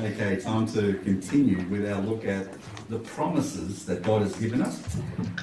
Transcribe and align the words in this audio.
Okay, 0.00 0.36
time 0.36 0.64
to 0.74 0.94
continue 1.02 1.60
with 1.66 1.90
our 1.90 2.00
look 2.00 2.24
at 2.24 2.46
the 2.88 3.00
promises 3.00 3.84
that 3.86 4.00
God 4.02 4.22
has 4.22 4.36
given 4.36 4.62
us. 4.62 4.80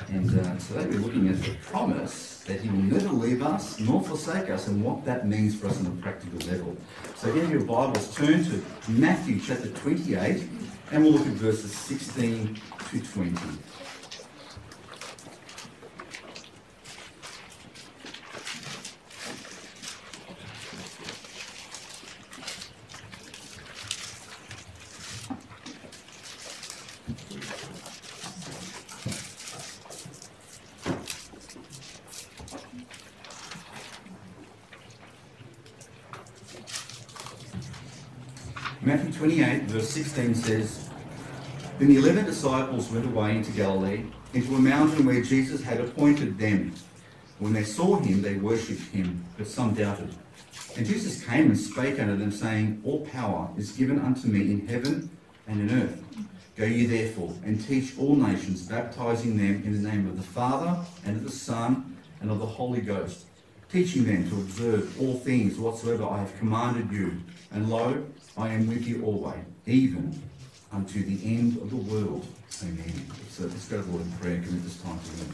And 0.07 0.29
uh, 0.39 0.55
today 0.55 0.85
we're 0.85 0.99
looking 1.05 1.27
at 1.27 1.41
the 1.43 1.55
promise 1.55 2.37
that 2.47 2.61
He 2.61 2.69
will 2.69 2.79
never 2.83 3.09
leave 3.09 3.43
us 3.43 3.77
nor 3.81 4.01
forsake 4.01 4.49
us 4.49 4.67
and 4.69 4.81
what 4.81 5.03
that 5.03 5.27
means 5.27 5.55
for 5.59 5.67
us 5.67 5.77
on 5.81 5.87
a 5.87 6.01
practical 6.01 6.39
level. 6.49 6.77
So 7.17 7.29
in 7.35 7.49
your 7.49 7.65
Bibles, 7.65 8.15
turn 8.15 8.45
to 8.45 8.63
Matthew 8.87 9.41
chapter 9.41 9.67
28 9.67 10.47
and 10.93 11.03
we'll 11.03 11.11
look 11.11 11.27
at 11.27 11.33
verses 11.33 11.73
16 11.73 12.57
to 12.91 12.99
20. 13.01 13.35
verse 39.75 39.89
16 39.89 40.35
says, 40.35 40.89
Then 41.79 41.89
the 41.89 41.97
eleven 41.97 42.23
disciples 42.23 42.89
went 42.89 43.05
away 43.05 43.35
into 43.35 43.51
Galilee, 43.51 44.05
into 44.33 44.55
a 44.55 44.59
mountain 44.59 45.05
where 45.05 45.21
Jesus 45.21 45.61
had 45.61 45.81
appointed 45.81 46.37
them. 46.39 46.73
When 47.39 47.51
they 47.51 47.65
saw 47.65 47.97
him, 47.99 48.21
they 48.21 48.35
worshipped 48.35 48.89
him, 48.93 49.25
but 49.37 49.47
some 49.47 49.73
doubted. 49.73 50.15
And 50.77 50.85
Jesus 50.85 51.25
came 51.25 51.47
and 51.47 51.59
spake 51.59 51.99
unto 51.99 52.15
them, 52.15 52.31
saying, 52.31 52.81
All 52.85 53.05
power 53.07 53.49
is 53.57 53.73
given 53.73 53.99
unto 53.99 54.29
me 54.29 54.49
in 54.49 54.65
heaven 54.65 55.09
and 55.45 55.69
in 55.69 55.81
earth. 55.81 56.01
Go 56.55 56.63
ye 56.63 56.85
therefore 56.85 57.33
and 57.43 57.61
teach 57.67 57.97
all 57.99 58.15
nations, 58.15 58.61
baptizing 58.61 59.35
them 59.35 59.61
in 59.65 59.73
the 59.83 59.89
name 59.89 60.07
of 60.07 60.15
the 60.15 60.23
Father, 60.23 60.85
and 61.05 61.17
of 61.17 61.23
the 61.25 61.29
Son, 61.31 61.97
and 62.21 62.31
of 62.31 62.39
the 62.39 62.45
Holy 62.45 62.79
Ghost 62.79 63.25
teaching 63.71 64.05
them 64.05 64.29
to 64.29 64.35
observe 64.37 64.99
all 65.01 65.15
things 65.15 65.57
whatsoever 65.57 66.05
I 66.05 66.19
have 66.19 66.37
commanded 66.37 66.91
you. 66.91 67.19
And 67.51 67.69
lo, 67.69 68.05
I 68.37 68.49
am 68.49 68.67
with 68.67 68.85
you 68.87 69.03
always, 69.03 69.43
even 69.65 70.17
unto 70.71 71.03
the 71.05 71.35
end 71.37 71.57
of 71.57 71.69
the 71.69 71.77
world. 71.77 72.25
Amen. 72.63 72.93
So 73.29 73.43
let's 73.45 73.67
go 73.67 73.77
to 73.77 73.83
the 73.83 73.91
Lord 73.91 74.03
in 74.05 74.11
prayer 74.13 74.35
and 74.35 74.45
commit 74.45 74.63
this 74.63 74.81
time 74.81 74.99
to 74.99 75.05
Him. 75.23 75.27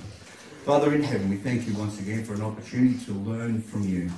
Father 0.65 0.93
in 0.93 1.03
heaven, 1.03 1.29
we 1.29 1.37
thank 1.37 1.67
you 1.67 1.73
once 1.73 1.99
again 1.99 2.23
for 2.23 2.33
an 2.35 2.41
opportunity 2.41 3.03
to 3.05 3.11
learn 3.13 3.61
from 3.61 3.83
you. 3.87 4.09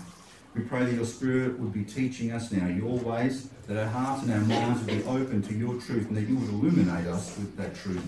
We 0.56 0.62
pray 0.62 0.86
that 0.86 0.94
your 0.94 1.06
Spirit 1.06 1.58
would 1.60 1.74
be 1.74 1.84
teaching 1.84 2.32
us 2.32 2.52
now 2.52 2.68
your 2.68 2.98
ways, 3.00 3.50
that 3.68 3.76
our 3.78 3.90
hearts 3.90 4.24
and 4.24 4.34
our 4.34 4.40
minds 4.42 4.82
would 4.84 4.88
be 4.98 5.04
open 5.06 5.42
to 5.44 5.54
your 5.54 5.82
truth, 5.82 6.08
and 6.10 6.18
that 6.18 6.22
you 6.28 6.36
would 6.36 6.50
illuminate 6.50 7.08
us 7.08 7.36
with 7.40 7.58
that 7.58 7.74
truth. 7.74 8.04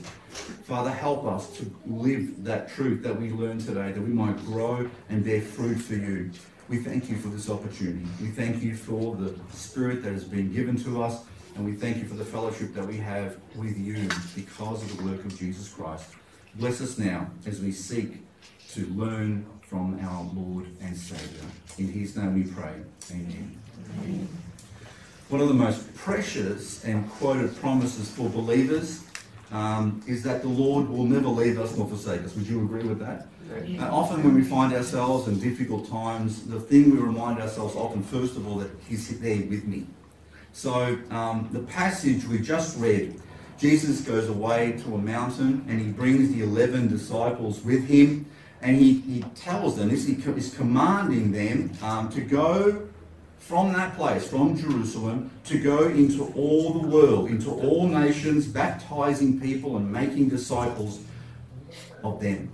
Father, 0.68 0.92
help 0.92 1.26
us 1.26 1.50
to 1.58 1.76
live 1.88 2.44
that 2.44 2.70
truth 2.70 3.02
that 3.02 3.20
we 3.20 3.32
learned 3.32 3.62
today, 3.62 3.92
that 3.92 4.02
we 4.02 4.14
might 4.14 4.38
grow 4.46 4.88
and 5.10 5.26
bear 5.26 5.42
fruit 5.42 5.78
for 5.80 5.96
you. 5.96 6.30
We 6.70 6.78
thank 6.78 7.10
you 7.10 7.18
for 7.18 7.30
this 7.30 7.50
opportunity. 7.50 8.06
We 8.22 8.28
thank 8.28 8.62
you 8.62 8.76
for 8.76 9.16
the 9.16 9.36
Spirit 9.52 10.04
that 10.04 10.14
has 10.14 10.24
been 10.24 10.52
given 10.54 10.76
to 10.84 11.02
us, 11.02 11.24
and 11.56 11.66
we 11.66 11.74
thank 11.74 11.98
you 11.98 12.06
for 12.06 12.16
the 12.16 12.26
fellowship 12.26 12.76
that 12.76 12.86
we 12.86 12.98
have 12.98 13.38
with 13.56 13.76
you 13.80 14.08
because 14.36 14.84
of 14.84 14.96
the 14.98 15.04
work 15.04 15.26
of 15.26 15.36
Jesus 15.40 15.68
Christ. 15.74 16.12
Bless 16.56 16.80
us 16.80 17.00
now 17.00 17.28
as 17.48 17.60
we 17.60 17.72
seek 17.72 18.20
to 18.70 18.86
learn 18.88 19.46
from 19.76 20.00
our 20.08 20.24
Lord 20.34 20.68
and 20.80 20.96
Saviour. 20.96 21.44
In 21.78 21.90
His 21.92 22.16
name 22.16 22.34
we 22.34 22.44
pray. 22.44 22.72
Amen. 23.12 23.60
Amen. 24.06 24.30
One 25.28 25.42
of 25.42 25.50
the 25.50 25.54
most 25.54 25.94
precious 25.96 26.86
and 26.86 27.10
quoted 27.10 27.54
promises 27.58 28.10
for 28.10 28.30
believers 28.30 29.04
um, 29.52 30.02
is 30.08 30.24
that 30.24 30.44
the 30.44 30.48
Lord 30.48 30.88
will 30.88 31.04
never 31.04 31.28
leave 31.28 31.60
us 31.60 31.76
nor 31.78 31.90
forsake 31.90 32.24
us. 32.24 32.34
Would 32.38 32.48
you 32.48 32.64
agree 32.64 32.84
with 32.84 33.00
that? 33.00 33.28
Uh, 33.54 33.84
often, 33.94 34.24
when 34.24 34.34
we 34.34 34.44
find 34.46 34.72
ourselves 34.72 35.28
in 35.28 35.42
difficult 35.42 35.90
times, 35.92 36.44
the 36.46 36.60
thing 36.62 36.92
we 36.92 36.98
remind 36.98 37.42
ourselves 37.42 37.76
often, 37.76 38.02
first 38.02 38.38
of 38.38 38.48
all, 38.48 38.56
that 38.60 38.70
He's 38.88 39.20
there 39.20 39.44
with 39.50 39.66
me. 39.66 39.88
So, 40.54 40.98
um, 41.12 41.50
the 41.52 41.60
passage 41.60 42.24
we 42.24 42.38
just 42.40 42.80
read, 42.80 43.20
Jesus 43.60 44.00
goes 44.00 44.30
away 44.30 44.80
to 44.86 44.96
a 44.96 44.98
mountain 44.98 45.66
and 45.68 45.82
He 45.82 45.88
brings 45.92 46.32
the 46.34 46.44
11 46.44 46.88
disciples 46.88 47.62
with 47.62 47.86
Him 47.88 48.28
and 48.66 48.78
he, 48.78 48.96
he 49.02 49.22
tells 49.36 49.78
them 49.78 49.90
this, 49.90 50.08
he 50.08 50.14
is 50.14 50.54
commanding 50.56 51.32
them 51.32 51.72
um, 51.84 52.10
to 52.10 52.20
go 52.22 52.88
from 53.38 53.72
that 53.74 53.96
place, 53.96 54.28
from 54.28 54.58
Jerusalem, 54.58 55.30
to 55.46 55.60
go 55.60 55.84
into 55.88 56.34
all 56.36 56.74
the 56.74 56.88
world, 56.88 57.30
into 57.30 57.52
all 57.52 57.88
nations, 57.88 58.48
baptizing 58.48 59.40
people 59.40 59.78
and 59.78 59.92
making 59.94 60.30
disciples 60.30 61.00
of 62.04 62.20
them. 62.20 62.50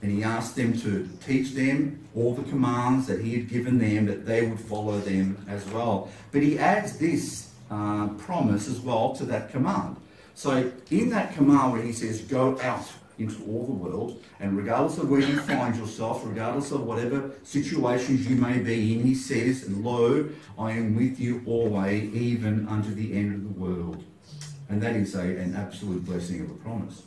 And 0.00 0.10
he 0.10 0.22
asked 0.22 0.56
them 0.56 0.72
to 0.80 1.06
teach 1.26 1.52
them 1.52 2.08
all 2.14 2.34
the 2.34 2.48
commands 2.48 3.06
that 3.08 3.20
he 3.20 3.32
had 3.34 3.50
given 3.50 3.78
them, 3.78 4.06
that 4.06 4.24
they 4.24 4.46
would 4.46 4.60
follow 4.60 4.98
them 5.00 5.44
as 5.50 5.66
well. 5.66 6.08
But 6.32 6.42
he 6.42 6.58
adds 6.58 6.96
this 6.96 7.50
uh, 7.70 8.08
promise 8.08 8.68
as 8.68 8.80
well 8.80 9.14
to 9.16 9.24
that 9.26 9.50
command. 9.50 9.96
So, 10.34 10.70
in 10.90 11.10
that 11.10 11.34
command 11.34 11.72
where 11.72 11.82
he 11.82 11.92
says, 11.92 12.20
Go 12.22 12.60
out 12.60 12.86
into 13.18 13.42
all 13.44 13.64
the 13.66 13.72
world. 13.72 14.22
And 14.40 14.56
regardless 14.56 14.98
of 14.98 15.08
where 15.10 15.20
you 15.20 15.38
find 15.40 15.76
yourself, 15.76 16.22
regardless 16.24 16.70
of 16.70 16.84
whatever 16.84 17.30
situations 17.42 18.26
you 18.28 18.36
may 18.36 18.58
be 18.58 18.94
in, 18.94 19.04
he 19.04 19.14
says, 19.14 19.64
And 19.64 19.84
lo, 19.84 20.28
I 20.58 20.72
am 20.72 20.94
with 20.96 21.18
you 21.18 21.42
always, 21.46 22.12
even 22.14 22.68
unto 22.68 22.94
the 22.94 23.12
end 23.14 23.34
of 23.34 23.42
the 23.44 23.60
world. 23.60 24.04
And 24.68 24.82
that 24.82 24.96
is 24.96 25.14
a, 25.14 25.20
an 25.20 25.54
absolute 25.56 26.04
blessing 26.04 26.40
of 26.40 26.50
a 26.50 26.54
promise. 26.54 27.02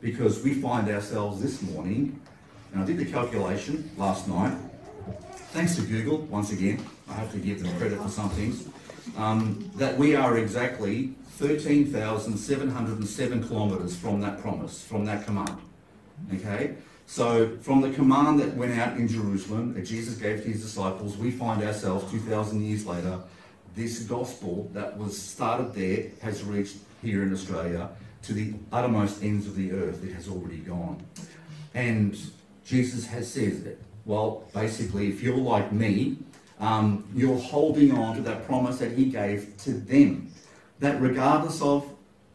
Because 0.00 0.42
we 0.42 0.54
find 0.54 0.88
ourselves 0.88 1.40
this 1.40 1.62
morning, 1.62 2.20
and 2.72 2.82
I 2.82 2.86
did 2.86 2.98
the 2.98 3.06
calculation 3.06 3.90
last 3.96 4.28
night, 4.28 4.56
thanks 5.52 5.76
to 5.76 5.82
Google, 5.82 6.18
once 6.22 6.52
again, 6.52 6.84
I 7.08 7.14
have 7.14 7.32
to 7.32 7.38
give 7.38 7.62
them 7.62 7.76
credit 7.78 8.00
for 8.00 8.08
some 8.08 8.30
things, 8.30 8.68
um, 9.16 9.70
that 9.74 9.96
we 9.96 10.14
are 10.14 10.38
exactly 10.38 11.14
13,707 11.38 13.48
kilometres 13.48 13.96
from 13.96 14.20
that 14.20 14.40
promise, 14.40 14.82
from 14.84 15.04
that 15.06 15.24
command. 15.24 15.56
Okay? 16.34 16.74
So, 17.06 17.56
from 17.62 17.80
the 17.80 17.90
command 17.90 18.38
that 18.40 18.54
went 18.56 18.78
out 18.78 18.96
in 18.98 19.08
Jerusalem 19.08 19.74
that 19.74 19.82
Jesus 19.84 20.14
gave 20.16 20.42
to 20.44 20.48
his 20.50 20.62
disciples, 20.62 21.16
we 21.16 21.30
find 21.32 21.62
ourselves 21.64 22.10
2,000 22.12 22.60
years 22.60 22.86
later, 22.86 23.18
this 23.74 24.00
gospel 24.00 24.68
that 24.72 24.96
was 24.98 25.16
started 25.20 25.74
there 25.74 26.04
has 26.22 26.44
reached 26.44 26.76
here 27.02 27.22
in 27.22 27.32
Australia 27.32 27.88
to 28.22 28.34
the 28.34 28.52
uttermost 28.70 29.22
ends 29.22 29.46
of 29.46 29.56
the 29.56 29.72
earth. 29.72 30.04
It 30.04 30.12
has 30.12 30.28
already 30.28 30.58
gone. 30.58 31.02
And 31.74 32.14
Jesus 32.64 33.06
has 33.06 33.30
said 33.32 33.64
that, 33.64 33.80
well, 34.04 34.44
basically, 34.54 35.08
if 35.08 35.22
you're 35.22 35.36
like 35.38 35.72
me, 35.72 36.18
um, 36.60 37.04
you're 37.14 37.38
holding 37.38 37.92
on 37.96 38.16
to 38.16 38.22
that 38.22 38.44
promise 38.46 38.78
that 38.78 38.92
he 38.92 39.06
gave 39.06 39.54
to 39.64 39.72
them 39.72 40.28
that 40.82 41.00
regardless 41.00 41.62
of 41.62 41.88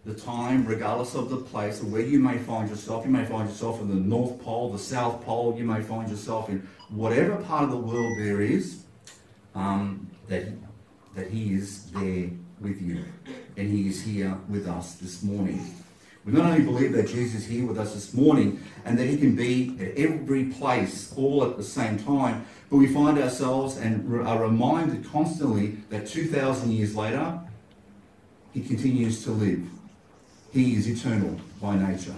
the 0.06 0.14
time, 0.14 0.66
regardless 0.66 1.16
of 1.16 1.30
the 1.30 1.36
place, 1.36 1.84
where 1.84 2.02
you 2.02 2.18
may 2.18 2.38
find 2.38 2.70
yourself, 2.70 3.06
you 3.06 3.12
may 3.12 3.26
find 3.26 3.48
yourself 3.50 3.82
in 3.82 3.90
the 3.90 3.96
North 3.96 4.42
Pole, 4.42 4.72
the 4.72 4.80
South 4.80 5.22
Pole, 5.26 5.54
you 5.58 5.66
may 5.66 5.82
find 5.82 6.10
yourself 6.10 6.48
in 6.50 6.66
whatever 6.90 7.36
part 7.36 7.66
of 7.66 7.72
the 7.72 7.78
world 7.78 8.18
there 8.18 8.40
is, 8.40 8.84
um, 9.54 10.10
that, 10.30 10.46
that 11.14 11.28
He 11.30 11.56
is 11.56 11.88
there 11.92 12.30
with 12.62 12.82
you. 12.82 13.04
And 13.58 13.68
He 13.70 13.90
is 13.90 14.02
here 14.02 14.40
with 14.48 14.66
us 14.66 14.96
this 14.96 15.22
morning. 15.24 15.68
We 16.24 16.32
not 16.32 16.46
only 16.50 16.64
believe 16.64 16.94
that 16.94 17.10
Jesus 17.10 17.42
is 17.42 17.46
here 17.48 17.66
with 17.66 17.78
us 17.78 17.94
this 17.94 18.14
morning 18.14 18.64
and 18.86 18.98
that 18.98 19.08
He 19.08 19.18
can 19.18 19.36
be 19.36 19.76
at 19.82 19.98
every 19.98 20.46
place 20.46 21.14
all 21.18 21.44
at 21.44 21.58
the 21.58 21.64
same 21.64 22.00
time, 22.00 22.46
but 22.70 22.78
we 22.78 22.88
find 22.88 23.20
ourselves 23.20 23.76
and 23.76 24.26
are 24.26 24.42
reminded 24.42 25.06
constantly 25.12 25.80
that 25.90 26.08
2,000 26.08 26.72
years 26.72 26.96
later, 26.96 27.42
he 28.58 28.64
continues 28.64 29.24
to 29.26 29.32
live. 29.34 29.62
He 30.52 30.74
is 30.76 30.90
eternal 30.90 31.40
by 31.62 31.76
nature. 31.76 32.16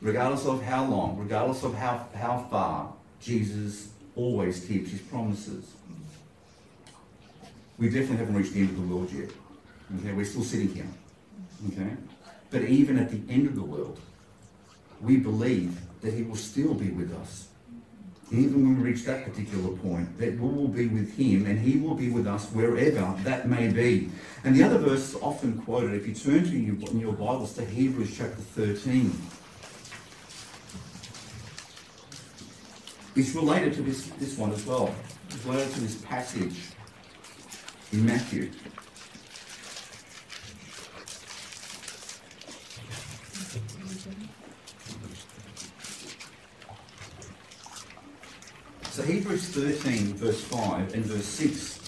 Regardless 0.00 0.46
of 0.46 0.62
how 0.62 0.84
long, 0.86 1.18
regardless 1.18 1.64
of 1.64 1.74
how, 1.74 2.06
how 2.14 2.46
far, 2.48 2.92
Jesus 3.20 3.88
always 4.14 4.64
keeps 4.64 4.92
his 4.92 5.00
promises. 5.00 5.72
We 7.80 7.86
definitely 7.88 8.18
haven't 8.18 8.36
reached 8.36 8.52
the 8.52 8.60
end 8.60 8.70
of 8.70 8.76
the 8.88 8.94
world 8.94 9.12
yet. 9.12 9.30
Okay, 9.98 10.12
we're 10.12 10.24
still 10.24 10.44
sitting 10.44 10.72
here. 10.72 10.86
Okay? 11.72 11.90
But 12.52 12.62
even 12.66 12.96
at 13.00 13.10
the 13.10 13.20
end 13.28 13.48
of 13.48 13.56
the 13.56 13.64
world, 13.64 13.98
we 15.00 15.16
believe 15.16 15.80
that 16.00 16.14
he 16.14 16.22
will 16.22 16.36
still 16.36 16.74
be 16.74 16.90
with 16.90 17.12
us 17.18 17.48
even 18.30 18.62
when 18.62 18.82
we 18.82 18.90
reach 18.90 19.04
that 19.04 19.24
particular 19.24 19.74
point, 19.78 20.18
that 20.18 20.38
we 20.38 20.48
will 20.48 20.68
be 20.68 20.86
with 20.86 21.16
him 21.16 21.46
and 21.46 21.58
he 21.58 21.78
will 21.78 21.94
be 21.94 22.10
with 22.10 22.26
us 22.26 22.46
wherever 22.50 23.14
that 23.22 23.48
may 23.48 23.68
be. 23.68 24.10
And 24.44 24.54
the 24.54 24.62
other 24.64 24.78
verse 24.78 25.10
is 25.10 25.14
often 25.22 25.58
quoted, 25.62 25.94
if 25.94 26.06
you 26.06 26.14
turn 26.14 26.44
to 26.44 26.52
in 26.54 27.00
your 27.00 27.12
Bibles 27.14 27.54
to 27.54 27.64
Hebrews 27.64 28.14
chapter 28.16 28.36
13, 28.36 29.12
it's 33.16 33.34
related 33.34 33.74
to 33.74 33.82
this, 33.82 34.08
this 34.18 34.36
one 34.36 34.52
as 34.52 34.64
well. 34.66 34.94
It's 35.30 35.44
related 35.46 35.72
to 35.74 35.80
this 35.80 35.96
passage 35.96 36.56
in 37.92 38.04
Matthew. 38.04 38.50
So 48.98 49.04
Hebrews 49.04 49.50
13, 49.50 50.14
verse 50.14 50.42
5 50.42 50.92
and 50.92 51.04
verse 51.04 51.24
6 51.24 51.78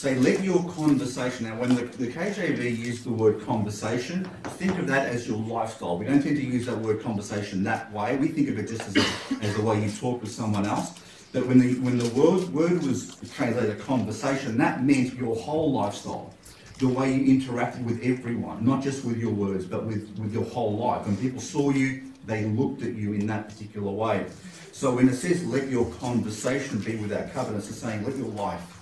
say, 0.00 0.14
let 0.20 0.44
your 0.44 0.62
conversation. 0.74 1.48
Now, 1.48 1.56
when 1.58 1.74
the, 1.74 1.86
the 1.86 2.12
KJV 2.12 2.78
used 2.78 3.02
the 3.04 3.10
word 3.10 3.44
conversation, 3.44 4.22
think 4.50 4.78
of 4.78 4.86
that 4.86 5.08
as 5.08 5.26
your 5.26 5.38
lifestyle. 5.38 5.98
We 5.98 6.04
don't 6.06 6.22
tend 6.22 6.36
to 6.36 6.44
use 6.46 6.66
that 6.66 6.78
word 6.78 7.02
conversation 7.02 7.64
that 7.64 7.90
way. 7.92 8.16
We 8.18 8.28
think 8.28 8.50
of 8.50 8.58
it 8.60 8.68
just 8.68 8.82
as, 8.86 8.96
a, 8.96 9.44
as 9.44 9.56
the 9.56 9.62
way 9.62 9.82
you 9.84 9.90
talk 9.90 10.22
with 10.22 10.30
someone 10.30 10.64
else. 10.64 10.96
But 11.32 11.44
when 11.48 11.58
the, 11.58 11.72
when 11.80 11.98
the 11.98 12.08
word, 12.10 12.52
word 12.54 12.80
was 12.84 13.16
translated 13.34 13.80
conversation, 13.80 14.56
that 14.58 14.84
meant 14.84 15.14
your 15.14 15.34
whole 15.34 15.72
lifestyle. 15.72 16.32
The 16.78 16.86
way 16.86 17.12
you 17.14 17.36
interacted 17.40 17.82
with 17.84 18.00
everyone, 18.04 18.64
not 18.64 18.80
just 18.80 19.04
with 19.04 19.16
your 19.18 19.32
words, 19.32 19.64
but 19.64 19.86
with, 19.86 20.16
with 20.22 20.32
your 20.32 20.44
whole 20.44 20.76
life. 20.76 21.04
When 21.04 21.16
people 21.16 21.40
saw 21.40 21.70
you, 21.70 22.03
they 22.26 22.44
looked 22.44 22.82
at 22.82 22.94
you 22.94 23.12
in 23.12 23.26
that 23.26 23.48
particular 23.48 23.90
way. 23.90 24.26
So 24.72 24.98
in 24.98 25.08
a 25.08 25.12
sense, 25.14 25.42
let 25.44 25.68
your 25.68 25.86
conversation 25.94 26.78
be 26.80 26.96
without 26.96 27.32
covetousness, 27.32 27.78
saying, 27.80 28.04
let 28.04 28.16
your 28.16 28.28
life 28.28 28.80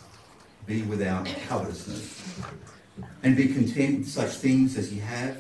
be 0.67 0.83
without 0.83 1.27
covetousness. 1.49 2.41
And 3.23 3.37
be 3.37 3.49
content 3.49 4.01
with 4.01 4.09
such 4.09 4.31
things 4.33 4.77
as 4.79 4.93
ye 4.93 5.01
have, 5.01 5.37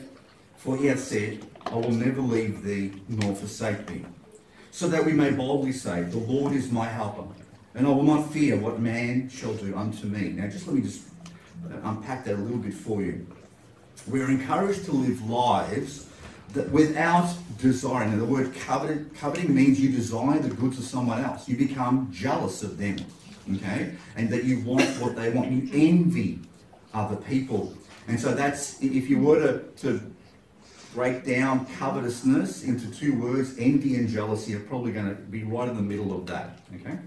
for 0.57 0.77
he 0.77 0.87
hath 0.87 1.01
said, 1.01 1.45
I 1.67 1.75
will 1.75 1.93
never 1.93 2.21
leave 2.21 2.63
thee 2.65 2.93
nor 3.09 3.35
forsake 3.35 3.87
thee. 3.87 4.05
So 4.71 4.89
that 4.89 5.05
we 5.05 5.13
may 5.13 5.31
boldly 5.31 5.73
say, 5.73 6.03
The 6.03 6.17
Lord 6.17 6.55
is 6.55 6.71
my 6.73 6.87
helper, 6.87 7.27
and 7.75 7.87
I 7.87 7.91
will 7.91 8.03
not 8.05 8.33
fear 8.33 8.57
what 8.57 8.81
man 8.81 9.29
shall 9.29 9.53
do 9.55 9.77
unto 9.77 10.07
me. 10.07 10.31
Now 10.31 10.49
just 10.49 10.67
let 10.67 10.75
me 10.77 10.83
just 10.83 11.03
unpack 11.85 12.25
that 12.25 12.35
a 12.35 12.39
little 12.43 12.59
bit 12.59 12.73
for 12.75 13.01
you. 13.03 13.27
We're 14.09 14.31
encouraged 14.31 14.87
to 14.87 14.93
live 14.93 15.23
lives 15.29 16.09
that 16.55 16.71
without 16.71 17.33
desiring, 17.59 18.13
and 18.13 18.21
the 18.21 18.25
word 18.25 18.55
coveted, 18.55 19.15
coveting 19.15 19.55
means 19.55 19.81
you 19.81 19.91
desire 19.91 20.39
the 20.39 20.55
goods 20.55 20.79
of 20.79 20.85
someone 20.85 21.25
else. 21.25 21.49
You 21.49 21.57
become 21.57 22.09
jealous 22.13 22.63
of 22.63 22.79
them, 22.79 22.97
okay? 23.57 23.95
And 24.17 24.29
that 24.31 24.45
you 24.45 24.61
want 24.61 24.85
what 25.01 25.17
they 25.17 25.31
want. 25.31 25.51
You 25.51 25.69
envy 25.73 26.41
other 26.93 27.17
people. 27.17 27.73
And 28.09 28.21
so 28.21 28.35
that's, 28.35 28.83
if 28.83 29.09
you 29.09 29.19
were 29.21 29.41
to, 29.79 29.83
to 29.89 30.13
break 30.95 31.25
down 31.25 31.65
covetousness 31.79 32.65
into 32.65 32.91
two 32.91 33.19
words, 33.19 33.55
envy 33.59 33.95
and 33.97 34.07
jealousy 34.09 34.55
are 34.55 34.61
probably 34.61 34.93
going 34.93 35.09
to 35.09 35.15
be 35.15 35.45
right 35.45 35.69
in 35.69 35.77
the 35.77 35.83
middle 35.83 36.15
of 36.17 36.27
that, 36.27 36.59
okay? 36.75 36.99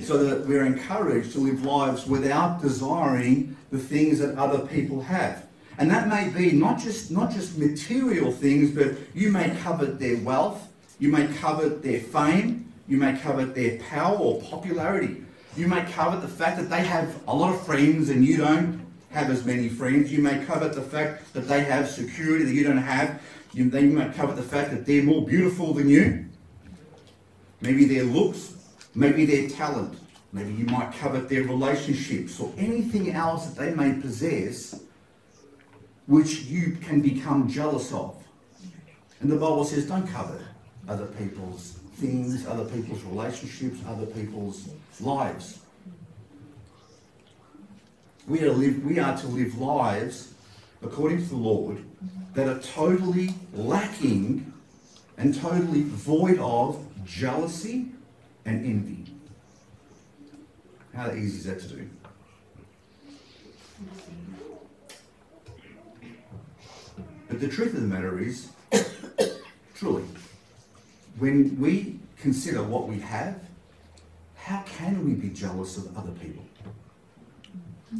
So 0.00 0.22
that 0.22 0.46
we're 0.46 0.64
encouraged 0.66 1.32
to 1.32 1.40
live 1.40 1.64
lives 1.64 2.06
without 2.06 2.60
desiring 2.62 3.56
the 3.72 3.78
things 3.78 4.20
that 4.20 4.38
other 4.38 4.60
people 4.66 5.00
have. 5.00 5.47
And 5.78 5.88
that 5.90 6.08
may 6.08 6.28
be 6.28 6.52
not 6.52 6.80
just, 6.80 7.10
not 7.10 7.30
just 7.30 7.56
material 7.56 8.32
things, 8.32 8.72
but 8.72 8.96
you 9.14 9.30
may 9.30 9.50
covet 9.62 10.00
their 10.00 10.16
wealth, 10.18 10.68
you 10.98 11.08
may 11.08 11.28
covet 11.34 11.82
their 11.84 12.00
fame, 12.00 12.72
you 12.88 12.96
may 12.96 13.16
covet 13.16 13.54
their 13.54 13.78
power 13.78 14.16
or 14.16 14.40
popularity. 14.40 15.22
You 15.56 15.68
may 15.68 15.82
covet 15.92 16.20
the 16.20 16.28
fact 16.28 16.56
that 16.58 16.68
they 16.68 16.80
have 16.84 17.14
a 17.28 17.34
lot 17.34 17.54
of 17.54 17.64
friends 17.64 18.08
and 18.10 18.24
you 18.24 18.36
don't 18.38 18.84
have 19.10 19.30
as 19.30 19.44
many 19.44 19.68
friends. 19.68 20.10
You 20.12 20.20
may 20.22 20.44
covet 20.44 20.72
the 20.74 20.82
fact 20.82 21.32
that 21.34 21.48
they 21.48 21.62
have 21.64 21.88
security 21.88 22.44
that 22.44 22.52
you 22.54 22.64
don't 22.64 22.76
have. 22.78 23.20
You, 23.52 23.64
you 23.64 23.88
might 23.92 24.14
covet 24.14 24.36
the 24.36 24.42
fact 24.42 24.70
that 24.70 24.84
they're 24.86 25.02
more 25.02 25.26
beautiful 25.26 25.72
than 25.74 25.88
you. 25.88 26.24
Maybe 27.60 27.84
their 27.84 28.04
looks, 28.04 28.52
maybe 28.94 29.26
their 29.26 29.48
talent. 29.48 29.98
Maybe 30.32 30.52
you 30.52 30.66
might 30.66 30.92
covet 30.92 31.28
their 31.28 31.42
relationships 31.44 32.38
or 32.40 32.52
anything 32.56 33.12
else 33.12 33.46
that 33.46 33.56
they 33.56 33.74
may 33.74 34.00
possess 34.00 34.80
which 36.08 36.40
you 36.44 36.72
can 36.82 37.02
become 37.02 37.46
jealous 37.48 37.92
of. 37.92 38.16
And 39.20 39.30
the 39.30 39.36
Bible 39.36 39.64
says, 39.64 39.86
don't 39.86 40.08
covet 40.08 40.40
other 40.88 41.04
people's 41.04 41.72
things, 41.96 42.46
other 42.46 42.64
people's 42.64 43.02
relationships, 43.04 43.78
other 43.86 44.06
people's 44.06 44.68
lives. 45.00 45.60
We 48.26 48.40
are, 48.42 48.52
live, 48.52 48.82
we 48.84 48.98
are 48.98 49.16
to 49.18 49.26
live 49.26 49.58
lives, 49.58 50.32
according 50.82 51.18
to 51.24 51.28
the 51.28 51.36
Lord, 51.36 51.84
that 52.34 52.48
are 52.48 52.58
totally 52.60 53.34
lacking 53.52 54.50
and 55.18 55.38
totally 55.38 55.82
void 55.82 56.38
of 56.38 56.80
jealousy 57.04 57.88
and 58.46 58.64
envy. 58.64 59.12
How 60.94 61.10
easy 61.12 61.38
is 61.38 61.44
that 61.44 61.60
to 61.60 61.68
do? 61.68 61.90
But 67.28 67.40
the 67.40 67.48
truth 67.48 67.74
of 67.74 67.82
the 67.82 67.86
matter 67.86 68.18
is, 68.18 68.48
truly, 69.74 70.04
when 71.18 71.58
we 71.60 71.98
consider 72.18 72.62
what 72.62 72.88
we 72.88 72.98
have, 73.00 73.38
how 74.36 74.62
can 74.62 75.04
we 75.04 75.14
be 75.14 75.28
jealous 75.28 75.76
of 75.76 75.96
other 75.96 76.12
people? 76.12 76.42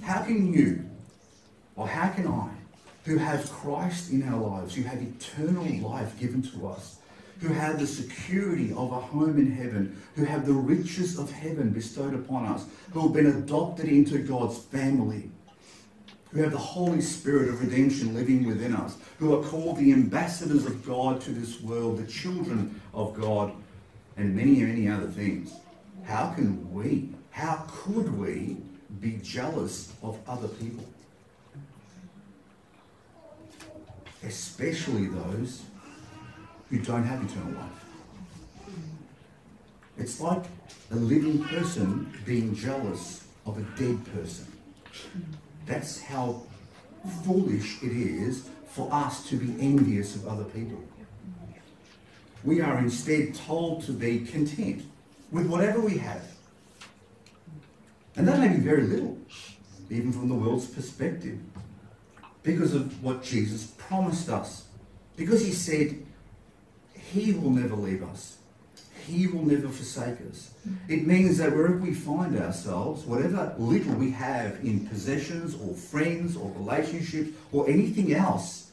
How 0.03 0.23
can 0.23 0.53
you, 0.53 0.89
or 1.77 1.87
how 1.89 2.09
can 2.11 2.27
I, 2.27 2.49
who 3.05 3.19
have 3.19 3.51
Christ 3.51 4.11
in 4.11 4.23
our 4.27 4.41
lives, 4.41 4.75
who 4.75 4.83
have 4.83 5.01
eternal 5.01 5.67
life 5.91 6.19
given 6.19 6.43
to 6.43 6.69
us, 6.69 6.97
who 7.41 7.49
have 7.49 7.79
the 7.79 7.87
security 7.87 8.71
of 8.73 8.93
a 8.93 8.97
home 9.01 9.39
in 9.39 9.51
heaven, 9.51 10.01
who 10.17 10.25
have 10.25 10.47
the 10.47 10.53
riches 10.53 11.19
of 11.19 11.31
heaven 11.31 11.71
bestowed 11.71 12.15
upon 12.15 12.47
us, 12.47 12.65
who 12.93 13.01
have 13.03 13.13
been 13.13 13.27
adopted 13.27 13.87
into 13.87 14.19
God's 14.19 14.59
family, 14.59 15.31
who 16.33 16.43
have 16.43 16.53
the 16.53 16.59
Holy 16.59 17.01
Spirit 17.01 17.49
of 17.49 17.61
redemption 17.63 18.15
living 18.15 18.47
within 18.47 18.75
us, 18.75 18.97
who 19.19 19.35
are 19.39 19.43
called 19.43 19.79
the 19.79 19.93
ambassadors 19.93 20.67
of 20.67 20.87
God 20.87 21.21
to 21.23 21.31
this 21.31 21.61
world, 21.63 21.99
the 21.99 22.07
children 22.07 22.81
of 22.93 23.19
God, 23.19 23.53
and 24.17 24.37
many, 24.37 24.57
many 24.61 24.89
other 24.89 25.07
things. 25.07 25.53
How 26.05 26.31
can 26.35 26.73
we, 26.73 27.11
how 27.31 27.65
could 27.69 28.17
we 28.19 28.59
be 29.01 29.19
jealous 29.23 29.93
of 30.03 30.19
other 30.29 30.49
people? 30.49 30.85
Especially 34.23 35.07
those 35.07 35.63
who 36.69 36.79
don't 36.81 37.05
have 37.05 37.25
eternal 37.25 37.53
life. 37.53 37.85
It's 39.97 40.21
like 40.21 40.45
a 40.91 40.95
living 40.97 41.43
person 41.45 42.13
being 42.27 42.55
jealous 42.55 43.25
of 43.47 43.57
a 43.59 43.63
dead 43.81 43.99
person. 44.15 44.47
That's 45.69 46.01
how 46.03 46.43
foolish 47.25 47.83
it 47.83 47.93
is 47.93 48.49
for 48.71 48.89
us 48.93 49.29
to 49.29 49.37
be 49.37 49.55
envious 49.63 50.17
of 50.17 50.27
other 50.27 50.45
people. 50.45 50.83
We 52.43 52.61
are 52.63 52.79
instead 52.79 53.35
told 53.35 53.85
to 53.85 53.93
be 53.93 54.21
content 54.21 54.83
with 55.31 55.47
whatever 55.47 55.81
we 55.81 55.99
have. 55.99 56.23
And 58.17 58.27
that 58.27 58.41
may 58.41 58.49
be 58.49 58.61
very 58.63 58.85
little, 58.85 59.19
even 59.91 60.11
from 60.13 60.29
the 60.31 60.35
world's 60.35 60.67
perspective, 60.67 61.39
because 62.43 62.75
of 62.75 63.03
what 63.03 63.23
Jesus 63.23 63.67
promised 63.77 64.31
us. 64.31 64.65
Because 65.17 65.45
he 65.45 65.53
said, 65.53 66.03
He 66.95 67.35
will 67.35 67.51
never 67.51 67.77
leave 67.77 68.03
us 68.03 68.38
he 69.09 69.27
will 69.27 69.45
never 69.45 69.69
forsake 69.69 70.17
us. 70.31 70.51
It 70.87 71.07
means 71.07 71.39
that 71.39 71.57
wherever 71.57 71.79
we 71.79 71.95
find 71.95 72.39
ourselves, 72.39 73.07
whatever 73.07 73.55
little 73.59 73.95
we 73.95 74.11
have 74.11 74.59
in 74.63 74.87
possessions 74.87 75.55
or 75.55 75.75
friends 75.75 76.37
or 76.37 76.53
relationships 76.59 77.31
or 77.51 77.67
anything 77.71 78.13
else 78.13 78.71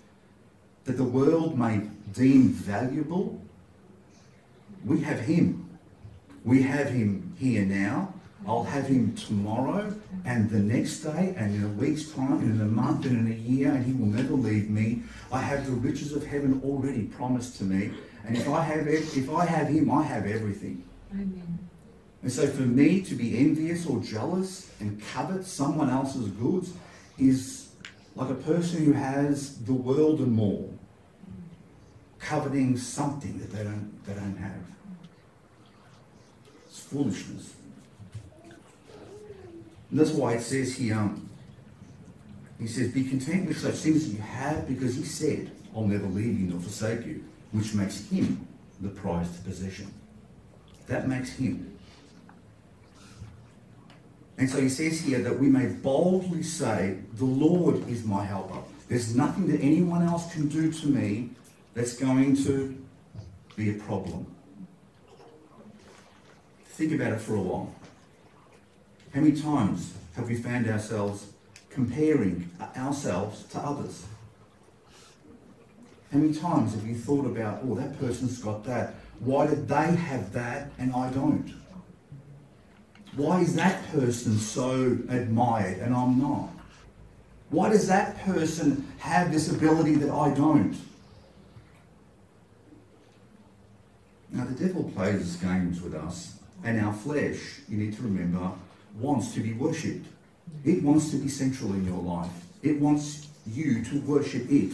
that 0.84 0.98
the 0.98 1.06
world 1.06 1.58
may 1.58 1.80
deem 2.14 2.50
valuable, 2.50 3.42
we 4.84 5.00
have 5.02 5.22
Him. 5.22 5.70
We 6.44 6.64
have 6.64 6.90
Him 6.90 7.32
here 7.40 7.64
now. 7.64 8.14
I'll 8.46 8.66
have 8.66 8.88
Him 8.88 9.16
tomorrow 9.16 9.96
and 10.26 10.50
the 10.50 10.60
next 10.60 11.00
day 11.00 11.34
and 11.38 11.56
in 11.56 11.64
a 11.64 11.70
week's 11.82 12.10
time 12.12 12.40
and 12.40 12.60
in 12.60 12.62
a 12.62 12.70
month 12.70 13.06
and 13.06 13.26
in 13.26 13.32
a 13.34 13.38
year, 13.38 13.72
and 13.72 13.86
He 13.86 13.94
will 13.94 14.08
never 14.08 14.34
leave 14.34 14.70
me. 14.70 15.02
I 15.32 15.40
have 15.40 15.66
the 15.66 15.72
riches 15.72 16.12
of 16.12 16.26
heaven 16.26 16.60
already 16.62 17.04
promised 17.04 17.58
to 17.60 17.64
me 17.64 17.92
and 18.28 18.36
if 18.36 18.50
I 18.50 18.62
have, 18.64 18.88
if 18.88 19.30
I 19.30 19.46
have 19.46 19.68
him, 19.68 19.92
I 19.92 20.04
have 20.04 20.26
everything. 20.26 20.84
Amen. 21.12 21.70
And 22.24 22.32
so 22.32 22.48
for 22.48 22.64
me 22.64 23.02
to 23.02 23.14
be 23.14 23.38
envious 23.38 23.86
or 23.86 24.00
jealous 24.02 24.72
and 24.80 25.02
covet 25.14 25.46
someone 25.46 25.92
else's 25.92 26.28
goods 26.30 26.72
is 27.20 27.70
like 28.16 28.30
a 28.30 28.34
person 28.36 28.84
who 28.86 28.94
has 28.94 29.58
the 29.66 29.74
world 29.74 30.20
and 30.20 30.32
more, 30.32 30.68
coveting 32.18 32.78
something 32.78 33.38
that 33.38 33.52
they 33.52 33.64
don't, 33.64 34.04
they 34.08 34.14
don't 34.14 34.38
have. 34.38 34.64
It's 36.66 36.80
foolishness. 36.80 37.54
And 39.92 40.00
that's 40.00 40.12
why 40.12 40.34
it 40.34 40.42
says 40.42 40.76
here, 40.76 40.96
um, 40.96 41.30
he 42.60 42.66
says, 42.66 42.92
be 42.92 43.04
content 43.04 43.48
with 43.48 43.60
such 43.60 43.76
things 43.76 44.08
that 44.08 44.16
you 44.16 44.22
have 44.22 44.68
because 44.68 44.96
he 44.96 45.04
said, 45.04 45.52
I'll 45.76 45.86
never 45.86 46.08
leave 46.08 46.40
you 46.40 46.48
nor 46.48 46.60
forsake 46.60 47.06
you 47.06 47.24
which 47.56 47.74
makes 47.74 48.06
him 48.10 48.46
the 48.82 48.90
prized 48.90 49.44
possession. 49.46 49.92
That 50.88 51.08
makes 51.08 51.30
him. 51.32 51.72
And 54.38 54.50
so 54.50 54.60
he 54.62 54.68
says 54.68 55.00
here 55.00 55.20
that 55.22 55.40
we 55.40 55.48
may 55.48 55.68
boldly 55.68 56.44
say, 56.44 56.98
The 57.14 57.24
Lord 57.26 57.88
is 57.88 58.04
my 58.04 58.26
helper. 58.26 58.58
There's 58.90 59.16
nothing 59.16 59.48
that 59.48 59.62
anyone 59.62 60.04
else 60.04 60.32
can 60.34 60.50
do 60.50 60.72
to 60.72 60.88
me 60.88 61.30
that's 61.74 61.96
going 61.98 62.36
to 62.44 62.76
be 63.56 63.70
a 63.72 63.74
problem. 63.76 64.28
Think 66.68 66.92
about 66.92 67.14
it 67.14 67.22
for 67.22 67.36
a 67.36 67.40
while. 67.42 67.74
How 69.14 69.22
many 69.22 69.40
times 69.40 69.94
have 70.18 70.28
we 70.28 70.36
found 70.36 70.70
ourselves 70.70 71.28
comparing 71.70 72.50
ourselves 72.78 73.44
to 73.46 73.60
others? 73.60 74.04
How 76.12 76.20
many 76.20 76.34
times 76.34 76.74
have 76.76 76.86
you 76.86 76.96
thought 76.96 77.26
about, 77.26 77.62
oh, 77.68 77.76
that 77.76 78.00
person's 78.00 78.40
got 78.40 78.64
that? 78.66 78.96
Why 79.20 79.48
did 79.48 79.68
they 79.68 79.96
have 79.96 80.32
that 80.34 80.72
and 80.78 80.94
I 80.94 81.10
don't? 81.12 81.54
Why 83.16 83.42
is 83.42 83.56
that 83.56 83.86
person 83.92 84.38
so 84.38 84.98
admired 85.10 85.80
and 85.80 85.94
I'm 85.96 86.20
not? 86.20 86.50
Why 87.50 87.70
does 87.70 87.88
that 87.88 88.18
person 88.24 88.86
have 88.98 89.32
this 89.32 89.50
ability 89.50 89.96
that 89.96 90.10
I 90.12 90.34
don't? 90.34 90.76
Now, 94.32 94.44
the 94.46 94.54
devil 94.68 94.92
plays 94.96 95.20
his 95.20 95.36
games 95.38 95.82
with 95.82 95.94
us, 95.94 96.38
and 96.66 96.82
our 96.82 96.92
flesh, 96.92 97.62
you 97.70 97.78
need 97.78 97.96
to 97.96 98.02
remember, 98.02 98.52
wants 99.00 99.34
to 99.36 99.40
be 99.40 99.54
worshipped. 99.54 100.08
It 100.66 100.84
wants 100.84 101.10
to 101.12 101.16
be 101.18 101.30
central 101.30 101.72
in 101.74 101.86
your 101.86 102.02
life. 102.02 102.32
It 102.62 102.82
wants 102.82 103.28
you 103.46 103.82
to 103.86 104.02
worship 104.02 104.52
it 104.52 104.74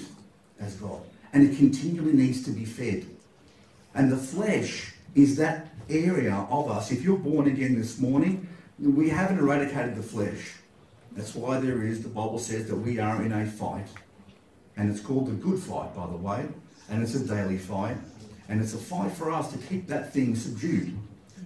as 0.59 0.75
God 0.77 1.01
and 1.33 1.49
it 1.49 1.57
continually 1.57 2.13
needs 2.13 2.43
to 2.43 2.51
be 2.51 2.65
fed. 2.65 3.05
And 3.95 4.11
the 4.11 4.17
flesh 4.17 4.93
is 5.15 5.37
that 5.37 5.67
area 5.89 6.33
of 6.49 6.69
us. 6.69 6.91
If 6.91 7.01
you're 7.03 7.17
born 7.17 7.47
again 7.47 7.75
this 7.77 7.99
morning, 7.99 8.47
we 8.79 9.09
haven't 9.09 9.37
eradicated 9.39 9.95
the 9.95 10.03
flesh. 10.03 10.53
That's 11.13 11.35
why 11.35 11.59
there 11.59 11.83
is, 11.83 12.03
the 12.03 12.09
Bible 12.09 12.39
says, 12.39 12.67
that 12.69 12.75
we 12.75 12.99
are 12.99 13.21
in 13.21 13.31
a 13.31 13.45
fight. 13.45 13.87
And 14.77 14.89
it's 14.89 15.01
called 15.01 15.27
the 15.27 15.33
good 15.33 15.59
fight, 15.59 15.93
by 15.95 16.07
the 16.07 16.15
way. 16.15 16.45
And 16.89 17.03
it's 17.03 17.15
a 17.15 17.25
daily 17.25 17.57
fight. 17.57 17.97
And 18.47 18.61
it's 18.61 18.73
a 18.73 18.77
fight 18.77 19.11
for 19.11 19.31
us 19.31 19.51
to 19.51 19.57
keep 19.57 19.87
that 19.87 20.13
thing 20.13 20.35
subdued. 20.35 20.97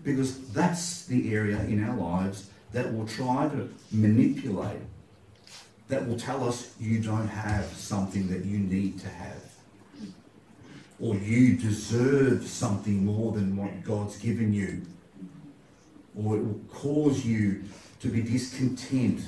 Because 0.04 0.48
that's 0.52 1.06
the 1.06 1.34
area 1.34 1.58
in 1.64 1.84
our 1.84 1.96
lives 1.96 2.50
that 2.74 2.94
will 2.94 3.08
try 3.08 3.48
to 3.50 3.74
manipulate, 3.92 4.82
that 5.88 6.08
will 6.08 6.20
tell 6.20 6.48
us 6.48 6.74
you 6.80 7.00
don't 7.00 7.28
have 7.28 7.66
something 7.76 8.28
that 8.30 8.46
you 8.46 8.60
need 8.60 9.00
to 9.00 9.08
have 9.10 9.42
or 11.00 11.16
you 11.16 11.54
deserve 11.58 12.48
something 12.48 13.06
more 13.06 13.32
than 13.34 13.56
what 13.58 13.84
God's 13.84 14.16
given 14.18 14.54
you, 14.54 14.82
or 16.16 16.38
it 16.38 16.44
will 16.46 16.60
cause 16.74 17.26
you 17.26 17.64
to 18.00 18.08
be 18.08 18.22
discontent 18.22 19.22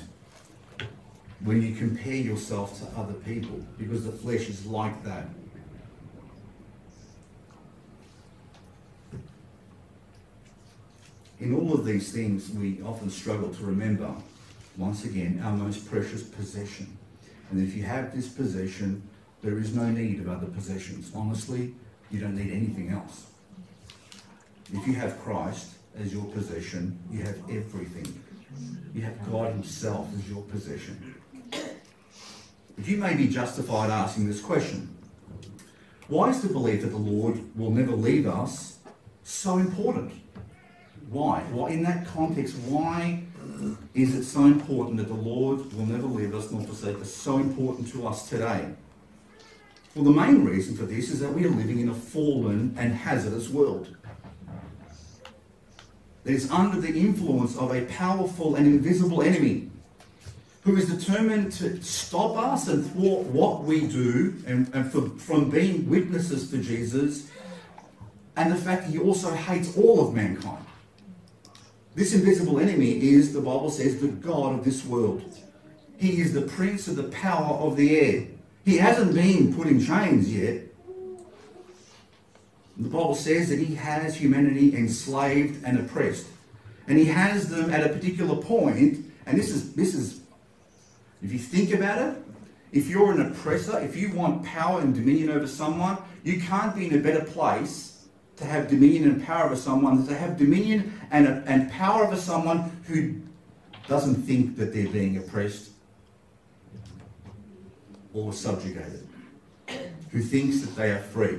when 1.44 1.60
you 1.62 1.74
compare 1.74 2.14
yourself 2.14 2.78
to 2.80 2.98
other 3.00 3.12
people 3.12 3.60
because 3.76 4.04
the 4.06 4.12
flesh 4.12 4.48
is 4.48 4.64
like 4.66 5.04
that. 5.04 5.26
In 11.40 11.54
all 11.54 11.74
of 11.74 11.84
these 11.84 12.12
things, 12.12 12.50
we 12.50 12.80
often 12.82 13.10
struggle 13.10 13.50
to 13.54 13.64
remember, 13.64 14.12
once 14.76 15.04
again, 15.04 15.40
our 15.44 15.52
most 15.52 15.88
precious 15.88 16.22
possession. 16.22 16.96
And 17.50 17.62
if 17.66 17.76
you 17.76 17.84
have 17.84 18.14
this 18.14 18.26
possession, 18.28 19.02
there 19.42 19.58
is 19.58 19.74
no 19.74 19.88
need 19.88 20.20
of 20.20 20.28
other 20.28 20.46
possessions. 20.46 21.10
Honestly, 21.14 21.74
you 22.10 22.20
don't 22.20 22.34
need 22.36 22.52
anything 22.52 22.90
else. 22.90 23.26
If 24.72 24.86
you 24.86 24.94
have 24.94 25.18
Christ 25.22 25.70
as 25.98 26.12
your 26.12 26.24
possession, 26.26 26.98
you 27.10 27.22
have 27.22 27.36
everything. 27.50 28.22
You 28.94 29.02
have 29.02 29.30
God 29.30 29.52
Himself 29.52 30.08
as 30.16 30.28
your 30.28 30.42
possession. 30.42 31.14
But 31.52 32.86
you 32.86 32.96
may 32.96 33.14
be 33.14 33.28
justified 33.28 33.90
asking 33.90 34.26
this 34.28 34.40
question 34.40 34.96
Why 36.08 36.30
is 36.30 36.42
the 36.42 36.48
belief 36.48 36.82
that 36.82 36.88
the 36.88 36.96
Lord 36.96 37.38
will 37.56 37.70
never 37.70 37.92
leave 37.92 38.26
us 38.26 38.78
so 39.22 39.58
important? 39.58 40.12
Why? 41.10 41.40
Why 41.52 41.70
in 41.70 41.82
that 41.84 42.06
context, 42.08 42.56
why 42.68 43.22
is 43.94 44.14
it 44.14 44.24
so 44.24 44.44
important 44.44 44.96
that 44.98 45.08
the 45.08 45.14
Lord 45.14 45.72
will 45.74 45.86
never 45.86 46.06
leave 46.06 46.34
us 46.34 46.50
nor 46.50 46.60
forsake 46.62 47.00
us? 47.00 47.12
So 47.14 47.36
important 47.38 47.88
to 47.92 48.06
us 48.08 48.28
today. 48.28 48.72
Well, 49.98 50.12
the 50.12 50.20
main 50.20 50.44
reason 50.44 50.76
for 50.76 50.84
this 50.84 51.10
is 51.10 51.18
that 51.18 51.32
we 51.34 51.44
are 51.44 51.50
living 51.50 51.80
in 51.80 51.88
a 51.88 51.94
fallen 51.94 52.72
and 52.78 52.94
hazardous 52.94 53.48
world 53.48 53.96
that 56.22 56.32
is 56.32 56.48
under 56.52 56.80
the 56.80 56.96
influence 56.96 57.56
of 57.56 57.74
a 57.74 57.80
powerful 57.86 58.54
and 58.54 58.64
invisible 58.64 59.22
enemy 59.22 59.70
who 60.62 60.76
is 60.76 60.88
determined 60.88 61.50
to 61.54 61.82
stop 61.82 62.36
us 62.38 62.68
and 62.68 62.86
thwart 62.92 63.26
what 63.26 63.64
we 63.64 63.88
do 63.88 64.36
and, 64.46 64.70
and 64.72 64.92
for, 64.92 65.08
from 65.18 65.50
being 65.50 65.90
witnesses 65.90 66.48
to 66.52 66.58
Jesus 66.62 67.28
and 68.36 68.52
the 68.52 68.56
fact 68.56 68.82
that 68.84 68.92
he 68.92 69.00
also 69.00 69.34
hates 69.34 69.76
all 69.76 70.06
of 70.06 70.14
mankind. 70.14 70.64
This 71.96 72.14
invisible 72.14 72.60
enemy 72.60 73.02
is, 73.02 73.32
the 73.32 73.40
Bible 73.40 73.68
says, 73.70 74.00
the 74.00 74.06
God 74.06 74.60
of 74.60 74.64
this 74.64 74.84
world. 74.84 75.24
He 75.96 76.20
is 76.20 76.34
the 76.34 76.42
prince 76.42 76.86
of 76.86 76.94
the 76.94 77.08
power 77.10 77.56
of 77.56 77.76
the 77.76 77.98
air. 77.98 78.26
He 78.68 78.76
hasn't 78.76 79.14
been 79.14 79.54
put 79.54 79.66
in 79.66 79.82
chains 79.82 80.30
yet. 80.30 80.60
The 82.76 82.88
Bible 82.90 83.14
says 83.14 83.48
that 83.48 83.58
he 83.60 83.74
has 83.76 84.14
humanity 84.14 84.76
enslaved 84.76 85.64
and 85.64 85.78
oppressed. 85.78 86.26
And 86.86 86.98
he 86.98 87.06
has 87.06 87.48
them 87.48 87.72
at 87.72 87.82
a 87.82 87.88
particular 87.88 88.36
point, 88.36 88.98
and 89.24 89.38
this 89.38 89.48
is 89.48 89.72
this 89.72 89.94
is 89.94 90.20
if 91.22 91.32
you 91.32 91.38
think 91.38 91.72
about 91.72 91.98
it, 92.10 92.22
if 92.70 92.90
you're 92.90 93.10
an 93.10 93.22
oppressor, 93.32 93.78
if 93.80 93.96
you 93.96 94.12
want 94.12 94.44
power 94.44 94.82
and 94.82 94.94
dominion 94.94 95.30
over 95.30 95.46
someone, 95.46 95.96
you 96.22 96.38
can't 96.38 96.76
be 96.76 96.88
in 96.90 96.94
a 96.94 97.00
better 97.02 97.24
place 97.24 98.04
to 98.36 98.44
have 98.44 98.68
dominion 98.68 99.04
and 99.04 99.24
power 99.24 99.46
over 99.46 99.56
someone 99.56 99.96
than 99.96 100.08
to 100.08 100.14
have 100.14 100.36
dominion 100.36 100.92
and, 101.10 101.26
and 101.46 101.70
power 101.72 102.04
over 102.04 102.16
someone 102.16 102.70
who 102.86 103.14
doesn't 103.88 104.16
think 104.24 104.58
that 104.58 104.74
they're 104.74 104.88
being 104.92 105.16
oppressed 105.16 105.70
or 108.14 108.32
subjugated, 108.32 109.06
who 110.10 110.20
thinks 110.20 110.60
that 110.60 110.74
they 110.76 110.90
are 110.90 111.00
free. 111.00 111.38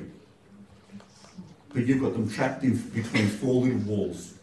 But 1.73 1.85
you've 1.85 2.01
got 2.01 2.13
them 2.13 2.29
trapped 2.29 2.63
in 2.63 2.75
between 2.77 3.27
four 3.27 3.63
little 3.65 3.79
walls, 3.79 4.33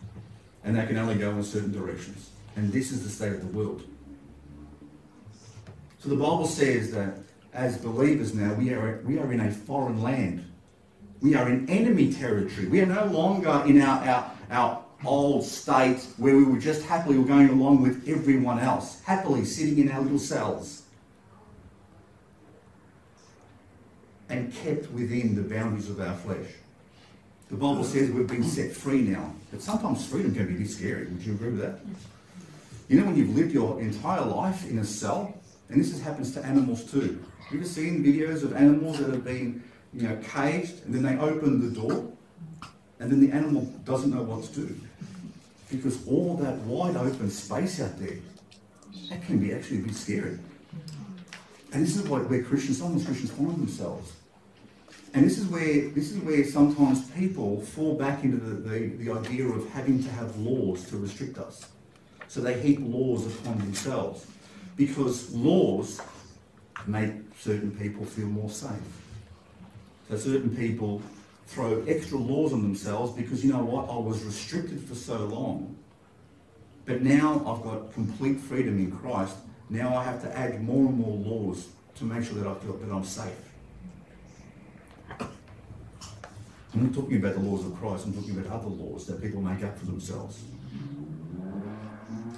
and 0.65 0.77
they 0.77 0.87
can 0.87 0.97
only 0.99 1.17
go 1.17 1.31
in 1.31 1.43
certain 1.43 1.73
directions. 1.73 2.31
And 2.57 2.73
this 2.73 2.93
is 2.93 3.03
the 3.03 3.11
state 3.11 3.33
of 3.33 3.41
the 3.41 3.57
world. 3.57 3.83
So 5.99 6.09
the 6.09 6.17
Bible 6.17 6.47
says 6.47 6.91
that 6.93 7.19
as 7.53 7.79
believers 7.79 8.35
now, 8.35 8.53
we 8.55 8.71
are, 8.73 9.01
we 9.05 9.19
are 9.19 9.33
in 9.33 9.41
a 9.41 9.51
foreign 9.51 10.03
land. 10.03 10.45
We 11.21 11.35
are 11.35 11.49
in 11.49 11.69
enemy 11.71 12.13
territory. 12.13 12.69
We 12.69 12.81
are 12.81 12.87
no 12.87 13.07
longer 13.07 13.63
in 13.67 13.81
our, 13.81 14.05
our, 14.05 14.33
our 14.51 14.85
old 15.05 15.45
state 15.45 16.07
where 16.19 16.37
we 16.37 16.45
were 16.45 16.59
just 16.59 16.85
happily 16.85 17.23
going 17.25 17.49
along 17.49 17.83
with 17.83 18.07
everyone 18.09 18.61
else, 18.61 19.03
happily 19.03 19.45
sitting 19.45 19.79
in 19.79 19.91
our 19.91 20.01
little 20.01 20.19
cells. 20.19 20.85
and 24.29 24.53
kept 24.55 24.91
within 24.91 25.35
the 25.35 25.43
boundaries 25.43 25.89
of 25.91 26.01
our 26.01 26.15
flesh. 26.17 26.51
The 27.51 27.57
Bible 27.57 27.85
says 27.85 28.11
we've 28.11 28.27
been 28.27 28.43
set 28.43 28.73
free 28.73 29.03
now, 29.03 29.33
but 29.51 29.63
sometimes 29.63 30.05
freedom 30.07 30.35
can 30.35 30.49
be 30.49 30.55
a 30.55 30.59
bit 30.59 30.71
scary. 30.71 31.07
Would 31.07 31.23
you 31.23 31.33
agree 31.33 31.51
with 31.53 31.61
that? 31.61 31.79
You 32.89 33.01
know, 33.01 33.07
when 33.07 33.17
you've 33.17 33.37
lived 33.37 33.53
your 33.53 33.81
entire 33.81 34.25
life 34.25 34.69
in 34.69 34.79
a 34.79 34.85
cell, 34.85 35.35
and 35.69 35.81
this 35.81 36.01
happens 36.01 36.33
to 36.35 36.45
animals 36.45 36.91
too. 36.91 37.23
you 37.51 37.59
ever 37.59 37.65
seen 37.69 38.03
videos 38.05 38.43
of 38.43 38.55
animals 38.57 38.99
that 38.99 39.11
have 39.11 39.25
been, 39.25 39.63
you 39.93 40.09
know, 40.09 40.17
caged, 40.25 40.85
and 40.85 40.95
then 40.95 41.03
they 41.03 41.17
open 41.23 41.73
the 41.73 41.81
door, 41.81 42.11
and 42.99 43.11
then 43.13 43.21
the 43.21 43.31
animal 43.31 43.63
doesn't 43.85 44.13
know 44.13 44.23
what 44.23 44.45
to 44.45 44.53
do? 44.67 44.81
Because 45.71 46.05
all 46.07 46.35
that 46.39 46.57
wide 46.59 46.97
open 46.97 47.31
space 47.31 47.81
out 47.81 47.99
there, 48.01 48.17
that 49.11 49.23
can 49.25 49.39
be 49.39 49.53
actually 49.53 49.81
a 49.81 49.83
bit 49.83 49.95
scary. 49.95 50.39
And 51.77 51.85
this 51.87 51.95
is 51.95 52.05
where 52.09 52.25
Christians, 52.43 52.79
sometimes 52.79 53.05
Christians 53.05 53.33
find 53.33 53.51
themselves. 53.53 54.11
And 55.13 55.23
this 55.27 55.37
is 55.37 55.45
where 55.45 55.91
this 55.91 56.11
is 56.11 56.17
where 56.23 56.43
sometimes 56.43 57.03
people 57.11 57.61
fall 57.61 57.99
back 57.99 58.25
into 58.25 58.39
the, 58.39 58.67
the, 58.67 58.87
the 59.05 59.13
idea 59.13 59.47
of 59.47 59.69
having 59.73 60.03
to 60.03 60.09
have 60.13 60.35
laws 60.39 60.89
to 60.89 60.97
restrict 60.97 61.37
us. 61.37 61.67
So 62.29 62.41
they 62.41 62.59
heap 62.59 62.79
laws 62.81 63.27
upon 63.27 63.59
themselves. 63.59 64.25
Because 64.75 65.31
laws 65.35 66.01
make 66.87 67.13
certain 67.39 67.73
people 67.77 68.07
feel 68.07 68.29
more 68.29 68.49
safe. 68.49 68.71
So 70.09 70.17
certain 70.17 70.57
people 70.57 71.03
throw 71.47 71.83
extra 71.85 72.17
laws 72.17 72.55
on 72.55 72.63
themselves 72.63 73.13
because 73.13 73.45
you 73.45 73.53
know 73.53 73.63
what? 73.63 73.91
I 73.91 73.99
was 73.99 74.25
restricted 74.25 74.83
for 74.83 74.95
so 74.95 75.27
long, 75.27 75.77
but 76.87 77.03
now 77.03 77.33
I've 77.47 77.63
got 77.63 77.93
complete 77.93 78.41
freedom 78.41 78.79
in 78.79 78.93
Christ. 78.93 79.37
Now 79.69 79.97
I 79.97 80.05
have 80.05 80.23
to 80.23 80.37
add 80.39 80.63
more 80.63 80.87
and 80.89 80.99
more 80.99 81.17
laws 81.17 81.69
to 81.97 82.05
make 82.05 82.25
sure 82.25 82.35
that 82.37 82.47
I 82.47 82.55
feel 82.55 82.75
that 82.77 82.91
I'm 82.93 83.03
safe. 83.05 83.33
I'm 86.75 86.85
not 86.87 86.95
talking 86.95 87.17
about 87.17 87.35
the 87.35 87.41
laws 87.41 87.65
of 87.65 87.75
Christ, 87.77 88.05
I'm 88.05 88.13
talking 88.13 88.39
about 88.39 88.61
other 88.61 88.69
laws 88.69 89.07
that 89.07 89.21
people 89.21 89.41
make 89.41 89.65
up 89.65 89.77
for 89.79 89.87
themselves. 89.87 90.41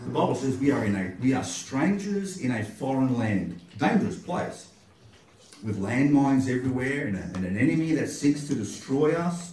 The 0.05 0.15
Bible 0.15 0.35
says 0.37 0.57
we 0.57 0.71
are 0.71 0.85
in 0.85 0.95
a 0.97 1.13
we 1.21 1.35
are 1.35 1.45
strangers 1.45 2.39
in 2.39 2.51
a 2.51 2.65
foreign 2.65 3.19
land, 3.19 3.61
dangerous 3.79 4.19
place, 4.19 4.71
with 5.63 5.79
landmines 5.79 6.49
everywhere 6.49 7.09
and, 7.09 7.17
a, 7.19 7.23
and 7.37 7.45
an 7.45 7.59
enemy 7.59 7.93
that 7.97 8.07
seeks 8.09 8.47
to 8.49 8.55
destroy 8.55 9.13
us, 9.15 9.53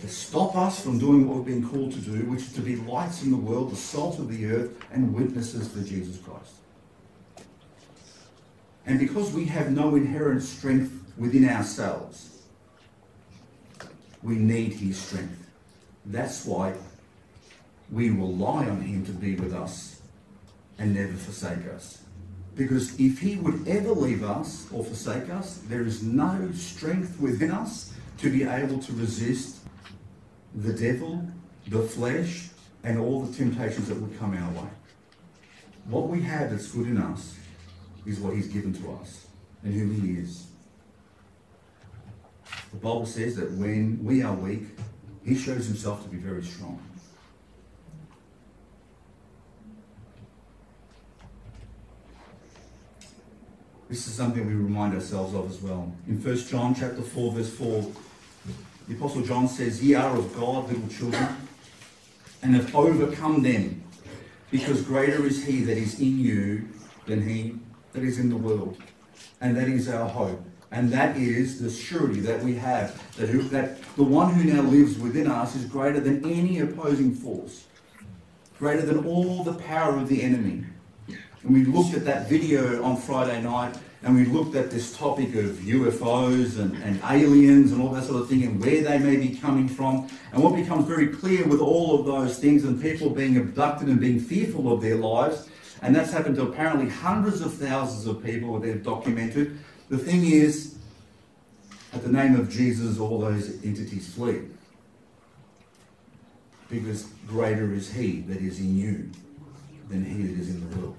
to 0.00 0.06
stop 0.08 0.54
us 0.54 0.80
from 0.80 0.98
doing 1.00 1.26
what 1.26 1.38
we've 1.38 1.46
been 1.46 1.68
called 1.68 1.90
to 1.92 1.98
do, 1.98 2.18
which 2.30 2.42
is 2.42 2.52
to 2.52 2.60
be 2.60 2.76
lights 2.76 3.24
in 3.24 3.32
the 3.32 3.36
world, 3.36 3.72
the 3.72 3.76
salt 3.76 4.18
of 4.20 4.28
the 4.28 4.46
earth, 4.46 4.76
and 4.92 5.12
witnesses 5.12 5.66
for 5.68 5.80
Jesus 5.82 6.18
Christ 6.18 6.52
and 8.90 8.98
because 8.98 9.32
we 9.32 9.44
have 9.44 9.70
no 9.70 9.94
inherent 9.94 10.42
strength 10.42 10.92
within 11.16 11.48
ourselves, 11.48 12.40
we 14.20 14.34
need 14.34 14.72
his 14.72 14.98
strength. 14.98 15.46
That's 16.06 16.44
why 16.44 16.74
we 17.92 18.10
rely 18.10 18.68
on 18.68 18.80
him 18.82 19.06
to 19.06 19.12
be 19.12 19.36
with 19.36 19.54
us 19.54 20.02
and 20.76 20.92
never 20.92 21.12
forsake 21.12 21.68
us. 21.72 22.02
Because 22.56 22.98
if 22.98 23.20
he 23.20 23.36
would 23.36 23.68
ever 23.68 23.90
leave 23.92 24.24
us 24.24 24.66
or 24.72 24.82
forsake 24.82 25.30
us, 25.30 25.58
there 25.68 25.82
is 25.82 26.02
no 26.02 26.50
strength 26.52 27.20
within 27.20 27.52
us 27.52 27.92
to 28.18 28.28
be 28.28 28.42
able 28.42 28.80
to 28.82 28.92
resist 28.94 29.58
the 30.52 30.72
devil, 30.72 31.24
the 31.68 31.80
flesh, 31.80 32.48
and 32.82 32.98
all 32.98 33.22
the 33.22 33.32
temptations 33.36 33.86
that 33.86 33.98
would 34.00 34.18
come 34.18 34.36
our 34.36 34.62
way. 34.64 34.70
What 35.86 36.08
we 36.08 36.22
have 36.22 36.50
that's 36.50 36.72
good 36.72 36.88
in 36.88 36.98
us 36.98 37.36
is 38.06 38.18
what 38.18 38.34
he's 38.34 38.48
given 38.48 38.72
to 38.74 38.92
us 39.00 39.26
and 39.62 39.74
who 39.74 39.90
he 40.06 40.14
is. 40.14 40.46
The 42.70 42.76
Bible 42.78 43.06
says 43.06 43.36
that 43.36 43.50
when 43.52 44.02
we 44.02 44.22
are 44.22 44.32
weak, 44.34 44.62
he 45.24 45.36
shows 45.36 45.66
himself 45.66 46.02
to 46.04 46.08
be 46.08 46.16
very 46.16 46.42
strong. 46.42 46.80
This 53.88 54.06
is 54.06 54.14
something 54.14 54.46
we 54.46 54.54
remind 54.54 54.94
ourselves 54.94 55.34
of 55.34 55.50
as 55.50 55.60
well. 55.60 55.92
In 56.08 56.22
1 56.22 56.36
John 56.46 56.74
chapter 56.76 57.02
4, 57.02 57.32
verse 57.32 57.50
4, 57.52 57.92
the 58.86 58.94
Apostle 58.94 59.22
John 59.22 59.48
says, 59.48 59.82
Ye 59.82 59.94
are 59.94 60.16
of 60.16 60.32
God, 60.36 60.68
little 60.68 60.86
children, 60.88 61.26
and 62.42 62.54
have 62.54 62.72
overcome 62.74 63.42
them, 63.42 63.82
because 64.52 64.80
greater 64.82 65.26
is 65.26 65.44
he 65.44 65.62
that 65.62 65.76
is 65.76 66.00
in 66.00 66.18
you 66.20 66.68
than 67.06 67.26
he 67.28 67.56
that 67.92 68.02
is 68.02 68.18
in 68.18 68.28
the 68.30 68.36
world, 68.36 68.76
and 69.40 69.56
that 69.56 69.68
is 69.68 69.88
our 69.88 70.08
hope. 70.08 70.40
And 70.72 70.92
that 70.92 71.16
is 71.16 71.60
the 71.60 71.68
surety 71.70 72.20
that 72.20 72.44
we 72.44 72.54
have 72.54 72.94
that, 73.16 73.28
who, 73.28 73.42
that 73.48 73.82
the 73.96 74.04
one 74.04 74.32
who 74.32 74.44
now 74.52 74.60
lives 74.62 74.96
within 75.00 75.26
us 75.26 75.56
is 75.56 75.64
greater 75.64 75.98
than 75.98 76.24
any 76.24 76.60
opposing 76.60 77.12
force, 77.12 77.64
greater 78.56 78.82
than 78.82 79.04
all 79.04 79.42
the 79.42 79.54
power 79.54 79.96
of 79.96 80.08
the 80.08 80.22
enemy. 80.22 80.64
And 81.42 81.54
we 81.54 81.64
looked 81.64 81.94
at 81.96 82.04
that 82.04 82.28
video 82.28 82.84
on 82.84 82.96
Friday 82.98 83.42
night 83.42 83.74
and 84.04 84.14
we 84.14 84.24
looked 84.26 84.54
at 84.54 84.70
this 84.70 84.96
topic 84.96 85.34
of 85.34 85.56
UFOs 85.56 86.60
and, 86.60 86.80
and 86.84 87.00
aliens 87.10 87.72
and 87.72 87.82
all 87.82 87.88
that 87.90 88.04
sort 88.04 88.22
of 88.22 88.28
thing 88.28 88.44
and 88.44 88.60
where 88.60 88.80
they 88.82 88.98
may 89.00 89.16
be 89.16 89.34
coming 89.34 89.68
from. 89.68 90.08
And 90.32 90.40
what 90.40 90.54
becomes 90.54 90.86
very 90.86 91.08
clear 91.08 91.48
with 91.48 91.58
all 91.60 91.98
of 91.98 92.06
those 92.06 92.38
things 92.38 92.64
and 92.64 92.80
people 92.80 93.10
being 93.10 93.36
abducted 93.36 93.88
and 93.88 93.98
being 93.98 94.20
fearful 94.20 94.72
of 94.72 94.82
their 94.82 94.96
lives 94.96 95.48
and 95.82 95.94
that's 95.94 96.10
happened 96.12 96.36
to 96.36 96.42
apparently 96.42 96.88
hundreds 96.88 97.40
of 97.40 97.54
thousands 97.54 98.06
of 98.06 98.22
people 98.22 98.58
they've 98.60 98.82
documented. 98.82 99.58
The 99.88 99.98
thing 99.98 100.26
is, 100.26 100.76
at 101.92 102.02
the 102.02 102.10
name 102.10 102.36
of 102.36 102.50
Jesus, 102.50 102.98
all 102.98 103.18
those 103.18 103.48
entities 103.64 104.12
flee. 104.12 104.42
Because 106.68 107.04
greater 107.26 107.72
is 107.72 107.92
he 107.92 108.20
that 108.22 108.38
is 108.40 108.60
in 108.60 108.76
you 108.76 109.10
than 109.88 110.04
he 110.04 110.22
that 110.22 110.40
is 110.40 110.50
in 110.50 110.70
the 110.70 110.76
world. 110.76 110.96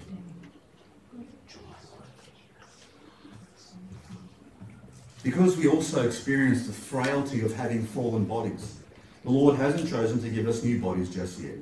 Because 5.22 5.56
we 5.56 5.68
also 5.68 6.04
experience 6.04 6.66
the 6.66 6.72
frailty 6.72 7.42
of 7.42 7.54
having 7.54 7.86
fallen 7.86 8.24
bodies, 8.24 8.78
the 9.24 9.30
Lord 9.30 9.54
hasn't 9.54 9.88
chosen 9.88 10.20
to 10.20 10.28
give 10.28 10.48
us 10.48 10.64
new 10.64 10.80
bodies 10.80 11.08
just 11.14 11.38
yet. 11.38 11.54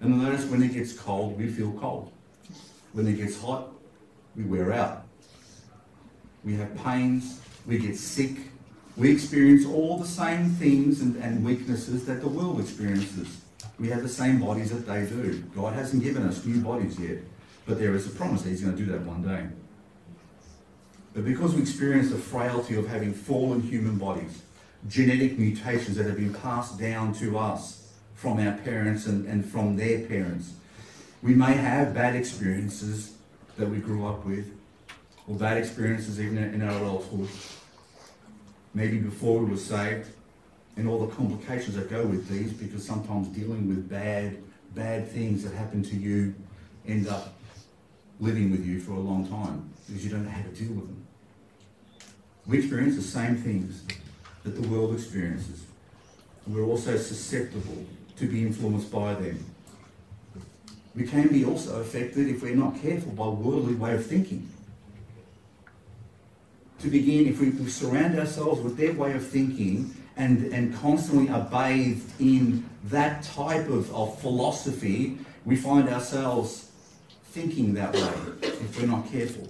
And 0.00 0.22
notice 0.22 0.46
when 0.46 0.62
it 0.62 0.72
gets 0.72 0.94
cold, 0.94 1.38
we 1.38 1.46
feel 1.48 1.72
cold. 1.74 2.13
When 2.94 3.08
it 3.08 3.14
gets 3.14 3.36
hot, 3.40 3.72
we 4.36 4.44
wear 4.44 4.72
out. 4.72 5.04
We 6.44 6.54
have 6.54 6.76
pains, 6.76 7.40
we 7.66 7.78
get 7.78 7.96
sick, 7.96 8.36
we 8.96 9.10
experience 9.10 9.66
all 9.66 9.98
the 9.98 10.06
same 10.06 10.50
things 10.50 11.00
and, 11.00 11.16
and 11.16 11.44
weaknesses 11.44 12.06
that 12.06 12.20
the 12.20 12.28
world 12.28 12.60
experiences. 12.60 13.40
We 13.80 13.88
have 13.88 14.02
the 14.04 14.08
same 14.08 14.40
bodies 14.40 14.70
that 14.70 14.86
they 14.86 15.06
do. 15.06 15.42
God 15.56 15.72
hasn't 15.74 16.04
given 16.04 16.22
us 16.22 16.44
new 16.46 16.60
bodies 16.62 16.96
yet, 17.00 17.18
but 17.66 17.80
there 17.80 17.96
is 17.96 18.06
a 18.06 18.10
promise 18.10 18.42
that 18.42 18.50
He's 18.50 18.60
going 18.62 18.76
to 18.76 18.84
do 18.84 18.92
that 18.92 19.00
one 19.00 19.22
day. 19.24 19.46
But 21.14 21.24
because 21.24 21.56
we 21.56 21.62
experience 21.62 22.10
the 22.10 22.18
frailty 22.18 22.76
of 22.76 22.86
having 22.86 23.12
fallen 23.12 23.60
human 23.60 23.98
bodies, 23.98 24.42
genetic 24.88 25.36
mutations 25.36 25.96
that 25.96 26.06
have 26.06 26.16
been 26.16 26.32
passed 26.32 26.78
down 26.78 27.12
to 27.14 27.38
us 27.40 27.92
from 28.14 28.38
our 28.38 28.52
parents 28.58 29.06
and, 29.06 29.26
and 29.26 29.44
from 29.44 29.74
their 29.76 30.06
parents, 30.06 30.52
we 31.24 31.32
may 31.32 31.54
have 31.54 31.94
bad 31.94 32.16
experiences 32.16 33.14
that 33.56 33.66
we 33.70 33.78
grew 33.78 34.06
up 34.06 34.26
with, 34.26 34.46
or 35.26 35.34
bad 35.36 35.56
experiences 35.56 36.20
even 36.20 36.36
in 36.36 36.60
our 36.60 36.76
adulthood, 36.76 37.30
maybe 38.74 38.98
before 38.98 39.38
we 39.38 39.50
were 39.52 39.56
saved, 39.56 40.06
and 40.76 40.86
all 40.86 40.98
the 41.06 41.14
complications 41.16 41.76
that 41.76 41.88
go 41.88 42.04
with 42.04 42.28
these, 42.28 42.52
because 42.52 42.86
sometimes 42.86 43.28
dealing 43.28 43.66
with 43.68 43.88
bad, 43.88 44.36
bad 44.74 45.08
things 45.08 45.42
that 45.44 45.54
happen 45.54 45.82
to 45.84 45.96
you 45.96 46.34
end 46.86 47.08
up 47.08 47.32
living 48.20 48.50
with 48.50 48.66
you 48.66 48.78
for 48.78 48.92
a 48.92 49.00
long 49.00 49.26
time 49.26 49.70
because 49.86 50.04
you 50.04 50.10
don't 50.10 50.24
know 50.26 50.30
how 50.30 50.42
to 50.42 50.48
deal 50.50 50.74
with 50.74 50.86
them. 50.88 51.06
We 52.46 52.58
experience 52.58 52.96
the 52.96 53.02
same 53.02 53.36
things 53.36 53.82
that 54.42 54.60
the 54.60 54.68
world 54.68 54.92
experiences. 54.94 55.64
We're 56.46 56.64
also 56.64 56.98
susceptible 56.98 57.86
to 58.16 58.26
be 58.28 58.42
influenced 58.42 58.92
by 58.92 59.14
them. 59.14 59.42
We 60.96 61.04
can 61.06 61.28
be 61.28 61.44
also 61.44 61.80
affected 61.80 62.28
if 62.28 62.42
we're 62.42 62.54
not 62.54 62.80
careful 62.80 63.12
by 63.12 63.26
worldly 63.26 63.74
way 63.74 63.94
of 63.94 64.06
thinking. 64.06 64.48
To 66.80 66.88
begin, 66.88 67.26
if 67.26 67.40
we, 67.40 67.50
we 67.50 67.68
surround 67.68 68.18
ourselves 68.18 68.60
with 68.60 68.76
their 68.76 68.92
way 68.92 69.12
of 69.14 69.26
thinking 69.26 69.92
and, 70.16 70.52
and 70.52 70.74
constantly 70.76 71.28
are 71.30 71.40
bathed 71.50 72.08
in 72.20 72.68
that 72.84 73.24
type 73.24 73.68
of, 73.68 73.92
of 73.94 74.20
philosophy, 74.20 75.18
we 75.44 75.56
find 75.56 75.88
ourselves 75.88 76.70
thinking 77.26 77.74
that 77.74 77.92
way 77.94 78.12
if 78.42 78.80
we're 78.80 78.86
not 78.86 79.10
careful. 79.10 79.48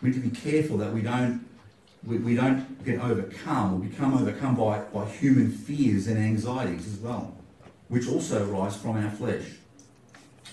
We 0.00 0.08
need 0.10 0.14
to 0.22 0.28
be 0.28 0.34
careful 0.50 0.78
that 0.78 0.92
we 0.92 1.02
don't 1.02 1.46
we, 2.04 2.18
we 2.18 2.34
don't 2.34 2.84
get 2.84 3.00
overcome 3.00 3.74
or 3.74 3.78
become 3.80 4.14
overcome 4.14 4.56
by, 4.56 4.80
by 4.92 5.04
human 5.08 5.50
fears 5.52 6.06
and 6.08 6.18
anxieties 6.18 6.86
as 6.86 6.98
well, 6.98 7.34
which 7.88 8.08
also 8.08 8.50
arise 8.50 8.76
from 8.76 8.96
our 8.96 9.10
flesh. 9.10 9.44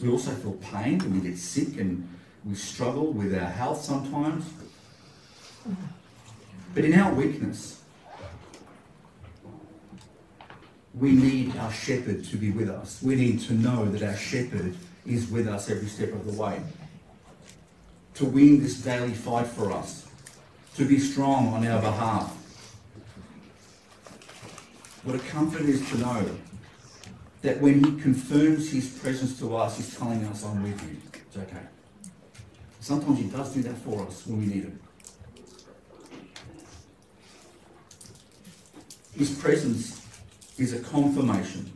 We 0.01 0.09
also 0.09 0.31
feel 0.31 0.53
pain 0.53 1.01
and 1.01 1.13
we 1.21 1.27
get 1.29 1.37
sick 1.37 1.79
and 1.79 2.07
we 2.45 2.55
struggle 2.55 3.11
with 3.11 3.33
our 3.33 3.49
health 3.49 3.81
sometimes. 3.81 4.45
But 6.73 6.85
in 6.85 6.97
our 6.99 7.13
weakness, 7.13 7.81
we 10.93 11.11
need 11.11 11.55
our 11.57 11.71
shepherd 11.71 12.23
to 12.25 12.37
be 12.37 12.51
with 12.51 12.69
us. 12.69 13.01
We 13.01 13.15
need 13.15 13.41
to 13.41 13.53
know 13.53 13.85
that 13.91 14.03
our 14.03 14.15
shepherd 14.15 14.75
is 15.05 15.29
with 15.29 15.47
us 15.47 15.69
every 15.69 15.87
step 15.87 16.13
of 16.13 16.25
the 16.25 16.41
way. 16.41 16.59
To 18.15 18.25
win 18.25 18.61
this 18.61 18.75
daily 18.81 19.13
fight 19.13 19.47
for 19.47 19.71
us, 19.71 20.08
to 20.79 20.85
be 20.85 20.97
strong 20.97 21.49
on 21.49 21.67
our 21.67 21.81
behalf. 21.81 22.33
What 25.03 25.13
a 25.13 25.19
comfort 25.19 25.63
it 25.63 25.69
is 25.69 25.89
to 25.89 25.97
know 25.97 26.25
that 27.41 27.59
when 27.59 27.83
He 27.83 28.01
confirms 28.01 28.71
His 28.71 28.87
presence 28.87 29.37
to 29.41 29.57
us, 29.57 29.75
He's 29.75 29.97
telling 29.99 30.23
us, 30.27 30.45
I'm 30.45 30.63
with 30.63 30.81
you. 30.89 30.95
It's 31.15 31.35
okay. 31.35 31.63
Sometimes 32.79 33.17
He 33.19 33.25
does 33.25 33.53
do 33.53 33.61
that 33.63 33.77
for 33.79 34.07
us 34.07 34.25
when 34.25 34.39
we 34.39 34.45
need 34.45 34.63
Him. 34.63 34.79
His 39.17 39.31
presence 39.37 40.05
is 40.57 40.71
a 40.71 40.79
confirmation 40.79 41.69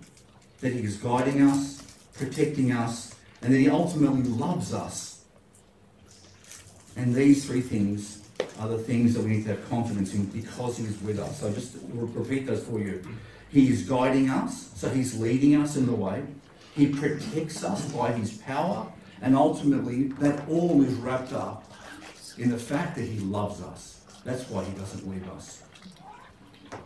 that 0.61 0.71
He 0.71 0.79
is 0.81 0.95
guiding 0.95 1.41
us, 1.41 1.81
protecting 2.13 2.71
us, 2.71 3.13
and 3.41 3.53
that 3.53 3.57
He 3.59 3.67
ultimately 3.69 4.23
loves 4.23 4.73
us. 4.73 5.25
And 6.95 7.13
these 7.13 7.43
three 7.45 7.59
things 7.59 8.21
are 8.59 8.67
the 8.67 8.77
things 8.77 9.13
that 9.13 9.21
we 9.23 9.31
need 9.31 9.43
to 9.43 9.49
have 9.51 9.69
confidence 9.69 10.13
in 10.13 10.25
because 10.25 10.77
He 10.77 10.85
is 10.85 11.01
with 11.01 11.19
us. 11.19 11.39
So 11.39 11.51
just 11.51 11.75
repeat 11.91 12.45
those 12.47 12.63
for 12.63 12.79
you. 12.79 13.03
He 13.49 13.69
is 13.71 13.87
guiding 13.87 14.29
us, 14.29 14.69
so 14.75 14.89
He's 14.89 15.17
leading 15.19 15.55
us 15.55 15.75
in 15.75 15.85
the 15.85 15.93
way. 15.95 16.23
He 16.75 16.87
protects 16.87 17.63
us 17.63 17.91
by 17.91 18.11
His 18.13 18.33
power, 18.37 18.87
and 19.21 19.35
ultimately, 19.35 20.03
that 20.19 20.47
all 20.49 20.81
is 20.83 20.93
wrapped 20.95 21.33
up 21.33 21.71
in 22.37 22.49
the 22.49 22.57
fact 22.57 22.95
that 22.95 23.03
He 23.05 23.19
loves 23.19 23.61
us. 23.61 24.01
That's 24.25 24.49
why 24.49 24.63
He 24.63 24.71
doesn't 24.73 25.07
leave 25.07 25.29
us. 25.31 25.61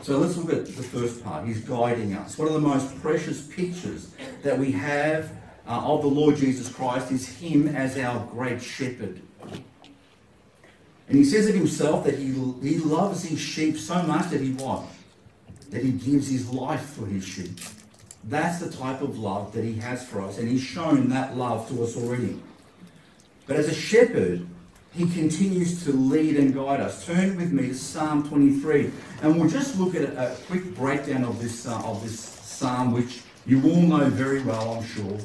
So 0.01 0.17
let's 0.17 0.36
look 0.38 0.51
at 0.53 0.65
the 0.65 0.84
first 0.84 1.23
part. 1.23 1.47
He's 1.47 1.62
guiding 1.62 2.13
us. 2.15 2.38
One 2.38 2.47
of 2.49 2.53
the 2.53 2.60
most 2.60 2.99
precious 3.01 3.47
pictures 3.47 4.10
that 4.43 4.58
we 4.58 4.71
have 4.73 5.32
uh, 5.65 5.69
of 5.84 6.01
the 6.01 6.08
Lord 6.08 6.36
Jesus 6.36 6.69
Christ 6.69 7.12
is 7.12 7.27
Him 7.27 7.69
as 7.75 7.97
our 7.97 8.25
great 8.27 8.62
shepherd. 8.62 9.21
And 11.08 11.17
he 11.17 11.24
says 11.24 11.48
of 11.48 11.56
himself 11.56 12.04
that 12.06 12.17
he, 12.20 12.32
he 12.62 12.78
loves 12.80 13.24
his 13.24 13.39
sheep 13.39 13.78
so 13.78 14.02
much 14.04 14.30
that 14.32 14.41
he 14.41 14.52
what? 14.54 14.84
That 15.70 15.84
he 15.84 15.91
gives 15.91 16.30
his 16.30 16.50
life 16.50 16.82
for 16.86 17.06
his 17.06 17.24
sheep. 17.24 17.60
That's 18.26 18.60
the 18.60 18.70
type 18.70 19.02
of 19.02 19.17
love 19.17 19.54
that 19.54 19.63
he 19.63 19.76
has 19.76 20.06
for 20.06 20.22
us, 20.22 20.38
and 20.38 20.50
he's 20.50 20.62
shown 20.62 21.10
that 21.10 21.38
love 21.38 21.67
to 21.70 21.82
us 21.84 21.96
already. 21.96 22.38
But 23.46 23.56
as 23.56 23.70
a 23.70 23.74
shepherd, 23.74 24.46
he 24.91 25.08
continues 25.10 25.86
to 25.86 25.93
lead 25.93 26.36
and 26.36 26.54
guide 26.54 26.82
us. 26.82 27.06
Turn 27.06 27.38
with 27.38 27.54
me 27.54 27.67
to 27.70 27.74
Psalm 27.76 28.28
23, 28.28 28.91
and 29.22 29.39
we'll 29.39 29.50
just 29.50 29.80
look 29.80 29.96
at 29.96 30.02
a, 30.02 30.36
quick 30.48 30.76
breakdown 30.76 31.24
of 31.24 31.41
this 31.41 31.65
uh, 31.65 31.80
of 31.86 32.04
this 32.04 32.20
psalm, 32.20 32.91
which 32.91 33.22
you 33.46 33.60
all 33.63 33.82
know 33.82 34.10
very 34.10 34.41
well, 34.43 34.74
I'm 34.74 34.84
sure. 34.84 35.17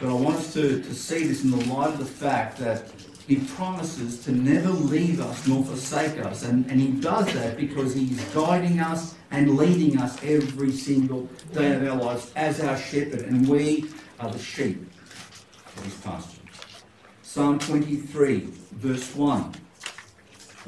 But 0.00 0.10
I 0.10 0.12
want 0.12 0.36
us 0.36 0.52
to, 0.54 0.80
to 0.80 0.94
see 0.94 1.26
this 1.26 1.42
in 1.42 1.50
the 1.50 1.64
light 1.74 1.88
of 1.88 1.98
the 1.98 2.04
fact 2.04 2.56
that 2.58 2.92
he 3.26 3.36
promises 3.36 4.24
to 4.24 4.32
never 4.32 4.68
leave 4.70 5.20
us 5.20 5.46
nor 5.46 5.64
forsake 5.64 6.24
us. 6.24 6.44
And, 6.44 6.66
and 6.70 6.80
he 6.80 6.92
does 6.92 7.32
that 7.34 7.56
because 7.56 7.94
he's 7.94 8.22
guiding 8.32 8.78
us 8.78 9.16
and 9.32 9.56
leading 9.56 9.98
us 9.98 10.16
every 10.22 10.70
single 10.72 11.28
day 11.52 11.74
of 11.74 11.82
our 11.86 11.96
lives 11.96 12.30
as 12.36 12.60
our 12.60 12.76
shepherd. 12.76 13.22
And 13.22 13.48
we 13.48 13.86
are 14.20 14.30
the 14.30 14.38
sheep 14.38 14.80
of 15.76 15.84
his 15.84 15.94
pasture. 15.94 16.40
Psalm 17.22 17.58
23, 17.58 18.48
verse 18.74 19.14
1. 19.14 19.52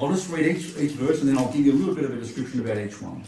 I'll 0.01 0.09
just 0.11 0.29
read 0.29 0.47
each, 0.57 0.77
each 0.77 0.93
verse 0.93 1.21
and 1.21 1.29
then 1.29 1.39
I'll 1.39 1.53
give 1.53 1.65
you 1.65 1.73
a 1.73 1.75
little 1.75 1.95
bit 1.95 2.05
of 2.05 2.13
a 2.13 2.17
description 2.21 2.61
about 2.61 2.79
each 2.79 3.01
one. 3.01 3.23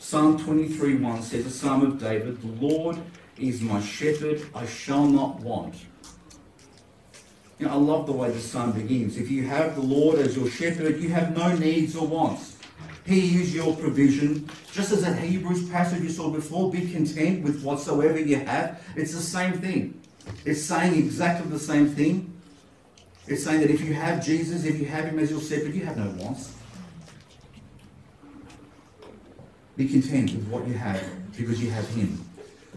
Psalm 0.00 0.36
23, 0.42 0.96
1 0.96 1.22
says, 1.22 1.46
A 1.46 1.50
psalm 1.50 1.82
of 1.84 2.00
David, 2.00 2.40
the 2.42 2.66
Lord 2.66 2.98
is 3.38 3.60
my 3.62 3.80
shepherd, 3.80 4.44
I 4.54 4.66
shall 4.66 5.06
not 5.06 5.40
want. 5.40 5.74
You 7.58 7.66
know, 7.66 7.72
I 7.72 7.76
love 7.76 8.06
the 8.06 8.12
way 8.12 8.30
the 8.30 8.40
psalm 8.40 8.72
begins. 8.72 9.16
If 9.16 9.30
you 9.30 9.44
have 9.46 9.74
the 9.76 9.80
Lord 9.82 10.18
as 10.18 10.36
your 10.36 10.48
shepherd, 10.48 11.00
you 11.00 11.10
have 11.10 11.36
no 11.36 11.54
needs 11.56 11.96
or 11.96 12.06
wants. 12.06 12.56
He 13.06 13.40
is 13.40 13.54
your 13.54 13.76
provision. 13.76 14.48
Just 14.72 14.92
as 14.92 15.02
that 15.02 15.18
Hebrews 15.18 15.68
passage 15.68 16.02
you 16.02 16.08
saw 16.08 16.30
before, 16.30 16.70
be 16.72 16.90
content 16.90 17.42
with 17.42 17.62
whatsoever 17.62 18.18
you 18.18 18.40
have. 18.40 18.82
It's 18.96 19.12
the 19.14 19.20
same 19.20 19.54
thing. 19.54 20.00
It's 20.44 20.62
saying 20.62 20.94
exactly 20.96 21.48
the 21.50 21.58
same 21.58 21.88
thing. 21.88 22.30
It's 23.26 23.44
saying 23.44 23.60
that 23.60 23.70
if 23.70 23.82
you 23.82 23.94
have 23.94 24.24
Jesus, 24.24 24.64
if 24.64 24.78
you 24.80 24.86
have 24.86 25.04
him 25.06 25.18
as 25.18 25.30
your 25.30 25.40
shepherd, 25.40 25.74
you 25.74 25.84
have 25.84 25.96
no 25.96 26.10
wants. 26.24 26.52
Be 29.76 29.88
content 29.88 30.32
with 30.34 30.46
what 30.48 30.66
you 30.66 30.74
have 30.74 31.02
because 31.36 31.62
you 31.62 31.70
have 31.70 31.86
him. 31.90 32.23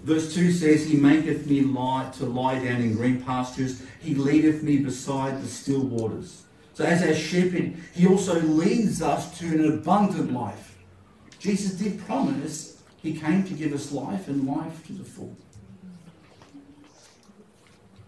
Verse 0.04 0.34
2 0.34 0.52
says, 0.52 0.88
He 0.88 0.98
maketh 0.98 1.48
me 1.48 1.62
lie, 1.62 2.10
to 2.18 2.26
lie 2.26 2.56
down 2.64 2.82
in 2.82 2.96
green 2.96 3.22
pastures. 3.22 3.82
He 4.00 4.16
leadeth 4.16 4.64
me 4.64 4.78
beside 4.78 5.42
the 5.42 5.48
still 5.48 5.82
waters. 5.82 6.44
So, 6.74 6.84
as 6.84 7.02
our 7.04 7.16
shepherd, 7.16 7.74
He 7.94 8.06
also 8.08 8.40
leads 8.40 9.02
us 9.02 9.38
to 9.40 9.46
an 9.48 9.74
abundant 9.74 10.32
life. 10.34 10.76
Jesus 11.40 11.74
did 11.74 12.00
promise 12.06 12.82
He 13.02 13.18
came 13.18 13.44
to 13.46 13.54
give 13.54 13.74
us 13.74 13.92
life 13.92 14.28
and 14.28 14.46
life 14.48 14.86
to 14.88 14.94
the 14.94 15.04
full. 15.04 15.36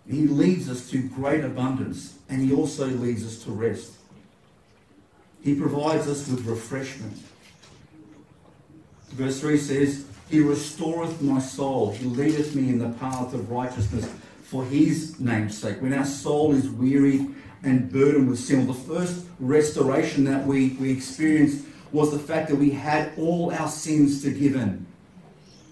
He 0.10 0.28
leads 0.28 0.69
us 0.69 0.89
to 0.91 1.02
great 1.08 1.43
abundance 1.43 2.17
and 2.30 2.41
He 2.41 2.54
also 2.54 2.86
leads 2.88 3.25
us 3.25 3.43
to 3.43 3.52
rest. 3.52 3.93
He 5.43 5.56
provides 5.56 6.08
us 6.08 6.28
with 6.28 6.45
refreshment. 6.45 7.17
Verse 9.13 9.39
3 9.39 9.58
says, 9.58 10.06
he 10.30 10.39
restoreth 10.42 11.22
my 11.24 11.39
soul. 11.39 11.92
He 11.94 12.06
leadeth 12.06 12.54
me 12.56 12.70
in 12.70 12.78
the 12.78 12.89
paths 13.00 13.34
of 13.34 13.50
righteousness 13.50 14.08
for 14.44 14.63
his 14.63 15.20
name's 15.20 15.58
sake. 15.58 15.82
When 15.82 15.94
our 15.94 16.06
soul 16.06 16.54
is 16.54 16.70
weary 16.70 17.28
and 17.63 17.92
burdened 17.92 18.30
with 18.30 18.39
sin, 18.39 18.65
well, 18.68 18.76
the 18.76 18.96
first 18.96 19.26
restoration 19.39 20.24
that 20.26 20.46
we, 20.46 20.70
we 20.80 20.92
experienced 20.92 21.65
was 21.92 22.12
the 22.12 22.20
fact 22.20 22.50
that 22.50 22.56
we 22.58 22.70
had 22.72 23.12
all 23.18 23.52
our 23.52 23.68
sins 23.68 24.24
forgiven 24.24 24.86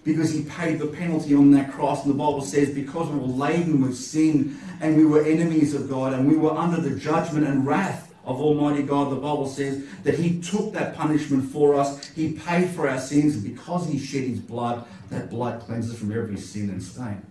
because 0.03 0.31
he 0.33 0.41
paid 0.43 0.79
the 0.79 0.87
penalty 0.87 1.35
on 1.35 1.51
that 1.51 1.71
cross. 1.71 2.03
And 2.03 2.11
the 2.13 2.17
Bible 2.17 2.41
says, 2.41 2.73
because 2.73 3.09
we 3.09 3.19
were 3.19 3.27
laden 3.27 3.81
with 3.81 3.95
sin 3.95 4.57
and 4.81 4.97
we 4.97 5.05
were 5.05 5.21
enemies 5.23 5.75
of 5.75 5.87
God 5.87 6.13
and 6.13 6.27
we 6.27 6.35
were 6.35 6.51
under 6.53 6.81
the 6.81 6.99
judgment 6.99 7.45
and 7.45 7.67
wrath 7.67 8.06
of 8.27 8.41
Almighty 8.41 8.83
God. 8.83 9.09
The 9.11 9.15
Bible 9.15 9.47
says 9.47 9.83
that 10.03 10.19
He 10.19 10.39
took 10.41 10.73
that 10.73 10.95
punishment 10.95 11.49
for 11.51 11.75
us. 11.75 12.05
He 12.09 12.33
paid 12.33 12.69
for 12.69 12.87
our 12.87 12.99
sins 12.99 13.35
and 13.35 13.43
because 13.43 13.87
He 13.87 13.97
shed 13.97 14.25
His 14.25 14.39
blood. 14.39 14.85
That 15.09 15.29
blood 15.29 15.61
cleanses 15.61 15.97
from 15.97 16.11
every 16.11 16.35
sin 16.37 16.69
and 16.69 16.83
stain. 16.83 17.25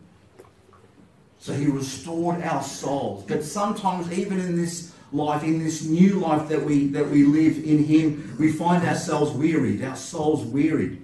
So 1.38 1.52
He 1.52 1.66
restored 1.66 2.42
our 2.42 2.62
souls. 2.62 3.24
But 3.28 3.44
sometimes, 3.44 4.10
even 4.18 4.40
in 4.40 4.56
this 4.56 4.92
life, 5.12 5.44
in 5.44 5.62
this 5.62 5.84
new 5.84 6.14
life 6.14 6.48
that 6.48 6.64
we 6.64 6.86
that 6.88 7.06
we 7.08 7.24
live 7.24 7.62
in 7.62 7.84
Him, 7.84 8.34
we 8.38 8.50
find 8.50 8.84
ourselves 8.88 9.32
wearied. 9.32 9.84
Our 9.84 9.94
souls 9.96 10.42
wearied. 10.44 11.02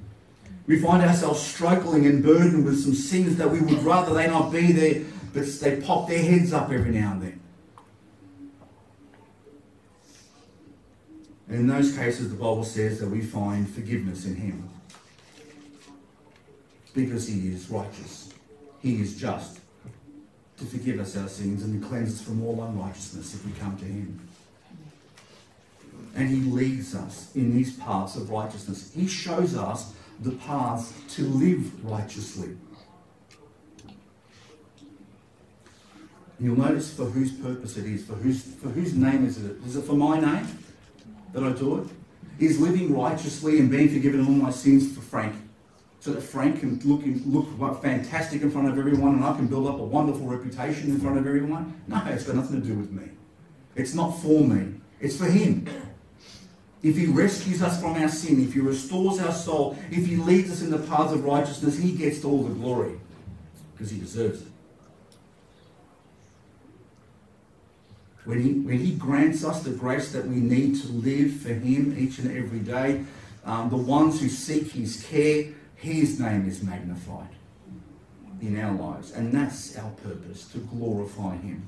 We 0.66 0.78
find 0.80 1.02
ourselves 1.02 1.40
struggling 1.42 2.06
and 2.06 2.22
burdened 2.22 2.64
with 2.64 2.80
some 2.82 2.94
sins 2.94 3.36
that 3.36 3.50
we 3.50 3.60
would 3.60 3.82
rather 3.82 4.14
they 4.14 4.28
not 4.28 4.50
be 4.52 4.72
there, 4.72 5.02
but 5.34 5.44
they 5.60 5.78
pop 5.82 6.08
their 6.08 6.22
heads 6.22 6.52
up 6.54 6.70
every 6.72 6.92
now 6.92 7.12
and 7.12 7.22
then. 7.22 7.41
And 11.52 11.60
in 11.60 11.66
those 11.66 11.94
cases, 11.94 12.30
the 12.30 12.36
Bible 12.36 12.64
says 12.64 12.98
that 13.00 13.10
we 13.10 13.20
find 13.20 13.68
forgiveness 13.70 14.24
in 14.24 14.36
him 14.36 14.70
because 16.94 17.28
he 17.28 17.52
is 17.52 17.68
righteous, 17.68 18.30
he 18.80 19.02
is 19.02 19.14
just 19.20 19.60
to 20.56 20.64
forgive 20.64 20.98
us 20.98 21.14
our 21.14 21.28
sins 21.28 21.62
and 21.62 21.78
to 21.80 21.86
cleanse 21.86 22.14
us 22.20 22.22
from 22.22 22.42
all 22.42 22.62
unrighteousness 22.62 23.34
if 23.34 23.44
we 23.44 23.52
come 23.52 23.76
to 23.76 23.84
him. 23.84 24.26
And 26.16 26.30
he 26.30 26.36
leads 26.36 26.94
us 26.94 27.30
in 27.34 27.54
these 27.54 27.76
paths 27.76 28.16
of 28.16 28.30
righteousness. 28.30 28.90
He 28.94 29.06
shows 29.06 29.54
us 29.54 29.92
the 30.20 30.32
paths 30.32 30.94
to 31.16 31.22
live 31.26 31.84
righteously. 31.84 32.56
You'll 36.40 36.56
notice 36.56 36.94
for 36.94 37.04
whose 37.04 37.30
purpose 37.30 37.76
it 37.76 37.84
is, 37.84 38.06
for 38.06 38.14
whose, 38.14 38.40
for 38.42 38.70
whose 38.70 38.94
name 38.94 39.26
is 39.26 39.36
it? 39.44 39.56
Is 39.66 39.76
it 39.76 39.82
for 39.82 39.96
my 39.96 40.18
name? 40.18 40.46
that 41.32 41.42
I 41.42 41.50
do 41.52 41.80
it 41.80 41.88
is 42.42 42.58
living 42.60 42.96
righteously 42.96 43.58
and 43.58 43.70
being 43.70 43.88
forgiven 43.88 44.24
all 44.26 44.32
my 44.32 44.50
sins 44.50 44.94
for 44.94 45.00
Frank. 45.02 45.34
So 46.00 46.12
that 46.12 46.22
Frank 46.22 46.58
can 46.60 46.80
look, 46.84 47.02
look 47.58 47.82
fantastic 47.82 48.42
in 48.42 48.50
front 48.50 48.68
of 48.68 48.76
everyone 48.78 49.14
and 49.14 49.24
I 49.24 49.36
can 49.36 49.46
build 49.46 49.68
up 49.68 49.78
a 49.78 49.84
wonderful 49.84 50.26
reputation 50.26 50.90
in 50.90 50.98
front 50.98 51.18
of 51.18 51.26
everyone. 51.26 51.80
No, 51.86 52.02
it's 52.06 52.24
got 52.24 52.34
nothing 52.34 52.60
to 52.60 52.66
do 52.66 52.74
with 52.74 52.90
me. 52.90 53.08
It's 53.76 53.94
not 53.94 54.10
for 54.10 54.42
me, 54.44 54.80
it's 55.00 55.16
for 55.16 55.26
him. 55.26 55.66
If 56.82 56.96
he 56.96 57.06
rescues 57.06 57.62
us 57.62 57.80
from 57.80 57.92
our 57.94 58.08
sin, 58.08 58.42
if 58.42 58.54
he 58.54 58.60
restores 58.60 59.20
our 59.20 59.32
soul, 59.32 59.78
if 59.92 60.04
he 60.06 60.16
leads 60.16 60.50
us 60.50 60.62
in 60.62 60.70
the 60.70 60.78
paths 60.78 61.12
of 61.12 61.24
righteousness, 61.24 61.78
he 61.78 61.92
gets 61.92 62.24
all 62.24 62.42
the 62.42 62.52
glory 62.54 62.98
because 63.72 63.92
he 63.92 64.00
deserves 64.00 64.42
it. 64.42 64.48
when 68.24 68.40
he, 68.40 68.52
when 68.60 68.78
he 68.78 68.92
grants 68.92 69.44
us 69.44 69.62
the 69.62 69.70
grace 69.70 70.12
that 70.12 70.26
we 70.26 70.36
need 70.36 70.80
to 70.80 70.88
live 70.88 71.32
for 71.34 71.52
him 71.52 71.96
each 71.98 72.18
and 72.18 72.36
every 72.36 72.60
day, 72.60 73.04
um, 73.44 73.68
the 73.70 73.76
ones 73.76 74.20
who 74.20 74.28
seek 74.28 74.70
his 74.72 75.04
care, 75.04 75.46
his 75.74 76.20
name 76.20 76.48
is 76.48 76.62
magnified 76.62 77.28
in 78.40 78.60
our 78.60 78.72
lives. 78.72 79.10
And 79.12 79.32
that's 79.32 79.76
our 79.76 79.90
purpose, 79.90 80.46
to 80.52 80.58
glorify 80.58 81.36
him. 81.38 81.66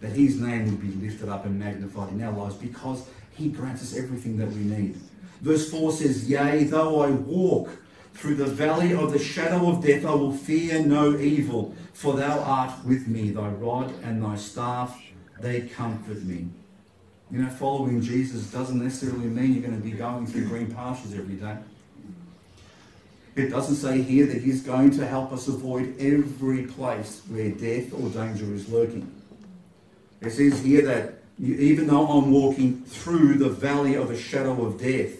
That 0.00 0.12
his 0.12 0.40
name 0.40 0.64
would 0.66 0.80
be 0.80 1.06
lifted 1.06 1.28
up 1.28 1.44
and 1.44 1.58
magnified 1.58 2.10
in 2.10 2.22
our 2.22 2.32
lives 2.32 2.54
because 2.54 3.06
he 3.34 3.48
grants 3.48 3.82
us 3.82 3.96
everything 3.96 4.38
that 4.38 4.48
we 4.48 4.60
need. 4.60 4.98
Verse 5.42 5.70
4 5.70 5.92
says, 5.92 6.28
Yea, 6.28 6.64
though 6.64 7.00
I 7.02 7.10
walk 7.10 7.68
through 8.14 8.36
the 8.36 8.46
valley 8.46 8.94
of 8.94 9.12
the 9.12 9.18
shadow 9.18 9.68
of 9.68 9.84
death, 9.84 10.06
I 10.06 10.14
will 10.14 10.32
fear 10.32 10.82
no 10.84 11.18
evil, 11.18 11.74
for 11.92 12.14
thou 12.16 12.40
art 12.42 12.82
with 12.86 13.06
me, 13.08 13.30
thy 13.30 13.48
rod 13.48 13.92
and 14.02 14.22
thy 14.24 14.36
staff 14.36 14.98
they 15.40 15.62
comfort 15.62 16.22
me. 16.24 16.46
You 17.30 17.42
know, 17.42 17.50
following 17.50 18.00
Jesus 18.00 18.50
doesn't 18.52 18.82
necessarily 18.82 19.26
mean 19.28 19.52
you're 19.54 19.62
going 19.68 19.76
to 19.80 19.82
be 19.82 19.90
going 19.92 20.26
through 20.26 20.44
green 20.48 20.72
pastures 20.72 21.14
every 21.14 21.34
day. 21.34 21.56
It 23.34 23.50
doesn't 23.50 23.74
say 23.76 24.00
here 24.00 24.26
that 24.26 24.42
he's 24.42 24.62
going 24.62 24.92
to 24.92 25.06
help 25.06 25.32
us 25.32 25.48
avoid 25.48 25.94
every 26.00 26.62
place 26.66 27.22
where 27.28 27.50
death 27.50 27.92
or 27.92 28.08
danger 28.08 28.46
is 28.54 28.68
lurking. 28.68 29.12
It 30.22 30.30
says 30.30 30.62
here 30.62 30.86
that 30.86 31.14
even 31.38 31.88
though 31.88 32.06
I'm 32.06 32.30
walking 32.30 32.82
through 32.84 33.34
the 33.34 33.50
valley 33.50 33.94
of 33.94 34.10
a 34.10 34.16
shadow 34.18 34.64
of 34.64 34.80
death, 34.80 35.10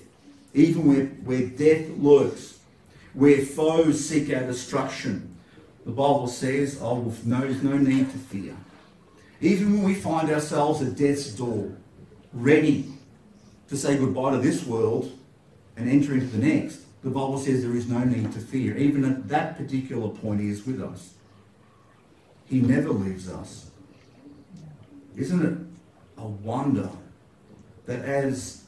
even 0.55 0.87
where, 0.87 1.05
where 1.07 1.47
death 1.47 1.89
lurks, 1.99 2.59
where 3.13 3.43
foes 3.45 4.09
seek 4.09 4.33
our 4.35 4.45
destruction, 4.45 5.37
the 5.85 5.91
Bible 5.93 6.29
says, 6.29 6.81
I 6.81 6.85
will, 6.85 7.15
there's 7.25 7.63
no 7.63 7.77
need 7.77 8.11
to 8.13 8.17
fear. 8.19 8.57
Even 9.41 9.75
when 9.75 9.83
we 9.83 9.95
find 9.95 10.31
ourselves 10.31 10.81
at 10.83 10.97
death's 10.97 11.31
door, 11.31 11.71
ready 12.33 12.87
to 13.69 13.77
say 13.77 13.97
goodbye 13.97 14.33
to 14.33 14.39
this 14.39 14.65
world 14.65 15.17
and 15.77 15.89
enter 15.89 16.15
into 16.15 16.27
the 16.27 16.39
next, 16.45 16.81
the 17.05 17.11
Bible 17.11 17.39
says 17.39 17.63
there 17.63 17.77
is 17.77 17.87
no 17.89 18.03
need 18.05 18.33
to 18.33 18.41
fear. 18.41 18.77
Even 18.77 19.05
at 19.05 19.29
that 19.29 19.57
particular 19.57 20.09
point, 20.09 20.41
He 20.41 20.49
is 20.49 20.67
with 20.67 20.83
us. 20.83 21.15
He 22.47 22.61
never 22.61 22.91
leaves 22.91 23.29
us. 23.29 23.71
Isn't 25.17 25.45
it 25.45 26.19
a 26.21 26.27
wonder 26.27 26.89
that 27.87 28.01
as, 28.05 28.63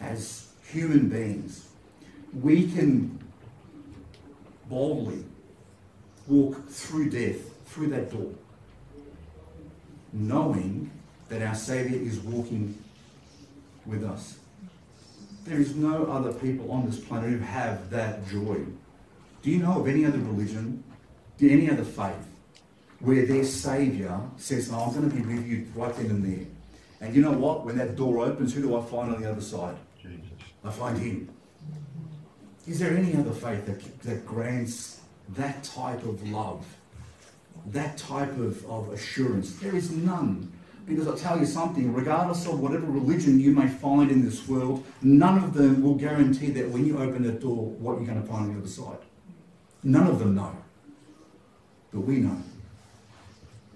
as 0.00 0.48
human 0.64 1.08
beings, 1.08 1.68
we 2.40 2.70
can 2.70 3.18
boldly 4.68 5.22
walk 6.28 6.68
through 6.68 7.10
death, 7.10 7.38
through 7.66 7.88
that 7.88 8.10
door, 8.10 8.32
knowing 10.12 10.90
that 11.28 11.42
our 11.42 11.54
Saviour 11.54 12.00
is 12.00 12.20
walking 12.20 12.78
with 13.86 14.04
us. 14.04 14.38
There 15.44 15.58
is 15.58 15.74
no 15.74 16.04
other 16.06 16.32
people 16.32 16.70
on 16.70 16.86
this 16.86 17.00
planet 17.00 17.30
who 17.30 17.38
have 17.38 17.90
that 17.90 18.26
joy. 18.28 18.60
Do 19.42 19.50
you 19.50 19.58
know 19.58 19.80
of 19.80 19.88
any 19.88 20.04
other 20.04 20.18
religion, 20.18 20.84
any 21.40 21.68
other 21.68 21.82
faith, 21.82 22.28
where 23.00 23.26
their 23.26 23.42
Saviour 23.42 24.30
says, 24.36 24.70
oh, 24.72 24.84
I'm 24.84 24.92
going 24.92 25.10
to 25.10 25.16
be 25.16 25.22
with 25.34 25.44
you 25.46 25.66
right 25.74 25.92
then 25.96 26.06
and 26.06 26.24
there? 26.38 26.46
And 27.00 27.16
you 27.16 27.22
know 27.22 27.32
what? 27.32 27.64
When 27.64 27.76
that 27.78 27.96
door 27.96 28.24
opens, 28.24 28.54
who 28.54 28.60
do 28.62 28.76
I 28.76 28.82
find 28.84 29.12
on 29.12 29.20
the 29.20 29.28
other 29.28 29.40
side? 29.40 29.74
Jesus. 30.00 30.20
I 30.64 30.70
find 30.70 30.96
Him. 30.96 31.28
Is 32.68 32.78
there 32.78 32.96
any 32.96 33.16
other 33.16 33.32
faith 33.32 33.66
that, 33.66 34.02
that 34.02 34.24
grants 34.24 35.00
that 35.30 35.64
type 35.64 36.04
of 36.04 36.22
love? 36.28 36.64
that 37.66 37.96
type 37.98 38.36
of, 38.38 38.64
of 38.66 38.90
assurance. 38.90 39.56
There 39.56 39.74
is 39.74 39.90
none. 39.90 40.50
Because 40.86 41.06
I'll 41.06 41.16
tell 41.16 41.38
you 41.38 41.46
something, 41.46 41.92
regardless 41.94 42.44
of 42.46 42.58
whatever 42.58 42.86
religion 42.86 43.38
you 43.38 43.52
may 43.52 43.68
find 43.68 44.10
in 44.10 44.24
this 44.24 44.48
world, 44.48 44.84
none 45.00 45.38
of 45.38 45.54
them 45.54 45.80
will 45.80 45.94
guarantee 45.94 46.50
that 46.50 46.68
when 46.70 46.84
you 46.84 46.98
open 46.98 47.22
that 47.22 47.40
door, 47.40 47.66
what 47.78 47.98
you're 47.98 48.06
going 48.06 48.20
to 48.20 48.26
find 48.26 48.46
on 48.46 48.52
the 48.54 48.58
other 48.58 48.68
side. 48.68 48.98
None 49.84 50.08
of 50.08 50.18
them 50.18 50.34
know. 50.34 50.56
But 51.92 52.00
we 52.00 52.16
know. 52.16 52.36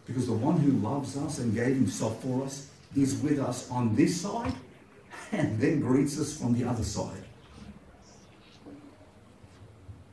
Because 0.04 0.26
the 0.26 0.32
one 0.32 0.58
who 0.58 0.72
loves 0.72 1.16
us 1.16 1.38
and 1.38 1.54
gave 1.54 1.76
himself 1.76 2.20
for 2.22 2.44
us 2.44 2.68
is 2.96 3.20
with 3.22 3.38
us 3.38 3.70
on 3.70 3.94
this 3.94 4.20
side 4.20 4.52
and 5.30 5.60
then 5.60 5.80
greets 5.80 6.18
us 6.20 6.36
from 6.36 6.54
the 6.58 6.68
other 6.68 6.84
side. 6.84 7.22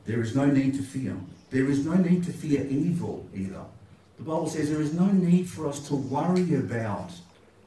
There 0.04 0.20
is 0.20 0.36
no 0.36 0.46
need 0.46 0.74
to 0.74 0.82
fear 0.82 1.16
there 1.50 1.66
is 1.68 1.84
no 1.86 1.94
need 1.94 2.24
to 2.24 2.32
fear 2.32 2.66
evil 2.68 3.26
either. 3.34 3.60
The 4.16 4.22
Bible 4.22 4.46
says 4.48 4.70
there 4.70 4.80
is 4.80 4.94
no 4.94 5.06
need 5.06 5.48
for 5.48 5.68
us 5.68 5.86
to 5.88 5.96
worry 5.96 6.54
about 6.56 7.10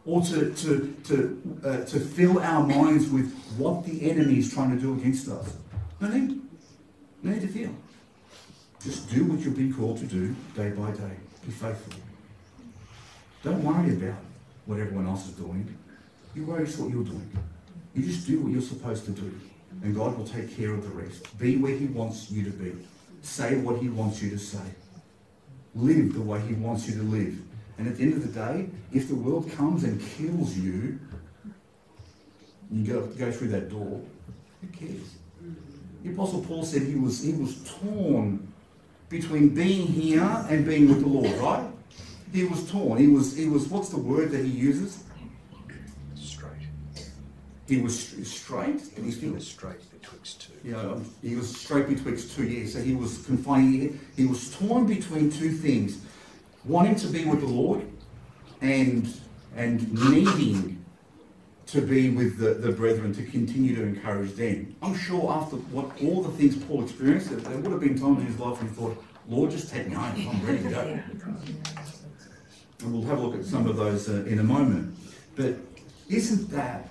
or 0.06 0.22
to, 0.22 0.52
to, 0.54 0.96
to, 1.06 1.60
uh, 1.66 1.78
to 1.84 2.00
fill 2.00 2.40
our 2.40 2.66
minds 2.66 3.10
with 3.10 3.34
what 3.58 3.86
the 3.86 4.10
enemy 4.10 4.40
is 4.40 4.52
trying 4.54 4.72
to 4.76 4.82
do 4.82 4.94
against 4.94 5.28
us. 5.28 5.56
No 6.00 6.08
need. 6.08 6.42
No 7.22 7.32
need 7.34 7.42
to 7.42 7.48
fear. 7.48 7.70
Just 8.82 9.10
do 9.14 9.26
what 9.26 9.40
you 9.40 9.46
have 9.46 9.56
been 9.58 9.74
called 9.74 9.98
to 10.00 10.06
do 10.06 10.34
day 10.56 10.70
by 10.70 10.92
day. 10.92 11.12
Be 11.46 11.52
faithful. 11.52 12.00
Don't 13.44 13.64
worry 13.64 13.92
about 13.96 14.22
what 14.66 14.80
everyone 14.80 15.08
else 15.08 15.26
is 15.28 15.34
doing. 15.34 15.76
You 16.36 16.46
worry 16.46 16.64
about 16.64 16.78
what 16.78 16.92
you're 16.92 17.04
doing. 17.04 17.30
You 17.96 18.04
just 18.06 18.26
do 18.28 18.40
what 18.42 18.52
you're 18.52 18.62
supposed 18.62 19.06
to 19.06 19.12
do, 19.12 19.34
and 19.84 19.96
God 19.96 20.18
will 20.18 20.28
take 20.28 20.56
care 20.56 20.72
of 20.72 20.84
the 20.84 20.90
rest. 20.90 21.38
Be 21.40 21.58
where 21.58 21.76
He 21.76 21.88
wants 21.88 22.30
you 22.30 22.44
to 22.46 22.52
be. 22.52 22.74
Say 23.28 23.58
what 23.58 23.80
He 23.80 23.90
wants 23.90 24.22
you 24.22 24.30
to 24.32 24.40
say. 24.40 24.66
Live 25.76 26.14
the 26.14 26.22
way 26.22 26.40
He 26.42 26.54
wants 26.54 26.88
you 26.88 26.96
to 26.96 27.04
live. 27.04 27.38
And 27.78 27.86
at 27.88 27.98
the 27.98 28.04
end 28.04 28.14
of 28.14 28.22
the 28.26 28.32
day, 28.34 28.70
if 28.94 29.10
the 29.10 29.16
world 29.16 29.52
comes 29.52 29.84
and 29.84 30.00
kills 30.02 30.58
you, 30.58 30.98
you 32.72 32.88
go, 32.88 33.06
go 33.06 33.30
through 33.32 33.50
that 33.50 33.70
door, 33.70 34.00
who 34.62 34.68
cares? 34.68 35.16
The 36.04 36.12
Apostle 36.12 36.42
Paul 36.44 36.64
said 36.64 36.84
he 36.84 36.96
was, 36.96 37.22
he 37.22 37.34
was 37.34 37.70
torn 37.82 38.48
between 39.10 39.54
being 39.54 39.86
here 39.86 40.24
and 40.50 40.66
being 40.66 40.88
with 40.88 41.02
the 41.02 41.08
Lord, 41.08 41.30
right? 41.36 41.68
He 42.34 42.46
was 42.46 42.70
torn. 42.72 42.98
He 42.98 43.08
was, 43.08 43.36
he 43.36 43.48
was 43.50 43.68
what's 43.68 43.90
the 43.90 43.98
word 44.00 44.32
that 44.32 44.44
he 44.46 44.52
uses? 44.52 45.04
Strait. 46.16 46.52
He 47.68 47.82
was 47.82 48.00
strait. 48.30 48.80
He 48.96 49.02
was, 49.02 49.20
he 49.20 49.30
was 49.30 49.46
strait 49.48 49.82
betwixt 50.02 50.47
you 50.64 50.72
know, 50.72 51.02
he 51.22 51.36
was 51.36 51.56
strait 51.56 51.88
betwixt 51.88 52.36
two 52.36 52.44
years. 52.44 52.74
So 52.74 52.82
he 52.82 52.94
was 52.96 53.26
confined, 53.26 54.00
he 54.16 54.26
was 54.26 54.56
torn 54.56 54.86
between 54.86 55.32
two 55.32 55.52
things 55.52 56.00
wanting 56.66 56.96
to 56.96 57.08
be 57.08 57.24
with 57.26 57.40
the 57.42 57.48
Lord 57.48 57.86
and, 58.62 59.08
and 59.56 59.94
needing 60.10 60.84
to 61.68 61.82
be 61.82 62.10
with 62.10 62.38
the, 62.38 62.56
the 62.56 62.72
brethren 62.72 63.14
to 63.14 63.24
continue 63.24 63.76
to 63.76 63.84
encourage 63.84 64.34
them. 64.36 64.76
I'm 64.82 64.96
sure 64.98 65.32
after 65.32 65.56
what 65.58 66.00
all 66.02 66.22
the 66.22 66.32
things 66.38 66.56
Paul 66.66 66.84
experienced, 66.84 67.30
there 67.44 67.58
would 67.58 67.72
have 67.72 67.80
been 67.82 67.98
times 68.00 68.20
in 68.22 68.26
his 68.28 68.40
life 68.40 68.58
when 68.60 68.70
he 68.70 68.76
thought, 68.76 69.02
Lord, 69.30 69.52
just 69.52 69.70
take 69.70 69.88
me 69.88 69.94
home. 69.96 70.30
I'm 70.38 70.46
ready 70.46 70.64
to 70.64 70.70
go. 70.70 71.00
And 72.80 72.94
we'll 72.94 73.04
have 73.04 73.18
a 73.18 73.22
look 73.26 73.38
at 73.40 73.46
some 73.46 73.68
of 73.68 73.76
those 73.76 74.10
uh, 74.10 74.24
in 74.26 74.40
a 74.40 74.44
moment. 74.44 74.98
But 75.36 75.56
isn't 76.10 76.50
that 76.52 76.90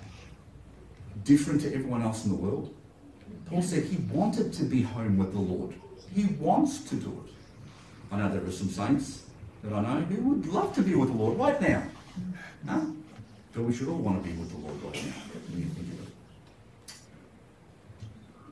different 1.23 1.61
to 1.61 1.73
everyone 1.73 2.01
else 2.03 2.23
in 2.25 2.29
the 2.31 2.37
world? 2.37 2.76
Paul 3.49 3.61
said 3.61 3.83
he 3.85 3.97
wanted 4.11 4.51
to 4.53 4.63
be 4.63 4.81
home 4.81 5.17
with 5.17 5.31
the 5.31 5.39
Lord. 5.39 5.73
He 6.13 6.25
wants 6.39 6.81
to 6.89 6.95
do 6.95 7.09
it. 7.25 7.33
I 8.13 8.17
know 8.19 8.29
there 8.29 8.43
are 8.43 8.51
some 8.51 8.69
saints 8.69 9.23
that 9.63 9.73
I 9.73 9.81
know 9.81 10.01
who 10.05 10.29
would 10.33 10.47
love 10.47 10.73
to 10.75 10.81
be 10.81 10.95
with 10.95 11.09
the 11.09 11.15
Lord 11.15 11.37
right 11.37 11.59
now. 11.61 11.83
No? 12.65 12.95
But 13.53 13.63
we 13.63 13.73
should 13.73 13.87
all 13.87 13.97
want 13.97 14.21
to 14.23 14.29
be 14.29 14.35
with 14.35 14.49
the 14.51 14.57
Lord 14.57 14.75
right 14.83 15.05
now. 15.05 16.01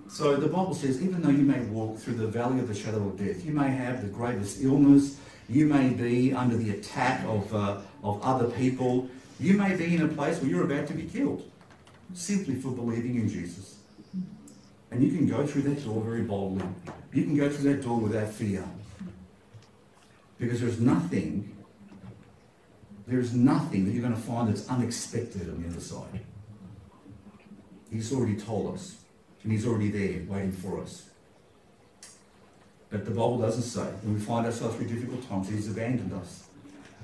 So 0.10 0.38
the 0.38 0.48
Bible 0.48 0.74
says, 0.74 1.02
even 1.02 1.22
though 1.22 1.30
you 1.30 1.44
may 1.44 1.60
walk 1.66 1.98
through 2.00 2.14
the 2.16 2.28
valley 2.28 2.60
of 2.60 2.70
the 2.70 2.74
shadow 2.76 3.06
of 3.08 3.18
death, 3.18 3.46
you 3.46 3.52
may 3.52 3.70
have 3.70 4.02
the 4.02 4.08
gravest 4.08 4.64
illness, 4.64 5.20
you 5.50 5.66
may 5.68 5.90
be 5.90 6.32
under 6.34 6.56
the 6.56 6.70
attack 6.72 7.22
of, 7.26 7.54
uh, 7.54 7.78
of 8.02 8.22
other 8.24 8.48
people, 8.48 9.10
you 9.42 9.56
may 9.56 9.76
be 9.76 9.94
in 9.94 10.04
a 10.04 10.08
place 10.08 10.40
where 10.40 10.50
you're 10.50 10.64
about 10.64 10.88
to 10.88 10.94
be 10.94 11.04
killed 11.04 11.50
simply 12.14 12.56
for 12.56 12.72
believing 12.72 13.16
in 13.16 13.28
Jesus. 13.28 13.75
And 14.96 15.04
you 15.04 15.12
can 15.12 15.28
go 15.28 15.46
through 15.46 15.64
that 15.64 15.84
door 15.84 16.02
very 16.02 16.22
boldly. 16.22 16.64
You 17.12 17.26
can 17.26 17.36
go 17.36 17.50
through 17.50 17.74
that 17.74 17.84
door 17.84 17.98
without 18.00 18.30
fear. 18.30 18.64
Because 20.40 20.62
there's 20.62 20.80
nothing, 20.80 21.54
there's 23.06 23.34
nothing 23.36 23.84
that 23.84 23.92
you're 23.92 24.04
going 24.04 24.16
to 24.16 24.22
find 24.22 24.48
that's 24.48 24.70
unexpected 24.70 25.50
on 25.50 25.62
the 25.62 25.68
other 25.68 25.82
side. 25.82 26.22
He's 27.92 28.14
already 28.14 28.38
told 28.38 28.74
us, 28.74 28.96
and 29.44 29.52
he's 29.52 29.68
already 29.68 29.90
there 29.92 30.24
waiting 30.30 30.54
for 30.54 30.80
us. 30.80 31.10
But 32.90 33.04
the 33.04 33.12
Bible 33.12 33.40
doesn't 33.40 33.64
say, 33.64 33.84
when 34.04 34.14
we 34.14 34.20
find 34.22 34.46
ourselves 34.46 34.78
through 34.78 34.88
difficult 34.88 35.28
times, 35.28 35.50
he's 35.50 35.68
abandoned 35.70 36.14
us. 36.14 36.46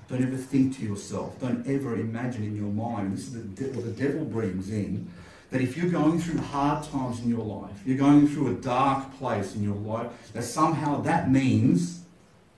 Don't 0.08 0.24
ever 0.24 0.38
think 0.38 0.78
to 0.78 0.84
yourself. 0.86 1.38
Don't 1.42 1.68
ever 1.68 1.98
imagine 1.98 2.44
in 2.44 2.56
your 2.56 2.72
mind. 2.72 3.18
This 3.18 3.28
is 3.34 3.76
what 3.76 3.84
the 3.86 3.92
devil 3.92 4.24
brings 4.24 4.70
in 4.72 5.10
that 5.52 5.62
if 5.62 5.76
you're 5.78 5.90
going 5.92 6.20
through 6.20 6.40
hard 6.40 6.84
times 6.86 7.20
in 7.20 7.30
your 7.30 7.44
life, 7.44 7.76
you're 7.86 7.98
going 7.98 8.28
through 8.28 8.52
a 8.52 8.54
dark 8.56 9.14
place 9.18 9.54
in 9.54 9.62
your 9.62 9.76
life, 9.76 10.10
that 10.34 10.44
somehow 10.44 11.02
that 11.02 11.30
means 11.30 12.04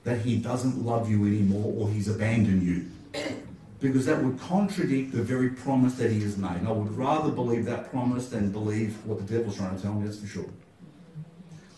that 0.04 0.20
he 0.20 0.36
doesn't 0.36 0.84
love 0.84 1.10
you 1.10 1.26
anymore 1.26 1.72
or 1.76 1.88
he's 1.90 2.08
abandoned 2.08 2.62
you. 2.62 2.86
Because 3.80 4.06
that 4.06 4.22
would 4.22 4.38
contradict 4.38 5.10
the 5.12 5.22
very 5.22 5.50
promise 5.50 5.94
that 5.96 6.10
he 6.12 6.20
has 6.20 6.36
made. 6.38 6.52
And 6.52 6.68
I 6.68 6.70
would 6.70 6.96
rather 6.96 7.32
believe 7.32 7.64
that 7.66 7.90
promise 7.90 8.28
than 8.28 8.52
believe 8.52 8.96
what 9.04 9.26
the 9.26 9.38
devil's 9.38 9.56
trying 9.56 9.76
to 9.76 9.82
tell 9.82 9.92
me, 9.94 10.06
that's 10.06 10.20
for 10.20 10.26
sure. 10.26 10.48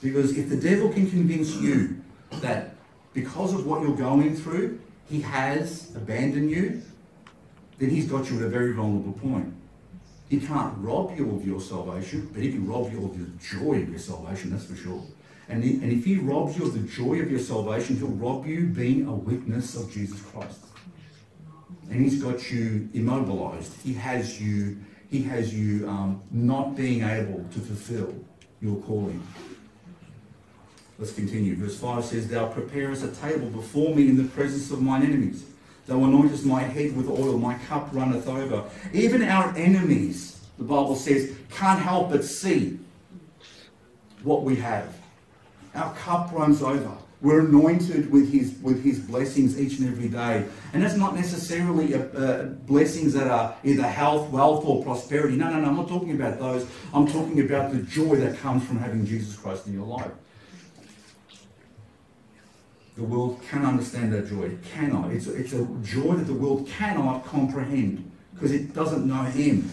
Because 0.03 0.37
if 0.37 0.51
the 0.51 0.57
devil 0.57 0.91
can 0.93 1.09
convince 1.09 1.57
you 1.57 1.97
that 2.35 2.75
because 3.15 3.55
of 3.55 3.67
what 3.67 3.81
you're 3.81 3.97
going 3.97 4.37
through, 4.37 4.79
he 5.09 5.23
has 5.23 5.95
abandoned 5.97 6.51
you, 6.51 6.83
then 7.79 7.89
he's 7.89 8.09
got 8.11 8.29
you 8.31 8.37
at 8.39 8.43
a 8.45 8.49
very 8.49 8.73
vulnerable 8.75 9.15
point. 9.15 9.55
He 10.29 10.41
can't 10.41 10.75
rob 10.79 11.17
you 11.17 11.31
of 11.37 11.47
your 11.47 11.61
salvation, 11.61 12.29
but 12.33 12.43
he 12.43 12.51
can 12.51 12.67
rob 12.67 12.93
you 12.93 13.05
of 13.05 13.19
the 13.19 13.27
joy 13.39 13.83
of 13.83 13.89
your 13.91 13.99
salvation, 13.99 14.51
that's 14.51 14.65
for 14.65 14.75
sure. 14.75 15.03
And, 15.49 15.63
he, 15.63 15.75
and 15.75 15.93
if 15.93 16.05
he 16.05 16.17
robs 16.17 16.57
you 16.59 16.65
of 16.65 16.73
the 16.73 16.81
joy 16.89 17.21
of 17.21 17.31
your 17.31 17.39
salvation, 17.39 17.97
he'll 17.97 18.09
rob 18.09 18.45
you 18.47 18.67
being 18.67 19.07
a 19.07 19.13
witness 19.13 19.77
of 19.77 19.93
Jesus 19.93 20.21
Christ. 20.21 20.59
And 21.89 22.01
he's 22.05 22.21
got 22.21 22.51
you 22.51 22.89
immobilized. 22.95 23.73
He 23.85 23.95
has 23.95 24.43
you, 24.43 24.79
he 25.09 25.23
has 25.23 25.55
you 25.55 25.89
um, 25.89 26.21
not 26.33 26.75
being 26.75 27.05
able 27.09 27.47
to 27.53 27.61
fulfill 27.61 28.13
your 28.61 28.77
calling. 28.83 29.23
Let's 30.99 31.13
continue. 31.13 31.55
Verse 31.55 31.79
5 31.79 32.05
says, 32.05 32.27
Thou 32.29 32.49
preparest 32.49 33.05
a 33.05 33.09
table 33.09 33.49
before 33.51 33.95
me 33.95 34.09
in 34.09 34.17
the 34.17 34.29
presence 34.31 34.73
of 34.73 34.83
mine 34.83 35.03
enemies. 35.05 35.45
Thou 35.87 35.99
anointest 36.01 36.45
my 36.45 36.63
head 36.63 36.97
with 36.97 37.09
oil, 37.09 37.39
my 37.39 37.55
cup 37.69 37.89
runneth 37.93 38.27
over. 38.29 38.65
Even 38.93 39.23
our 39.23 39.57
enemies, 39.57 40.41
the 40.59 40.65
Bible 40.65 40.97
says, 40.97 41.31
can't 41.53 41.81
help 41.81 42.11
but 42.11 42.25
see 42.25 42.79
what 44.25 44.43
we 44.43 44.57
have. 44.57 44.97
Our 45.77 45.95
cup 45.95 46.31
runs 46.33 46.61
over. 46.61 46.91
We're 47.23 47.47
anointed 47.47 48.11
with 48.11 48.31
his, 48.33 48.57
with 48.61 48.83
his 48.83 48.99
blessings 48.99 49.61
each 49.61 49.79
and 49.79 49.89
every 49.89 50.09
day. 50.09 50.45
And 50.73 50.83
that's 50.83 50.97
not 50.97 51.15
necessarily 51.15 51.93
a, 51.93 52.01
uh, 52.01 52.19
uh, 52.19 52.43
blessings 52.45 53.15
that 53.15 53.29
are 53.29 53.57
either 53.65 53.85
health, 53.85 54.31
wealth, 54.31 54.65
or 54.67 54.83
prosperity. 54.83 55.37
No, 55.37 55.49
no, 55.51 55.61
no, 55.61 55.69
I'm 55.69 55.77
not 55.77 55.89
talking 55.89 56.13
about 56.13 56.39
those. 56.39 56.67
I'm 56.93 57.07
talking 57.11 57.41
about 57.41 57.73
the 57.73 57.79
joy 57.79 58.17
that 58.17 58.39
comes 58.39 58.65
from 58.67 58.79
having 58.81 59.07
Jesus 59.07 59.35
Christ 59.37 59.67
in 59.67 59.73
your 59.73 59.87
life 59.87 60.11
the 62.97 63.03
world 63.05 63.41
can 63.49 63.65
understand 63.65 64.11
that 64.15 64.27
joy. 64.27 64.43
It 64.45 64.65
cannot. 64.65 65.13
It's, 65.13 65.27
it's 65.27 65.53
a 65.53 65.65
joy 65.83 66.15
that 66.17 66.25
the 66.27 66.33
world 66.35 66.67
cannot 66.67 67.27
comprehend 67.27 68.11
because 68.35 68.53
it 68.53 68.75
doesn't 68.75 69.07
know 69.07 69.23
Him. 69.25 69.71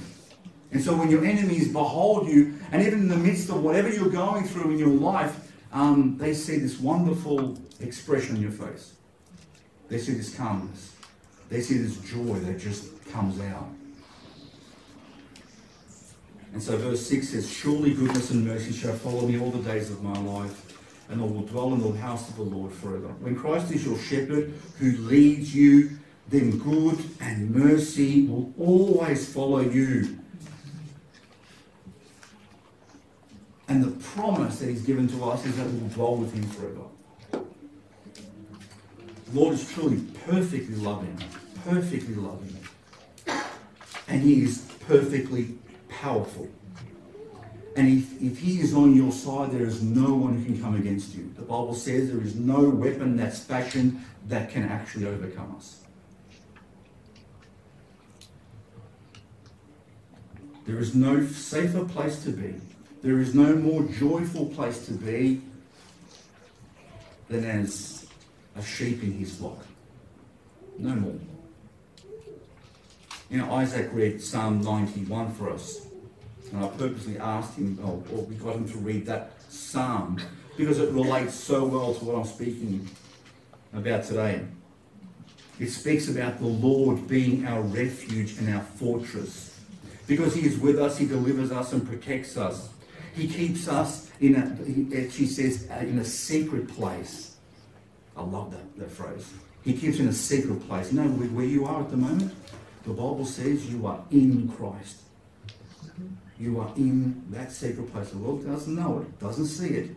And 0.71 0.83
so 0.83 0.95
when 0.95 1.09
your 1.09 1.23
enemies 1.23 1.71
behold 1.71 2.27
you, 2.27 2.55
and 2.71 2.81
even 2.81 2.99
in 2.99 3.07
the 3.07 3.15
midst 3.17 3.49
of 3.49 3.63
whatever 3.63 3.89
you're 3.89 4.09
going 4.09 4.43
through 4.45 4.71
in 4.71 4.77
your 4.79 4.87
life, 4.89 5.51
um, 5.71 6.17
they 6.17 6.33
see 6.33 6.57
this 6.57 6.79
wonderful 6.79 7.57
expression 7.79 8.35
on 8.35 8.41
your 8.41 8.51
face. 8.51 8.93
They 9.89 9.99
see 9.99 10.13
this 10.13 10.35
calmness. 10.35 10.95
They 11.49 11.61
see 11.61 11.77
this 11.77 11.97
joy 11.99 12.39
that 12.39 12.59
just 12.59 12.89
comes 13.11 13.39
out. 13.39 13.69
And 16.53 16.61
so 16.61 16.77
verse 16.77 17.05
6 17.07 17.29
says, 17.29 17.49
Surely 17.49 17.93
goodness 17.93 18.31
and 18.31 18.45
mercy 18.45 18.71
shall 18.73 18.93
follow 18.95 19.27
me 19.27 19.39
all 19.39 19.49
the 19.51 19.63
days 19.69 19.89
of 19.91 20.03
my 20.03 20.19
life 20.19 20.72
and 21.09 21.21
I 21.21 21.25
will 21.25 21.41
dwell 21.41 21.73
in 21.73 21.81
the 21.81 21.99
house 21.99 22.29
of 22.29 22.35
the 22.37 22.43
Lord 22.43 22.71
forever. 22.71 23.09
When 23.19 23.35
Christ 23.35 23.71
is 23.71 23.85
your 23.85 23.97
shepherd 23.97 24.53
who 24.79 24.97
leads 24.97 25.53
you, 25.55 25.97
then 26.29 26.57
good 26.57 27.03
and 27.19 27.51
mercy 27.53 28.25
will 28.27 28.53
always 28.57 29.31
follow 29.31 29.59
you. 29.59 30.17
And 33.67 33.83
the 33.83 33.91
promise 33.91 34.59
that 34.59 34.69
he's 34.69 34.83
given 34.85 35.07
to 35.09 35.29
us 35.29 35.45
is 35.45 35.57
that 35.57 35.67
we 35.67 35.79
will 35.79 35.87
dwell 35.89 36.15
with 36.15 36.33
him 36.33 36.43
forever. 36.49 37.45
The 39.31 39.39
Lord 39.39 39.55
is 39.55 39.69
truly 39.71 40.01
perfectly 40.25 40.75
loving, 40.75 41.19
perfectly 41.65 42.15
loving. 42.15 42.55
And 44.07 44.21
he 44.21 44.43
is 44.43 44.61
perfectly 44.87 45.57
powerful. 45.89 46.47
And 47.75 47.87
if, 47.87 48.21
if 48.21 48.37
he 48.39 48.59
is 48.61 48.73
on 48.73 48.95
your 48.95 49.11
side, 49.11 49.51
there 49.51 49.65
is 49.65 49.81
no 49.81 50.13
one 50.13 50.37
who 50.37 50.45
can 50.45 50.61
come 50.61 50.75
against 50.75 51.15
you. 51.15 51.31
The 51.35 51.41
Bible 51.41 51.73
says 51.73 52.11
there 52.11 52.21
is 52.21 52.35
no 52.35 52.59
weapon 52.69 53.17
that's 53.17 53.39
fashioned 53.39 53.99
that 54.27 54.51
can 54.51 54.63
actually 54.65 55.07
overcome 55.07 55.55
us. 55.57 55.79
There 60.67 60.77
is 60.79 60.93
no 60.95 61.25
safer 61.25 61.83
place 61.85 62.23
to 62.23 62.29
be. 62.31 62.55
There 63.01 63.19
is 63.19 63.33
no 63.33 63.55
more 63.55 63.83
joyful 63.83 64.45
place 64.45 64.85
to 64.85 64.93
be 64.93 65.41
than 67.27 67.43
as 67.43 68.05
a 68.55 68.61
sheep 68.61 69.01
in 69.03 69.13
his 69.13 69.35
flock. 69.35 69.57
No 70.77 70.95
more. 70.95 71.15
You 73.29 73.39
know, 73.39 73.51
Isaac 73.51 73.89
read 73.91 74.21
Psalm 74.21 74.61
91 74.61 75.33
for 75.33 75.49
us. 75.49 75.87
And 76.53 76.63
I 76.63 76.67
purposely 76.67 77.17
asked 77.17 77.57
him, 77.57 77.79
or, 77.83 77.87
oh, 78.11 78.15
or 78.15 78.19
oh, 78.19 78.25
we 78.29 78.35
got 78.35 78.55
him 78.55 78.69
to 78.69 78.77
read 78.77 79.07
that 79.07 79.31
psalm, 79.49 80.19
because 80.55 80.77
it 80.79 80.91
relates 80.91 81.33
so 81.33 81.65
well 81.65 81.95
to 81.95 82.05
what 82.05 82.15
I'm 82.15 82.25
speaking 82.27 82.87
about 83.73 84.03
today. 84.03 84.45
It 85.59 85.69
speaks 85.69 86.07
about 86.09 86.39
the 86.39 86.45
Lord 86.45 87.07
being 87.07 87.47
our 87.47 87.61
refuge 87.61 88.37
and 88.37 88.53
our 88.53 88.61
fortress. 88.61 89.59
Because 90.05 90.35
He 90.35 90.45
is 90.45 90.57
with 90.59 90.77
us, 90.77 90.97
He 90.97 91.05
delivers 91.07 91.51
us 91.51 91.73
and 91.73 91.87
protects 91.87 92.37
us. 92.37 92.69
He 93.15 93.27
keeps 93.27 93.67
us 93.67 94.11
in 94.19 94.35
a, 94.35 95.09
she 95.09 95.25
says, 95.25 95.67
uh, 95.71 95.75
in 95.79 95.99
a 95.99 96.05
secret 96.05 96.67
place. 96.67 97.37
I 98.17 98.23
love 98.23 98.51
that, 98.51 98.77
that 98.77 98.91
phrase. 98.91 99.31
He 99.63 99.73
keeps 99.73 99.99
in 99.99 100.07
a 100.07 100.13
secret 100.13 100.67
place. 100.67 100.91
You 100.91 101.01
know 101.01 101.09
where 101.09 101.45
you 101.45 101.65
are 101.65 101.81
at 101.81 101.89
the 101.89 101.97
moment? 101.97 102.31
The 102.83 102.89
Bible 102.89 103.25
says 103.25 103.67
you 103.67 103.87
are 103.87 104.03
in 104.11 104.49
Christ. 104.49 104.99
You 106.43 106.59
are 106.59 106.73
in 106.75 107.23
that 107.31 107.53
secret 107.53 107.89
place. 107.93 108.09
The 108.09 108.17
world 108.17 108.45
doesn't 108.45 108.75
know 108.75 108.99
it, 108.99 109.17
doesn't 109.17 109.45
see 109.45 109.69
it, 109.75 109.95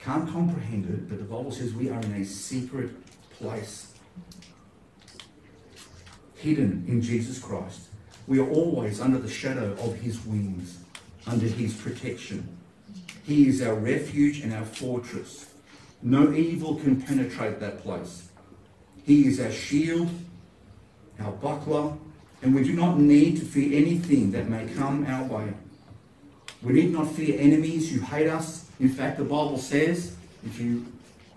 can't 0.00 0.28
comprehend 0.28 0.84
it, 0.86 1.08
but 1.08 1.18
the 1.18 1.24
Bible 1.24 1.52
says 1.52 1.74
we 1.74 1.90
are 1.90 2.00
in 2.00 2.12
a 2.14 2.24
secret 2.24 2.90
place. 3.30 3.92
Hidden 6.34 6.86
in 6.88 7.00
Jesus 7.00 7.38
Christ. 7.38 7.82
We 8.26 8.40
are 8.40 8.50
always 8.50 9.00
under 9.00 9.18
the 9.18 9.28
shadow 9.28 9.74
of 9.80 9.94
his 10.00 10.26
wings, 10.26 10.80
under 11.24 11.46
his 11.46 11.72
protection. 11.74 12.48
He 13.22 13.46
is 13.46 13.62
our 13.62 13.76
refuge 13.76 14.40
and 14.40 14.52
our 14.54 14.64
fortress. 14.64 15.54
No 16.02 16.32
evil 16.32 16.74
can 16.74 17.00
penetrate 17.00 17.60
that 17.60 17.78
place. 17.84 18.28
He 19.04 19.28
is 19.28 19.38
our 19.38 19.52
shield, 19.52 20.08
our 21.20 21.30
buckler, 21.30 21.92
and 22.42 22.56
we 22.56 22.64
do 22.64 22.72
not 22.72 22.98
need 22.98 23.38
to 23.38 23.44
fear 23.44 23.78
anything 23.80 24.32
that 24.32 24.48
may 24.48 24.66
come 24.74 25.06
our 25.06 25.22
way. 25.22 25.52
We 26.62 26.72
need 26.72 26.92
not 26.92 27.10
fear 27.12 27.36
enemies 27.38 27.90
who 27.92 28.00
hate 28.00 28.28
us. 28.28 28.70
In 28.80 28.88
fact, 28.88 29.18
the 29.18 29.24
Bible 29.24 29.58
says, 29.58 30.16
if 30.44 30.58
you, 30.60 30.84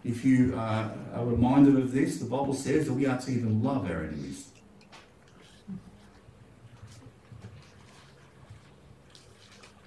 if 0.04 0.24
you 0.24 0.56
uh, 0.56 0.90
are 1.14 1.26
reminded 1.26 1.76
of 1.78 1.92
this, 1.92 2.18
the 2.20 2.26
Bible 2.26 2.54
says 2.54 2.88
that 2.88 2.94
we 2.94 3.06
are 3.06 3.18
to 3.20 3.32
even 3.32 3.62
love 3.62 3.90
our 3.90 4.04
enemies. 4.04 4.48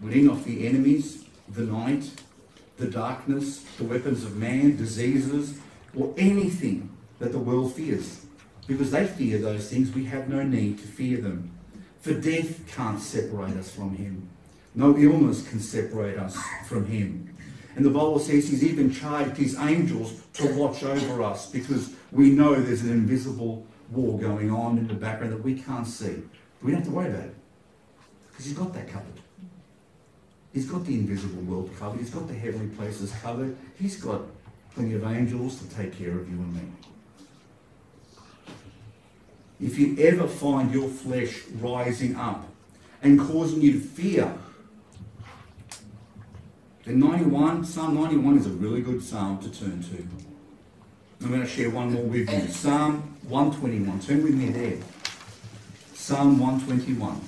We 0.00 0.14
need 0.14 0.24
not 0.24 0.40
fear 0.40 0.68
enemies, 0.68 1.24
the 1.48 1.62
night, 1.62 2.10
the 2.76 2.88
darkness, 2.88 3.64
the 3.78 3.84
weapons 3.84 4.24
of 4.24 4.36
man, 4.36 4.74
diseases, 4.76 5.58
or 5.96 6.12
anything 6.18 6.90
that 7.20 7.30
the 7.30 7.38
world 7.38 7.72
fears. 7.74 8.24
Because 8.66 8.90
they 8.90 9.06
fear 9.06 9.38
those 9.38 9.70
things, 9.70 9.92
we 9.92 10.04
have 10.06 10.28
no 10.28 10.42
need 10.42 10.78
to 10.80 10.86
fear 10.88 11.20
them. 11.20 11.52
For 12.00 12.14
death 12.14 12.66
can't 12.74 13.00
separate 13.00 13.56
us 13.56 13.70
from 13.70 13.94
him. 13.96 14.28
No 14.74 14.96
illness 14.96 15.46
can 15.48 15.60
separate 15.60 16.18
us 16.18 16.36
from 16.66 16.86
him. 16.86 17.28
And 17.76 17.84
the 17.84 17.90
Bible 17.90 18.18
says 18.18 18.48
he's 18.48 18.64
even 18.64 18.90
charged 18.92 19.36
his 19.36 19.58
angels 19.58 20.22
to 20.34 20.54
watch 20.54 20.82
over 20.82 21.22
us 21.22 21.50
because 21.50 21.90
we 22.10 22.30
know 22.30 22.54
there's 22.54 22.82
an 22.82 22.90
invisible 22.90 23.66
war 23.90 24.18
going 24.18 24.50
on 24.50 24.78
in 24.78 24.88
the 24.88 24.94
background 24.94 25.32
that 25.32 25.42
we 25.42 25.58
can't 25.58 25.86
see. 25.86 26.22
we 26.62 26.72
don't 26.72 26.80
have 26.82 26.84
to 26.84 26.90
worry 26.94 27.08
about 27.08 27.24
it 27.24 27.34
because 28.30 28.46
he's 28.46 28.56
got 28.56 28.72
that 28.74 28.88
covered. 28.88 29.06
He's 30.52 30.70
got 30.70 30.84
the 30.84 30.94
invisible 30.94 31.42
world 31.42 31.70
covered. 31.78 32.00
He's 32.00 32.10
got 32.10 32.28
the 32.28 32.34
heavenly 32.34 32.74
places 32.76 33.12
covered. 33.22 33.56
He's 33.78 33.96
got 34.02 34.20
plenty 34.74 34.94
of 34.94 35.04
angels 35.04 35.58
to 35.62 35.74
take 35.74 35.96
care 35.98 36.12
of 36.18 36.28
you 36.30 36.36
and 36.36 36.54
me. 36.54 36.62
If 39.60 39.78
you 39.78 39.96
ever 39.98 40.26
find 40.28 40.72
your 40.74 40.88
flesh 40.88 41.40
rising 41.58 42.16
up 42.16 42.48
and 43.02 43.18
causing 43.18 43.62
you 43.62 43.72
to 43.72 43.80
fear 43.80 44.34
and 46.84 46.98
91, 46.98 47.64
Psalm 47.64 47.94
91 47.94 48.38
is 48.38 48.46
a 48.46 48.50
really 48.50 48.80
good 48.80 49.02
psalm 49.04 49.38
to 49.38 49.48
turn 49.50 49.80
to. 49.84 49.98
I'm 51.22 51.28
going 51.28 51.40
to 51.40 51.46
share 51.46 51.70
one 51.70 51.92
more 51.92 52.02
with 52.02 52.28
you. 52.28 52.48
Psalm 52.52 53.16
121. 53.28 54.00
Turn 54.00 54.22
with 54.24 54.34
me 54.34 54.48
there. 54.50 54.78
Psalm 55.94 56.40
121. 56.40 57.20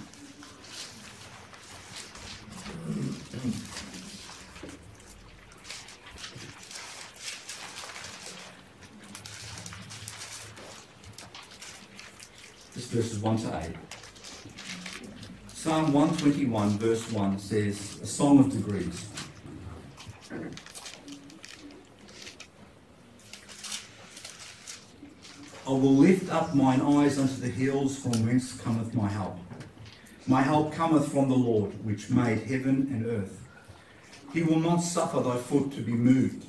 This 12.75 12.87
verses 12.89 13.21
1 13.21 13.37
to 13.37 13.67
8. 13.71 13.77
Psalm 15.53 15.93
121, 15.93 16.71
verse 16.81 17.13
1 17.13 17.39
says, 17.39 18.01
A 18.03 18.07
song 18.07 18.41
of 18.41 18.51
degrees. 18.51 19.07
I 25.67 25.71
will 25.71 25.97
lift 25.97 26.31
up 26.33 26.55
mine 26.55 26.81
eyes 26.81 27.19
unto 27.19 27.35
the 27.37 27.49
hills 27.49 27.97
from 27.99 28.13
whence 28.27 28.53
cometh 28.53 28.95
my 28.95 29.09
help. 29.09 29.39
My 30.27 30.43
help 30.43 30.73
cometh 30.75 31.11
from 31.11 31.29
the 31.29 31.35
Lord, 31.37 31.85
which 31.85 32.11
made 32.11 32.39
heaven 32.41 32.89
and 32.93 33.07
earth. 33.07 33.41
He 34.33 34.43
will 34.43 34.59
not 34.61 34.79
suffer 34.83 35.21
thy 35.21 35.37
foot 35.37 35.73
to 35.73 35.81
be 35.81 35.93
moved. 35.93 36.45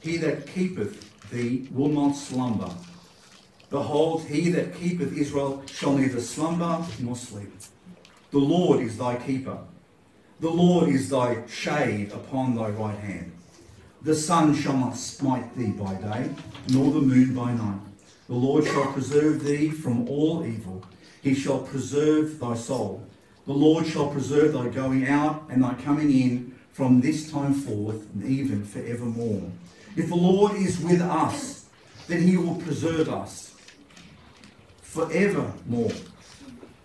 He 0.00 0.16
that 0.18 0.46
keepeth 0.46 1.30
thee 1.30 1.68
will 1.70 1.88
not 1.88 2.12
slumber. 2.16 2.70
Behold, 3.70 4.24
he 4.24 4.50
that 4.50 4.74
keepeth 4.74 5.16
Israel 5.16 5.62
shall 5.66 5.96
neither 5.96 6.20
slumber 6.20 6.84
nor 6.98 7.16
sleep. 7.16 7.52
The 8.30 8.38
Lord 8.38 8.80
is 8.80 8.98
thy 8.98 9.16
keeper. 9.16 9.58
The 10.40 10.48
Lord 10.50 10.88
is 10.88 11.10
thy 11.10 11.46
shade 11.46 12.12
upon 12.12 12.54
thy 12.54 12.70
right 12.70 12.98
hand. 12.98 13.32
The 14.00 14.14
sun 14.14 14.54
shall 14.56 14.76
not 14.76 14.96
smite 14.96 15.54
thee 15.54 15.68
by 15.72 15.92
day, 15.96 16.30
nor 16.70 16.90
the 16.92 17.02
moon 17.02 17.34
by 17.34 17.52
night. 17.52 17.80
The 18.26 18.34
Lord 18.36 18.64
shall 18.64 18.86
preserve 18.90 19.44
thee 19.44 19.68
from 19.68 20.08
all 20.08 20.46
evil. 20.46 20.82
He 21.22 21.34
shall 21.34 21.58
preserve 21.58 22.38
thy 22.40 22.54
soul. 22.54 23.06
The 23.46 23.52
Lord 23.52 23.86
shall 23.86 24.06
preserve 24.08 24.54
thy 24.54 24.68
going 24.68 25.06
out 25.08 25.42
and 25.50 25.62
thy 25.62 25.74
coming 25.74 26.10
in 26.10 26.58
from 26.72 27.02
this 27.02 27.30
time 27.30 27.52
forth 27.52 28.08
and 28.14 28.24
even 28.24 28.64
forevermore. 28.64 29.42
If 29.94 30.08
the 30.08 30.14
Lord 30.14 30.54
is 30.54 30.80
with 30.80 31.02
us, 31.02 31.66
then 32.08 32.22
he 32.22 32.38
will 32.38 32.54
preserve 32.54 33.10
us 33.10 33.54
forevermore. 34.80 35.90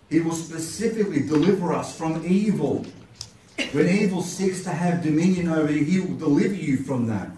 He 0.09 0.19
will 0.19 0.33
specifically 0.35 1.21
deliver 1.21 1.71
us 1.71 1.97
from 1.97 2.21
evil 2.27 2.85
when 3.71 3.87
evil 3.87 4.21
seeks 4.21 4.63
to 4.63 4.69
have 4.69 5.01
dominion 5.01 5.47
over 5.47 5.71
you, 5.71 5.83
he 5.85 5.99
will 6.01 6.17
deliver 6.17 6.53
you 6.55 6.77
from 6.77 7.07
that. 7.07 7.29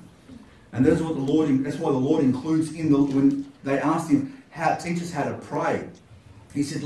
And 0.74 0.86
that's 0.86 1.01
what 1.01 1.13
the 1.15 1.22
Lord. 1.22 1.63
That's 1.63 1.78
why 1.78 1.91
the 1.91 1.97
Lord 1.97 2.24
includes 2.24 2.72
in 2.74 2.91
the 2.91 2.97
when 3.01 3.51
they 3.63 3.78
asked 3.80 4.09
him 4.09 4.41
how 4.49 4.76
teach 4.76 5.01
us 5.01 5.11
how 5.11 5.24
to 5.24 5.34
pray. 5.38 5.88
He 6.53 6.63
said, 6.63 6.84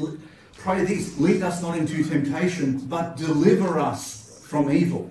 "Pray 0.57 0.85
this: 0.85 1.17
Lead 1.17 1.41
us 1.43 1.61
not 1.61 1.77
into 1.77 2.03
temptation, 2.03 2.79
but 2.87 3.17
deliver 3.17 3.79
us 3.79 4.41
from 4.45 4.69
evil." 4.69 5.09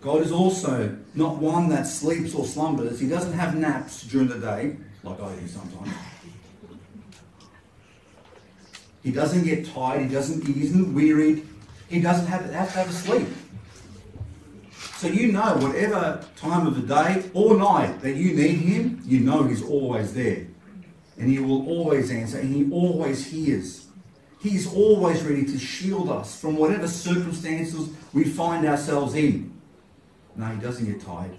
God 0.00 0.22
is 0.22 0.32
also 0.32 0.96
not 1.14 1.36
one 1.38 1.68
that 1.68 1.86
sleeps 1.86 2.34
or 2.34 2.44
slumbers. 2.46 2.98
He 3.00 3.08
doesn't 3.08 3.32
have 3.32 3.56
naps 3.56 4.02
during 4.04 4.28
the 4.28 4.38
day, 4.38 4.76
like 5.02 5.20
I 5.20 5.34
do 5.34 5.46
sometimes. 5.48 5.90
He 9.06 9.12
doesn't 9.12 9.44
get 9.44 9.64
tired. 9.64 10.02
He 10.02 10.08
doesn't. 10.08 10.44
He 10.48 10.64
isn't 10.64 10.92
wearied. 10.92 11.46
He 11.88 12.00
doesn't 12.00 12.26
have, 12.26 12.50
have 12.52 12.72
to 12.72 12.78
have 12.78 12.88
a 12.88 12.92
sleep. 12.92 13.28
So 14.96 15.06
you 15.06 15.30
know, 15.30 15.44
whatever 15.58 16.24
time 16.34 16.66
of 16.66 16.74
the 16.84 16.92
day 16.92 17.22
or 17.32 17.56
night 17.56 18.00
that 18.00 18.16
you 18.16 18.34
need 18.34 18.56
Him, 18.56 19.00
you 19.06 19.20
know 19.20 19.44
He's 19.44 19.62
always 19.62 20.12
there, 20.12 20.48
and 21.18 21.30
He 21.30 21.38
will 21.38 21.68
always 21.68 22.10
answer, 22.10 22.40
and 22.40 22.52
He 22.52 22.68
always 22.72 23.26
hears. 23.28 23.86
He 24.40 24.56
is 24.56 24.66
always 24.74 25.22
ready 25.22 25.44
to 25.44 25.56
shield 25.56 26.10
us 26.10 26.40
from 26.40 26.56
whatever 26.56 26.88
circumstances 26.88 27.88
we 28.12 28.24
find 28.24 28.66
ourselves 28.66 29.14
in. 29.14 29.52
No, 30.34 30.46
He 30.46 30.60
doesn't 30.60 30.84
get 30.84 31.00
tired, 31.00 31.36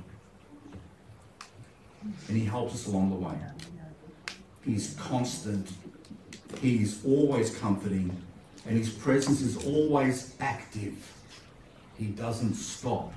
and 2.30 2.38
He 2.38 2.46
helps 2.46 2.76
us 2.76 2.88
along 2.88 3.10
the 3.10 3.18
way. 3.18 3.36
He's 4.64 4.96
constant 4.98 5.70
he 6.62 6.82
is 6.82 7.00
always 7.06 7.56
comforting 7.58 8.16
and 8.66 8.78
His 8.78 8.90
presence 8.90 9.42
is 9.42 9.66
always 9.66 10.36
active. 10.40 11.14
He 11.98 12.06
doesn't 12.08 12.56
stop. 12.56 13.14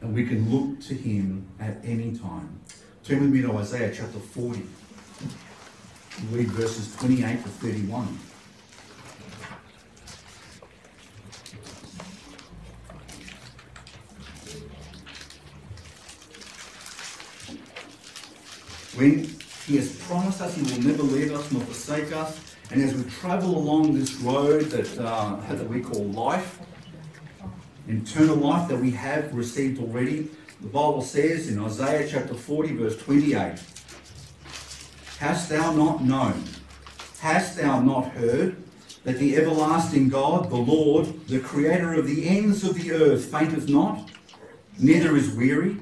And 0.00 0.14
we 0.14 0.24
can 0.26 0.48
look 0.50 0.80
to 0.82 0.94
Him 0.94 1.46
at 1.60 1.76
any 1.84 2.16
time. 2.16 2.60
Turn 3.04 3.20
with 3.22 3.30
me 3.30 3.42
to 3.42 3.56
Isaiah 3.58 3.90
chapter 3.94 4.18
40. 4.18 4.62
read 6.32 6.48
verses 6.52 6.94
28 6.96 7.42
to 7.42 7.48
31. 7.48 8.18
When 18.94 19.37
he 19.68 19.76
has 19.76 19.94
promised 19.96 20.40
us 20.40 20.54
He 20.54 20.62
will 20.62 20.80
never 20.82 21.02
leave 21.02 21.34
us 21.34 21.52
nor 21.52 21.60
forsake 21.60 22.10
us. 22.12 22.38
And 22.70 22.80
as 22.82 22.94
we 22.94 23.02
travel 23.10 23.54
along 23.58 23.92
this 23.92 24.14
road 24.14 24.62
that, 24.70 24.98
uh, 24.98 25.38
that 25.50 25.68
we 25.68 25.82
call 25.82 26.04
life, 26.04 26.58
internal 27.86 28.36
life 28.36 28.66
that 28.70 28.78
we 28.80 28.90
have 28.92 29.34
received 29.34 29.78
already, 29.78 30.30
the 30.62 30.68
Bible 30.68 31.02
says 31.02 31.50
in 31.50 31.62
Isaiah 31.62 32.08
chapter 32.10 32.32
40, 32.32 32.76
verse 32.76 32.96
28 32.96 33.58
Hast 35.20 35.50
thou 35.50 35.72
not 35.74 36.02
known? 36.02 36.44
Hast 37.20 37.58
thou 37.58 37.78
not 37.80 38.06
heard? 38.12 38.64
that 39.04 39.18
the 39.18 39.36
everlasting 39.36 40.08
God, 40.08 40.50
the 40.50 40.56
Lord, 40.56 41.28
the 41.28 41.38
creator 41.40 41.94
of 41.94 42.06
the 42.06 42.28
ends 42.28 42.62
of 42.62 42.74
the 42.74 42.92
earth, 42.92 43.26
fainteth 43.26 43.68
not, 43.68 44.10
neither 44.78 45.16
is 45.16 45.30
weary. 45.30 45.76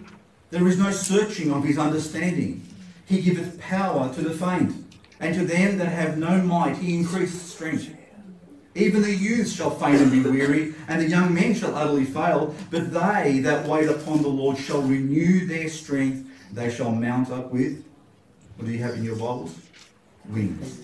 There 0.50 0.68
is 0.68 0.78
no 0.78 0.92
searching 0.92 1.50
of 1.50 1.64
his 1.64 1.76
understanding. 1.78 2.62
He 3.06 3.22
giveth 3.22 3.58
power 3.60 4.12
to 4.14 4.20
the 4.20 4.30
faint, 4.32 4.84
and 5.20 5.34
to 5.34 5.46
them 5.46 5.78
that 5.78 5.86
have 5.88 6.18
no 6.18 6.42
might 6.42 6.76
he 6.76 6.96
increaseth 6.98 7.42
strength. 7.46 7.88
Even 8.74 9.00
the 9.00 9.14
youths 9.14 9.54
shall 9.54 9.70
faint 9.70 10.02
and 10.02 10.10
be 10.10 10.20
weary, 10.20 10.74
and 10.88 11.00
the 11.00 11.08
young 11.08 11.32
men 11.32 11.54
shall 11.54 11.74
utterly 11.74 12.04
fail. 12.04 12.54
But 12.70 12.92
they 12.92 13.38
that 13.42 13.66
wait 13.66 13.88
upon 13.88 14.22
the 14.22 14.28
Lord 14.28 14.58
shall 14.58 14.82
renew 14.82 15.46
their 15.46 15.68
strength. 15.70 16.28
They 16.52 16.70
shall 16.70 16.90
mount 16.90 17.30
up 17.30 17.50
with, 17.52 17.84
what 18.56 18.66
do 18.66 18.72
you 18.72 18.82
have 18.82 18.94
in 18.96 19.04
your 19.04 19.14
Bibles? 19.16 19.54
Wings. 20.28 20.82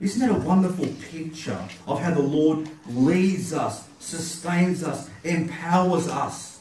Isn't 0.00 0.20
that 0.20 0.30
a 0.30 0.40
wonderful 0.46 0.86
picture 1.10 1.62
of 1.86 2.00
how 2.00 2.12
the 2.12 2.22
Lord 2.22 2.68
leads 2.88 3.52
us, 3.52 3.86
sustains 4.00 4.82
us, 4.82 5.08
empowers 5.22 6.08
us 6.08 6.58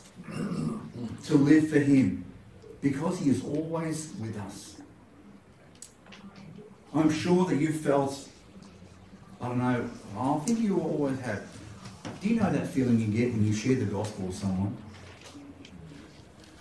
to 1.25 1.35
live 1.35 1.69
for 1.69 1.79
Him? 1.79 2.23
because 2.83 3.17
He 3.19 3.31
is 3.31 3.43
always 3.43 4.13
with 4.19 4.37
us. 4.37 4.75
I'm 6.93 7.09
sure 7.09 7.45
that 7.45 7.55
you 7.55 7.73
felt, 7.73 8.29
I 9.41 9.47
don't 9.47 9.57
know, 9.57 9.89
I 10.19 10.37
think 10.45 10.59
you 10.59 10.77
always 10.79 11.19
have. 11.21 11.41
Do 12.21 12.29
you 12.29 12.39
know 12.39 12.51
that 12.51 12.67
feeling 12.67 12.99
you 12.99 13.07
get 13.07 13.31
when 13.33 13.47
you 13.47 13.53
share 13.53 13.75
the 13.75 13.85
gospel 13.85 14.27
with 14.27 14.35
someone? 14.35 14.77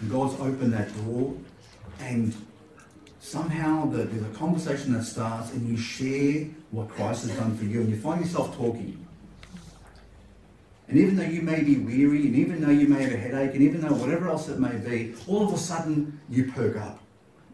And 0.01 0.11
God's 0.11 0.35
opened 0.41 0.73
that 0.73 0.95
door, 1.05 1.35
and 2.01 2.35
somehow 3.21 3.87
the, 3.91 4.05
there's 4.05 4.23
a 4.25 4.39
conversation 4.39 4.95
that 4.95 5.03
starts, 5.05 5.53
and 5.53 5.69
you 5.69 5.77
share 5.77 6.47
what 6.71 6.89
Christ 6.89 7.27
has 7.27 7.37
done 7.37 7.57
for 7.59 7.65
you, 7.65 7.81
and 7.81 7.91
you 7.91 8.01
find 8.01 8.23
yourself 8.25 8.57
talking. 8.57 9.02
And 10.93 11.01
even 11.01 11.17
though 11.17 11.23
you 11.25 11.41
may 11.41 11.63
be 11.65 11.77
weary, 11.77 12.27
and 12.27 12.37
even 12.37 12.61
though 12.61 12.69
you 12.69 12.87
may 12.87 13.03
have 13.03 13.13
a 13.15 13.17
headache, 13.17 13.55
and 13.55 13.63
even 13.63 13.81
though 13.81 13.95
whatever 13.95 14.29
else 14.29 14.47
it 14.51 14.59
may 14.61 14.77
be, 14.77 15.15
all 15.27 15.47
of 15.49 15.55
a 15.55 15.57
sudden 15.57 16.21
you 16.29 16.53
perk 16.53 16.77
up 16.77 17.01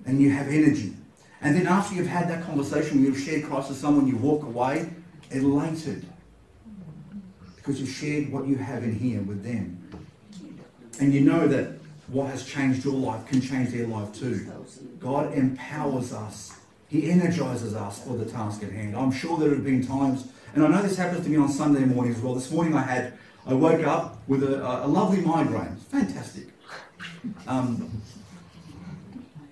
and 0.07 0.21
you 0.21 0.29
have 0.31 0.49
energy. 0.49 0.93
And 1.41 1.55
then 1.55 1.69
after 1.69 1.95
you've 1.95 2.09
had 2.09 2.29
that 2.31 2.43
conversation, 2.43 3.01
you've 3.01 3.17
shared 3.17 3.45
Christ 3.45 3.69
with 3.69 3.79
someone, 3.79 4.09
you 4.09 4.17
walk 4.17 4.43
away 4.43 4.89
elated 5.31 6.05
because 7.55 7.81
you've 7.81 7.91
shared 7.93 8.33
what 8.33 8.49
you 8.49 8.57
have 8.57 8.83
in 8.83 8.93
here 8.99 9.23
with 9.23 9.45
them. 9.45 9.89
And 11.01 11.15
you 11.15 11.21
know 11.21 11.47
that 11.47 11.75
what 12.09 12.31
has 12.31 12.45
changed 12.45 12.85
your 12.85 12.95
life 12.95 13.25
can 13.29 13.41
change 13.41 13.71
their 13.71 13.87
life 13.87 14.13
too. 14.13 14.51
God 14.99 15.33
empowers 15.33 16.13
us. 16.13 16.55
He 16.89 17.09
energizes 17.09 17.73
us 17.77 18.03
for 18.03 18.17
the 18.17 18.25
task 18.25 18.65
at 18.65 18.73
hand. 18.73 18.97
I'm 18.97 19.13
sure 19.13 19.39
there 19.39 19.51
have 19.51 19.63
been 19.63 19.87
times, 19.87 20.27
and 20.57 20.65
I 20.65 20.67
know 20.67 20.83
this 20.83 20.97
happens 20.97 21.23
to 21.25 21.31
me 21.31 21.37
on 21.37 21.49
Sunday 21.49 21.85
morning 21.85 22.13
as 22.15 22.21
well. 22.21 22.35
This 22.35 22.51
morning 22.51 22.75
I 22.75 22.83
had 22.83 23.13
I 23.49 23.55
woke 23.55 23.83
up 23.87 24.19
with 24.29 24.43
a, 24.43 24.85
a 24.85 24.87
lovely 24.87 25.23
migraine. 25.23 25.75
Fantastic. 25.89 26.49
Um, 27.47 28.03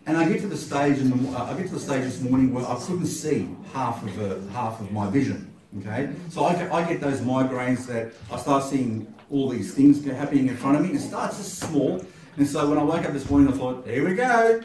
and 0.05 0.19
I 0.19 0.29
get 0.29 0.41
to 0.43 0.47
the 0.49 0.57
stage 0.57 0.99
in 0.99 1.09
the, 1.11 1.31
I 1.39 1.55
get 1.57 1.67
to 1.69 1.75
the 1.75 1.81
stage 1.81 2.05
this 2.05 2.21
morning 2.21 2.53
where 2.53 2.65
I 2.65 2.75
couldn't 2.75 3.07
see 3.07 3.49
half 3.73 4.03
of 4.03 4.21
a, 4.21 4.51
half 4.53 4.81
of 4.81 4.93
my 4.93 5.11
vision. 5.11 5.51
Okay, 5.79 6.11
so 6.31 6.45
I 6.45 6.55
get, 6.55 6.73
I 6.73 6.89
get 6.89 7.01
those 7.01 7.21
migraines 7.21 7.87
that 7.87 8.13
I 8.31 8.39
start 8.39 8.65
seeing 8.65 9.13
all 9.31 9.49
these 9.49 9.75
things 9.75 10.03
happening 10.05 10.49
in 10.49 10.57
front 10.57 10.77
of 10.77 10.83
me. 10.83 10.91
And 10.91 10.99
it 10.99 11.03
starts 11.03 11.39
as 11.41 11.51
small, 11.53 12.03
and 12.37 12.47
so 12.47 12.69
when 12.71 12.79
I 12.79 12.83
woke 12.83 13.05
up 13.05 13.13
this 13.13 13.29
morning, 13.29 13.53
I 13.53 13.57
thought, 13.57 13.87
here 13.87 14.07
we 14.09 14.15
go, 14.15 14.63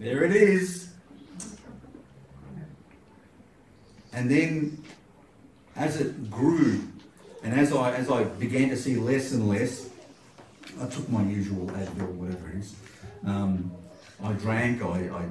there 0.00 0.24
it 0.24 0.32
is. 0.34 0.90
And 4.12 4.30
then, 4.30 4.82
as 5.76 5.98
it 6.00 6.30
grew 6.30 6.82
and 7.44 7.52
as 7.52 7.72
I, 7.74 7.94
as 7.94 8.10
I 8.10 8.24
began 8.24 8.70
to 8.70 8.76
see 8.76 8.96
less 8.96 9.32
and 9.32 9.48
less, 9.48 9.90
I 10.80 10.86
took 10.86 11.08
my 11.10 11.22
usual 11.24 11.66
Advil, 11.66 12.10
whatever 12.16 12.48
it 12.48 12.56
is. 12.56 12.74
Um, 13.26 13.70
I 14.22 14.32
drank, 14.32 14.82
I, 14.82 15.10
I, 15.10 15.26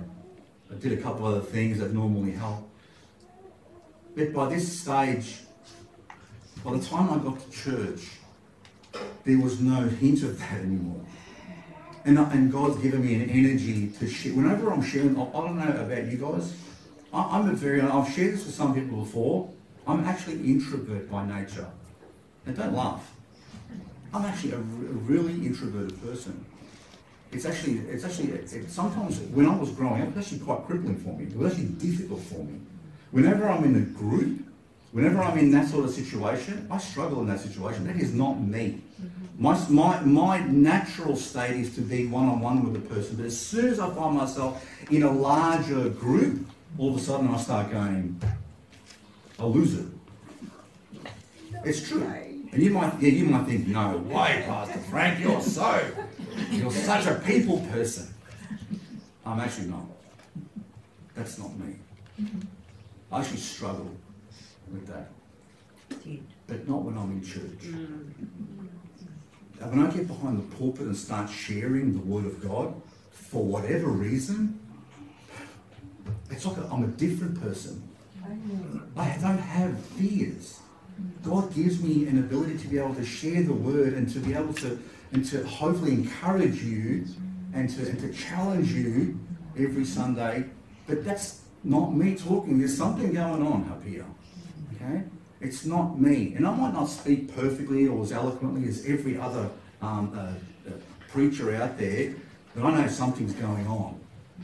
I 0.71 0.75
did 0.79 0.93
a 0.97 1.01
couple 1.01 1.25
other 1.25 1.41
things 1.41 1.79
that 1.79 1.91
normally 1.91 2.31
help. 2.33 2.69
But 4.15 4.31
by 4.31 4.47
this 4.47 4.81
stage, 4.81 5.39
by 6.63 6.77
the 6.77 6.85
time 6.85 7.09
I 7.09 7.17
got 7.17 7.39
to 7.39 7.49
church, 7.49 8.07
there 9.23 9.39
was 9.39 9.59
no 9.59 9.87
hint 9.87 10.21
of 10.21 10.37
that 10.39 10.59
anymore. 10.59 11.03
And, 12.05 12.19
and 12.19 12.51
God's 12.51 12.77
given 12.79 13.03
me 13.03 13.15
an 13.15 13.27
energy 13.27 13.87
to 13.87 14.07
share. 14.07 14.33
Whenever 14.33 14.71
I'm 14.71 14.83
sharing, 14.83 15.19
I, 15.19 15.31
don't 15.31 15.57
know 15.57 15.67
about 15.81 16.05
you 16.05 16.19
guys. 16.19 16.55
I, 17.11 17.39
am 17.39 17.49
a 17.49 17.53
very, 17.53 17.81
I've 17.81 18.11
shared 18.13 18.35
this 18.35 18.45
with 18.45 18.53
some 18.53 18.75
people 18.75 18.99
before. 18.99 19.49
I'm 19.87 20.03
actually 20.05 20.43
introvert 20.45 21.09
by 21.09 21.25
nature. 21.25 21.67
Now, 22.45 22.53
don't 22.53 22.73
laugh. 22.73 23.11
I'm 24.13 24.25
actually 24.25 24.51
a, 24.53 24.57
really 24.57 25.33
introverted 25.45 26.01
person. 26.03 26.45
It's 27.31 27.45
actually, 27.45 27.79
it's 27.89 28.03
actually, 28.03 28.39
sometimes 28.67 29.19
when 29.19 29.47
I 29.47 29.55
was 29.55 29.71
growing 29.71 30.01
up, 30.01 30.09
it 30.09 30.15
was 30.15 30.25
actually 30.25 30.41
quite 30.45 30.65
crippling 30.65 30.97
for 30.97 31.13
me. 31.13 31.25
It 31.25 31.35
was 31.35 31.53
actually 31.53 31.69
difficult 31.73 32.19
for 32.21 32.43
me. 32.43 32.59
Whenever 33.11 33.47
I'm 33.49 33.63
in 33.63 33.75
a 33.75 33.79
group, 33.79 34.45
whenever 34.91 35.19
I'm 35.21 35.37
in 35.39 35.51
that 35.51 35.67
sort 35.67 35.85
of 35.85 35.91
situation, 35.91 36.67
I 36.69 36.77
struggle 36.77 37.21
in 37.21 37.27
that 37.27 37.39
situation. 37.39 37.87
That 37.87 37.95
is 37.95 38.13
not 38.13 38.39
me. 38.39 38.81
Mm-hmm. 39.01 39.43
My, 39.43 39.69
my, 39.69 39.99
my 40.01 40.39
natural 40.41 41.15
state 41.15 41.59
is 41.59 41.73
to 41.75 41.81
be 41.81 42.05
one 42.05 42.27
on 42.27 42.39
one 42.39 42.71
with 42.71 42.79
a 42.83 42.87
person, 42.93 43.15
but 43.15 43.25
as 43.25 43.39
soon 43.39 43.67
as 43.69 43.79
I 43.79 43.89
find 43.95 44.15
myself 44.15 44.63
in 44.91 45.01
a 45.01 45.11
larger 45.11 45.89
group, 45.89 46.45
all 46.77 46.89
of 46.89 46.97
a 46.97 46.99
sudden 46.99 47.29
I 47.33 47.37
start 47.37 47.71
going, 47.71 48.19
I 49.39 49.45
lose 49.45 49.73
it. 49.79 49.85
It's 51.65 51.87
true. 51.87 52.05
And 52.53 52.61
you 52.61 52.69
might, 52.69 53.01
yeah, 53.01 53.09
you 53.09 53.25
might 53.25 53.47
think, 53.47 53.67
no 53.67 53.97
way, 53.97 54.43
Pastor 54.45 54.77
Frank, 54.77 55.19
you're 55.19 55.41
so, 55.41 55.83
you're 56.51 56.69
such 56.69 57.07
a 57.07 57.15
people 57.15 57.61
person. 57.71 58.13
I'm 59.25 59.39
actually 59.39 59.69
not. 59.69 59.87
That's 61.15 61.39
not 61.39 61.49
me. 61.57 61.75
I 63.11 63.21
actually 63.21 63.37
struggle 63.39 63.89
with 64.71 64.85
that. 64.85 65.09
But 66.45 66.69
not 66.69 66.83
when 66.83 66.95
I'm 66.95 67.11
in 67.13 67.23
church. 67.23 67.71
Mm. 67.71 68.13
when 69.69 69.87
I 69.87 69.89
get 69.89 70.07
behind 70.07 70.37
the 70.37 70.55
pulpit 70.55 70.81
and 70.85 70.95
start 70.95 71.31
sharing 71.31 71.93
the 71.93 71.99
Word 72.05 72.25
of 72.25 72.39
God, 72.47 72.79
for 73.09 73.43
whatever 73.43 73.87
reason, 73.87 74.59
it's 76.29 76.45
like 76.45 76.57
I'm 76.71 76.83
a 76.83 76.87
different 76.87 77.41
person. 77.41 77.81
I 78.95 79.17
don't 79.19 79.39
have 79.39 79.79
fears. 79.97 80.59
God 81.23 81.53
gives 81.55 81.81
me 81.81 82.05
an 82.07 82.19
ability 82.19 82.57
to 82.59 82.67
be 82.67 82.77
able 82.77 82.95
to 82.95 83.05
share 83.05 83.43
the 83.43 83.53
word 83.53 83.93
and 83.93 84.09
to 84.13 84.19
be 84.19 84.33
able 84.33 84.53
to 84.55 84.77
and 85.13 85.23
to 85.25 85.45
hopefully 85.45 85.91
encourage 85.91 86.63
you 86.63 87.05
and 87.53 87.69
to, 87.69 87.87
and 87.87 87.99
to 87.99 88.11
challenge 88.13 88.71
you 88.73 89.19
every 89.57 89.85
Sunday. 89.85 90.43
But 90.87 91.05
that's 91.05 91.41
not 91.63 91.93
me 91.93 92.15
talking. 92.15 92.57
There's 92.59 92.75
something 92.77 93.13
going 93.13 93.45
on 93.45 93.69
up 93.69 93.83
here. 93.85 94.05
Okay? 94.75 95.03
It's 95.39 95.65
not 95.65 95.99
me. 96.01 96.33
And 96.35 96.47
I 96.47 96.55
might 96.55 96.73
not 96.73 96.85
speak 96.85 97.33
perfectly 97.35 97.85
or 97.87 98.01
as 98.01 98.11
eloquently 98.11 98.67
as 98.67 98.85
every 98.87 99.15
other 99.17 99.49
um, 99.83 100.11
uh, 100.15 100.69
uh, 100.69 100.73
preacher 101.09 101.53
out 101.55 101.77
there, 101.77 102.15
but 102.55 102.65
I 102.65 102.81
know 102.81 102.87
something's 102.87 103.33
going 103.33 103.67
on. 103.67 103.99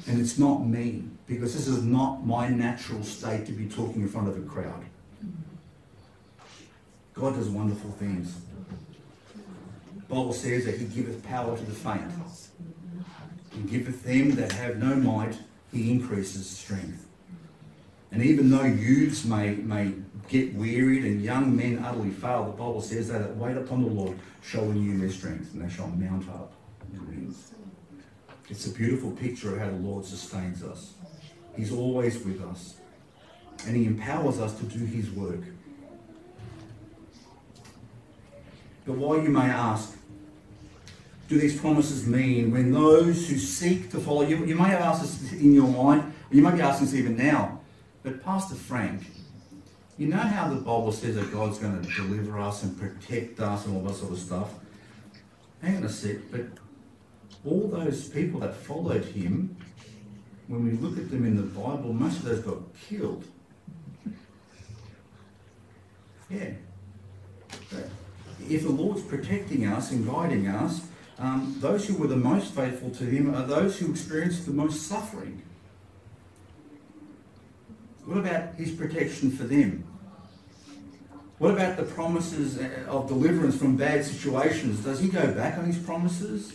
And 0.08 0.22
it's 0.22 0.38
not 0.38 0.60
me 0.68 1.04
because 1.26 1.56
this 1.56 1.68
is 1.68 1.84
not 1.84 2.24
my 2.26 2.48
natural 2.48 3.04
state 3.04 3.48
to 3.48 3.54
be 3.54 3.66
talking 3.68 4.04
in 4.04 4.08
front 4.08 4.28
of 4.28 4.38
a 4.38 4.42
crowd. 4.42 4.86
God 7.20 7.36
does 7.36 7.50
wonderful 7.50 7.92
things. 7.92 8.34
The 9.94 10.02
Bible 10.16 10.32
says 10.32 10.64
that 10.66 10.78
he 10.78 10.86
giveth 10.86 11.22
power 11.24 11.56
to 11.58 11.64
the 11.64 11.74
faint. 11.74 12.10
He 13.52 13.62
giveth 13.64 14.04
them 14.04 14.36
that 14.36 14.54
have 14.54 14.78
no 14.78 14.96
might, 14.96 15.36
he 15.72 15.92
increases 15.92 16.50
strength. 16.50 17.06
And 18.12 18.24
even 18.24 18.50
though 18.50 18.64
youths 18.64 19.26
may, 19.26 19.56
may 19.56 19.92
get 20.30 20.56
wearied 20.56 21.04
and 21.04 21.22
young 21.22 21.56
men 21.56 21.84
utterly 21.86 22.10
fail, 22.10 22.46
the 22.46 22.52
Bible 22.52 22.82
says 22.82 23.10
they 23.10 23.20
that 23.20 23.36
wait 23.36 23.58
upon 23.58 23.84
the 23.84 23.90
Lord 23.90 24.18
shall 24.42 24.66
renew 24.66 24.98
their 24.98 25.10
strength 25.12 25.54
and 25.54 25.62
they 25.64 25.72
shall 25.74 25.88
mount 25.90 26.28
up 26.30 26.54
wings. 26.94 27.52
It's 28.50 28.66
a 28.66 28.72
beautiful 28.72 29.12
picture 29.12 29.54
of 29.56 29.60
how 29.60 29.70
the 29.70 29.76
Lord 29.78 30.06
sustains 30.06 30.64
us. 30.64 30.94
He's 31.56 31.72
always 31.74 32.16
with 32.24 32.42
us 32.42 32.76
and 33.68 33.76
he 33.76 33.86
empowers 33.86 34.40
us 34.40 34.58
to 34.60 34.64
do 34.64 34.86
his 34.86 35.12
work. 35.12 35.40
But 38.90 38.98
why, 38.98 39.22
you 39.22 39.30
may 39.30 39.42
ask, 39.46 39.96
do 41.28 41.38
these 41.38 41.60
promises 41.62 42.08
mean 42.08 42.50
when 42.50 42.72
those 42.72 43.30
who 43.30 43.38
seek 43.38 43.92
to 43.92 44.00
follow 44.00 44.24
you? 44.24 44.44
You 44.46 44.56
may 44.56 44.70
have 44.70 44.82
asked 44.82 45.02
this 45.04 45.32
in 45.34 45.54
your 45.54 45.68
mind, 45.68 46.12
you 46.32 46.42
might 46.42 46.56
be 46.56 46.62
asking 46.62 46.88
this 46.88 46.96
even 46.96 47.16
now. 47.16 47.60
But 48.02 48.24
Pastor 48.26 48.56
Frank, 48.56 49.04
you 50.00 50.08
know 50.08 50.18
how 50.18 50.50
the 50.50 50.56
Bible 50.56 50.92
says 50.92 51.14
that 51.18 51.32
God's 51.32 51.60
going 51.60 51.80
to 51.80 51.88
deliver 51.98 52.40
us 52.40 52.64
and 52.64 52.76
protect 52.80 53.40
us 53.40 53.68
and 53.68 53.78
all 53.78 53.84
that 53.84 53.94
sort 53.94 54.12
of 54.12 54.18
stuff? 54.18 54.56
Hang 55.62 55.78
on 55.78 55.84
a 55.84 55.90
sec, 55.90 56.16
but 56.32 56.42
all 57.46 57.68
those 57.68 58.10
people 58.10 58.40
that 58.40 58.56
followed 58.56 59.06
him, 59.06 59.56
when 60.48 60.64
we 60.64 60.72
look 60.72 60.98
at 60.98 61.12
them 61.12 61.26
in 61.26 61.36
the 61.36 61.44
Bible, 61.44 61.94
most 61.94 62.18
of 62.18 62.24
those 62.24 62.40
got 62.40 62.58
killed. 62.88 63.24
Yeah. 66.32 66.54
But 67.72 67.88
if 68.48 68.64
the 68.64 68.70
Lord's 68.70 69.02
protecting 69.02 69.66
us 69.66 69.92
and 69.92 70.06
guiding 70.08 70.48
us, 70.48 70.82
um, 71.18 71.56
those 71.60 71.86
who 71.88 71.96
were 71.96 72.08
the 72.08 72.16
most 72.16 72.54
faithful 72.54 72.92
to 72.92 73.04
Him 73.04 73.34
are 73.36 73.46
those 73.46 73.78
who 73.80 73.90
experienced 73.92 74.46
the 74.46 74.54
most 74.54 74.84
suffering. 74.84 75.42
What 78.06 78.20
about 78.20 78.56
His 78.56 78.72
protection 78.72 79.32
for 79.32 79.44
them? 79.44 79.86
What 81.40 81.52
about 81.54 81.78
the 81.78 81.84
promises 81.84 82.58
uh, 82.58 82.86
of 82.90 83.08
deliverance 83.08 83.58
from 83.58 83.76
bad 83.76 84.06
situations? 84.06 84.84
Does 84.84 85.00
He 85.00 85.10
go 85.10 85.34
back 85.34 85.58
on 85.58 85.66
His 85.66 85.78
promises 85.78 86.54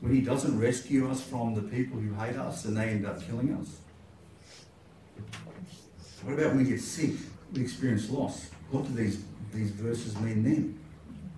when 0.00 0.14
He 0.14 0.20
doesn't 0.20 0.58
rescue 0.58 1.10
us 1.10 1.22
from 1.22 1.54
the 1.54 1.62
people 1.62 1.98
who 1.98 2.14
hate 2.14 2.36
us 2.36 2.64
and 2.66 2.76
they 2.76 2.90
end 2.90 3.06
up 3.06 3.22
killing 3.26 3.54
us? 3.54 3.76
What 6.22 6.34
about 6.34 6.48
when 6.54 6.58
we 6.58 6.64
get 6.70 6.80
sick? 6.80 7.12
We 7.52 7.62
experience 7.62 8.10
loss 8.10 8.46
what 8.70 8.84
do 8.86 8.92
these, 8.94 9.22
these 9.54 9.70
verses 9.70 10.18
mean 10.20 10.42
then? 10.42 10.78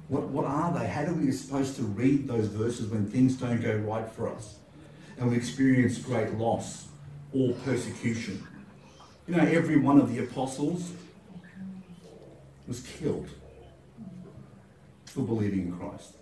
What, 0.08 0.24
what 0.28 0.44
are 0.46 0.72
they? 0.78 0.86
How 0.86 1.04
do 1.04 1.14
we 1.14 1.30
supposed 1.32 1.76
to 1.76 1.82
read 1.82 2.26
those 2.26 2.46
verses 2.46 2.88
when 2.90 3.08
things 3.10 3.36
don't 3.36 3.60
go 3.60 3.74
right 3.76 4.08
for 4.10 4.28
us 4.28 4.56
and 5.18 5.30
we 5.30 5.36
experience 5.36 5.98
great 5.98 6.32
loss 6.34 6.86
or 7.34 7.52
persecution? 7.64 8.46
You 9.26 9.36
know, 9.36 9.42
every 9.42 9.76
one 9.76 10.00
of 10.00 10.14
the 10.14 10.22
apostles 10.24 10.92
was 12.66 12.80
killed 12.80 13.28
for 15.04 15.22
believing 15.22 15.60
in 15.68 15.72
Christ. 15.76 16.14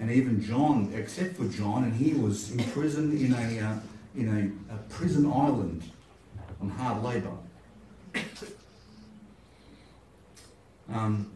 And 0.00 0.10
even 0.10 0.42
John, 0.42 0.92
except 0.96 1.36
for 1.36 1.44
John, 1.46 1.84
and 1.84 1.94
he 1.94 2.14
was 2.14 2.50
imprisoned 2.50 3.20
in 3.20 3.34
a, 3.34 3.60
uh, 3.60 3.76
in 4.16 4.56
a, 4.70 4.74
a 4.74 4.78
prison 4.88 5.26
island 5.26 5.84
on 6.60 6.70
hard 6.70 7.04
labor. 7.04 7.30
Um, 10.90 11.30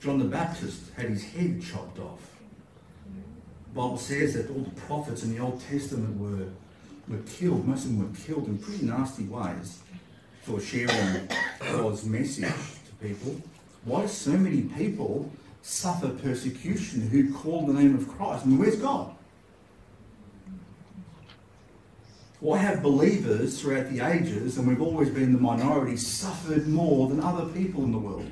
John 0.00 0.18
the 0.18 0.24
Baptist 0.24 0.92
had 0.96 1.08
his 1.08 1.22
head 1.22 1.62
chopped 1.62 1.98
off. 2.00 2.20
The 3.04 3.80
Bible 3.80 3.98
says 3.98 4.34
that 4.34 4.50
all 4.50 4.60
the 4.62 4.80
prophets 4.82 5.22
in 5.22 5.32
the 5.34 5.38
Old 5.40 5.60
Testament 5.62 6.18
were, 6.18 6.46
were 7.08 7.22
killed. 7.26 7.66
Most 7.66 7.84
of 7.86 7.96
them 7.96 8.10
were 8.10 8.18
killed 8.18 8.48
in 8.48 8.58
pretty 8.58 8.84
nasty 8.86 9.24
ways 9.24 9.78
for 10.42 10.60
sharing 10.60 11.28
God's 11.60 12.04
message 12.04 12.50
to 12.50 12.94
people. 13.00 13.40
Why 13.84 14.02
do 14.02 14.08
so 14.08 14.32
many 14.32 14.62
people 14.62 15.30
suffer 15.62 16.08
persecution 16.10 17.08
who 17.08 17.32
call 17.32 17.66
the 17.66 17.72
name 17.72 17.94
of 17.94 18.08
Christ? 18.08 18.44
I 18.44 18.48
mean, 18.48 18.58
where's 18.58 18.76
God? 18.76 19.14
why 22.42 22.58
have 22.58 22.82
believers 22.82 23.60
throughout 23.60 23.88
the 23.88 24.04
ages, 24.04 24.58
and 24.58 24.66
we've 24.66 24.82
always 24.82 25.08
been 25.10 25.32
the 25.32 25.38
minority, 25.38 25.96
suffered 25.96 26.66
more 26.66 27.08
than 27.08 27.20
other 27.20 27.44
people 27.52 27.84
in 27.84 27.92
the 27.92 27.98
world? 28.00 28.28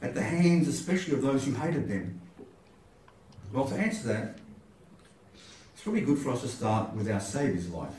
At 0.00 0.14
the 0.14 0.22
hands, 0.22 0.66
especially 0.66 1.12
of 1.12 1.20
those 1.20 1.44
who 1.44 1.52
hated 1.52 1.88
them. 1.88 2.22
Well, 3.52 3.66
to 3.66 3.74
answer 3.74 4.08
that, 4.08 4.38
it's 5.74 5.82
probably 5.82 6.00
good 6.00 6.18
for 6.20 6.30
us 6.30 6.40
to 6.40 6.48
start 6.48 6.94
with 6.94 7.10
our 7.10 7.20
Saviour's 7.20 7.68
life. 7.68 7.92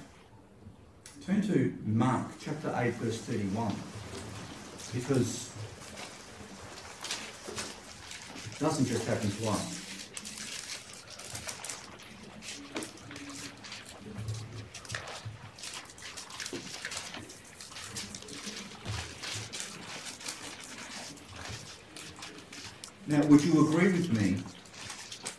Turn 1.28 1.44
to 1.50 1.78
Mark 1.86 2.26
chapter 2.42 2.74
8, 2.76 2.96
verse 2.96 3.20
31, 3.20 3.76
because 4.96 5.52
it 8.52 8.60
doesn't 8.60 8.88
just 8.88 9.06
happen 9.08 9.30
to 9.30 9.50
us. 9.52 9.84
Now, 23.10 23.26
would 23.28 23.42
you 23.44 23.54
agree 23.68 23.90
with 23.94 24.12
me 24.20 24.44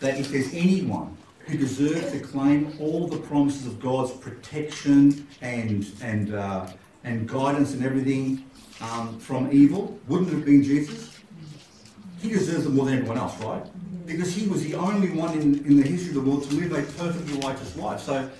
that 0.00 0.18
if 0.18 0.30
there's 0.30 0.52
anyone 0.54 1.14
who 1.40 1.58
deserves 1.58 2.12
to 2.12 2.20
claim 2.20 2.72
all 2.80 3.08
the 3.08 3.18
promises 3.18 3.66
of 3.66 3.78
God's 3.78 4.10
protection 4.12 5.26
and 5.42 5.84
and 6.02 6.32
uh, 6.34 6.66
and 7.04 7.28
guidance 7.28 7.74
and 7.74 7.84
everything 7.84 8.44
um, 8.80 9.18
from 9.18 9.50
evil, 9.52 9.98
wouldn't 10.08 10.30
it 10.30 10.36
have 10.36 10.44
been 10.46 10.62
Jesus? 10.62 11.14
He 12.22 12.30
deserves 12.30 12.64
it 12.64 12.70
more 12.70 12.86
than 12.86 12.94
everyone 12.96 13.18
else, 13.18 13.38
right? 13.44 13.62
Because 14.06 14.34
he 14.34 14.48
was 14.48 14.64
the 14.64 14.74
only 14.74 15.10
one 15.10 15.34
in, 15.34 15.56
in 15.66 15.76
the 15.76 15.86
history 15.86 16.16
of 16.16 16.24
the 16.24 16.30
world 16.30 16.44
to 16.48 16.54
live 16.54 16.72
a 16.72 16.80
perfectly 16.98 17.38
righteous 17.46 17.76
life. 17.76 18.00
So, 18.00 18.30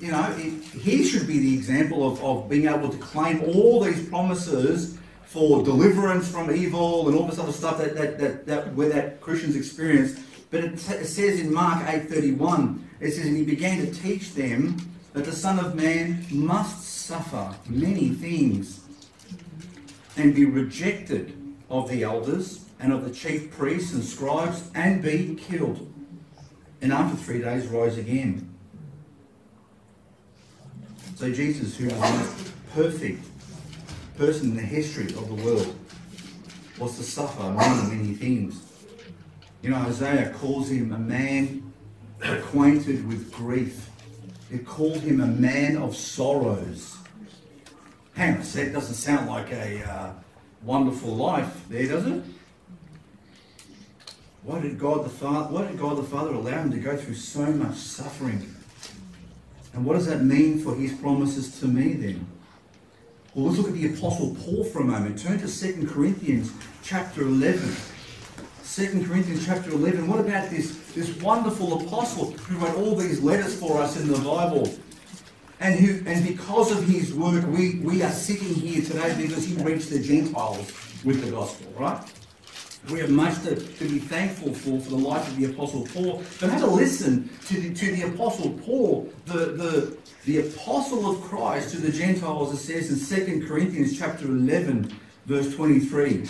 you 0.00 0.10
know, 0.10 0.28
it, 0.36 0.60
he 0.64 1.04
should 1.04 1.28
be 1.28 1.38
the 1.38 1.54
example 1.54 2.10
of, 2.10 2.22
of 2.22 2.48
being 2.50 2.66
able 2.66 2.88
to 2.88 2.98
claim 2.98 3.42
all 3.44 3.80
these 3.82 4.06
promises 4.08 4.98
for 5.32 5.62
deliverance 5.62 6.28
from 6.30 6.50
evil 6.54 7.08
and 7.08 7.16
all 7.16 7.26
this 7.26 7.38
other 7.38 7.52
stuff 7.52 7.78
that, 7.78 7.94
that, 7.96 8.18
that, 8.18 8.44
that 8.46 8.74
where 8.74 8.90
that 8.90 9.18
Christians 9.22 9.56
experience. 9.56 10.20
But 10.50 10.62
it, 10.62 10.76
t- 10.78 10.92
it 10.92 11.06
says 11.06 11.40
in 11.40 11.52
Mark 11.54 11.82
8.31, 11.88 12.78
it 13.00 13.12
says, 13.12 13.24
And 13.24 13.38
he 13.38 13.44
began 13.44 13.78
to 13.78 13.90
teach 13.94 14.34
them 14.34 14.76
that 15.14 15.24
the 15.24 15.32
Son 15.32 15.58
of 15.58 15.74
Man 15.74 16.26
must 16.30 16.84
suffer 17.06 17.54
many 17.66 18.10
things 18.10 18.80
and 20.18 20.34
be 20.34 20.44
rejected 20.44 21.32
of 21.70 21.88
the 21.88 22.02
elders 22.02 22.66
and 22.78 22.92
of 22.92 23.02
the 23.02 23.10
chief 23.10 23.50
priests 23.52 23.94
and 23.94 24.04
scribes 24.04 24.68
and 24.74 25.02
be 25.02 25.34
killed. 25.40 25.90
And 26.82 26.92
after 26.92 27.16
three 27.16 27.40
days, 27.40 27.68
rise 27.68 27.96
again. 27.96 28.52
So 31.14 31.32
Jesus, 31.32 31.78
who 31.78 31.86
was 31.88 32.52
perfect 32.74 33.24
person 34.16 34.50
in 34.50 34.56
the 34.56 34.62
history 34.62 35.06
of 35.06 35.28
the 35.28 35.34
world 35.42 35.74
was 36.78 36.96
to 36.96 37.02
suffer 37.02 37.42
many, 37.50 37.96
many 37.96 38.14
things. 38.14 38.62
You 39.62 39.70
know, 39.70 39.76
Isaiah 39.76 40.30
calls 40.36 40.70
him 40.70 40.92
a 40.92 40.98
man 40.98 41.72
acquainted 42.22 43.06
with 43.06 43.32
grief. 43.32 43.88
It 44.50 44.66
called 44.66 44.98
him 45.00 45.20
a 45.20 45.26
man 45.26 45.76
of 45.76 45.96
sorrows. 45.96 46.96
Hang 48.14 48.36
on 48.36 48.40
that 48.42 48.72
doesn't 48.72 48.94
sound 48.94 49.28
like 49.28 49.50
a 49.52 49.82
uh, 49.84 50.12
wonderful 50.62 51.14
life 51.14 51.64
there, 51.68 51.86
does 51.88 52.06
it? 52.06 52.22
Why 54.42 54.60
did 54.60 54.78
God 54.78 55.04
the 55.04 55.08
Father 55.10 55.54
why 55.54 55.66
did 55.68 55.78
God 55.78 55.96
the 55.96 56.02
Father 56.02 56.32
allow 56.34 56.60
him 56.62 56.70
to 56.72 56.78
go 56.78 56.96
through 56.96 57.14
so 57.14 57.46
much 57.46 57.76
suffering? 57.76 58.52
And 59.72 59.86
what 59.86 59.94
does 59.94 60.06
that 60.06 60.22
mean 60.22 60.58
for 60.58 60.74
his 60.74 60.92
promises 60.92 61.58
to 61.60 61.66
me 61.68 61.94
then? 61.94 62.26
Well, 63.34 63.46
let's 63.46 63.56
look 63.58 63.68
at 63.68 63.74
the 63.74 63.86
Apostle 63.94 64.36
Paul 64.44 64.62
for 64.64 64.82
a 64.82 64.84
moment. 64.84 65.18
Turn 65.18 65.40
to 65.40 65.48
2 65.48 65.86
Corinthians 65.88 66.52
chapter 66.82 67.22
11. 67.22 67.60
2 68.72 68.86
Corinthians 69.08 69.46
chapter 69.46 69.70
11. 69.70 70.06
What 70.06 70.20
about 70.20 70.50
this, 70.50 70.78
this 70.94 71.16
wonderful 71.22 71.82
apostle 71.86 72.32
who 72.32 72.58
wrote 72.58 72.76
all 72.76 72.94
these 72.94 73.22
letters 73.22 73.58
for 73.58 73.80
us 73.80 73.98
in 73.98 74.08
the 74.12 74.18
Bible? 74.18 74.74
And, 75.60 75.80
who, 75.80 76.06
and 76.06 76.26
because 76.26 76.72
of 76.72 76.84
his 76.86 77.14
work, 77.14 77.46
we, 77.46 77.76
we 77.78 78.02
are 78.02 78.10
sitting 78.10 78.52
here 78.54 78.82
today 78.84 79.16
because 79.22 79.46
he 79.46 79.54
reached 79.62 79.88
the 79.88 79.98
Gentiles 80.02 80.70
with 81.02 81.24
the 81.24 81.30
gospel, 81.30 81.72
right? 81.78 82.02
We 82.90 82.98
have 82.98 83.10
much 83.10 83.40
to, 83.44 83.54
to 83.54 83.84
be 83.88 84.00
thankful 84.00 84.52
for 84.54 84.80
for 84.80 84.90
the 84.90 84.96
life 84.96 85.26
of 85.28 85.36
the 85.36 85.44
Apostle 85.46 85.86
Paul. 85.94 86.20
But 86.40 86.50
have 86.50 86.64
a 86.64 86.66
listen 86.66 87.30
to 87.46 87.60
the, 87.60 87.72
to 87.72 87.92
the 87.96 88.02
Apostle 88.12 88.54
Paul, 88.64 89.08
the, 89.26 89.46
the, 89.52 89.96
the 90.24 90.38
Apostle 90.48 91.08
of 91.08 91.20
Christ 91.22 91.70
to 91.70 91.76
the 91.76 91.92
Gentiles, 91.92 92.52
it 92.52 92.56
says 92.56 93.12
in 93.28 93.40
2 93.40 93.46
Corinthians 93.46 93.96
chapter 93.96 94.26
11, 94.26 94.92
verse 95.26 95.54
23, 95.54 96.24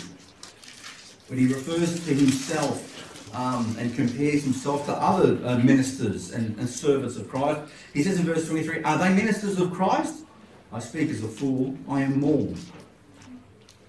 when 1.27 1.39
he 1.39 1.47
refers 1.51 2.05
to 2.05 2.13
himself 2.13 3.35
um, 3.35 3.75
and 3.79 3.95
compares 3.95 4.43
himself 4.43 4.85
to 4.85 4.91
other 4.93 5.39
uh, 5.43 5.57
ministers 5.57 6.33
and, 6.33 6.55
and 6.59 6.69
servants 6.69 7.17
of 7.17 7.27
Christ. 7.29 7.61
He 7.95 8.03
says 8.03 8.19
in 8.19 8.25
verse 8.27 8.47
23, 8.47 8.83
Are 8.83 8.99
they 8.99 9.09
ministers 9.11 9.59
of 9.59 9.73
Christ? 9.73 10.23
I 10.71 10.77
speak 10.79 11.09
as 11.09 11.23
a 11.23 11.27
fool, 11.27 11.75
I 11.89 12.01
am 12.01 12.19
more. 12.19 12.53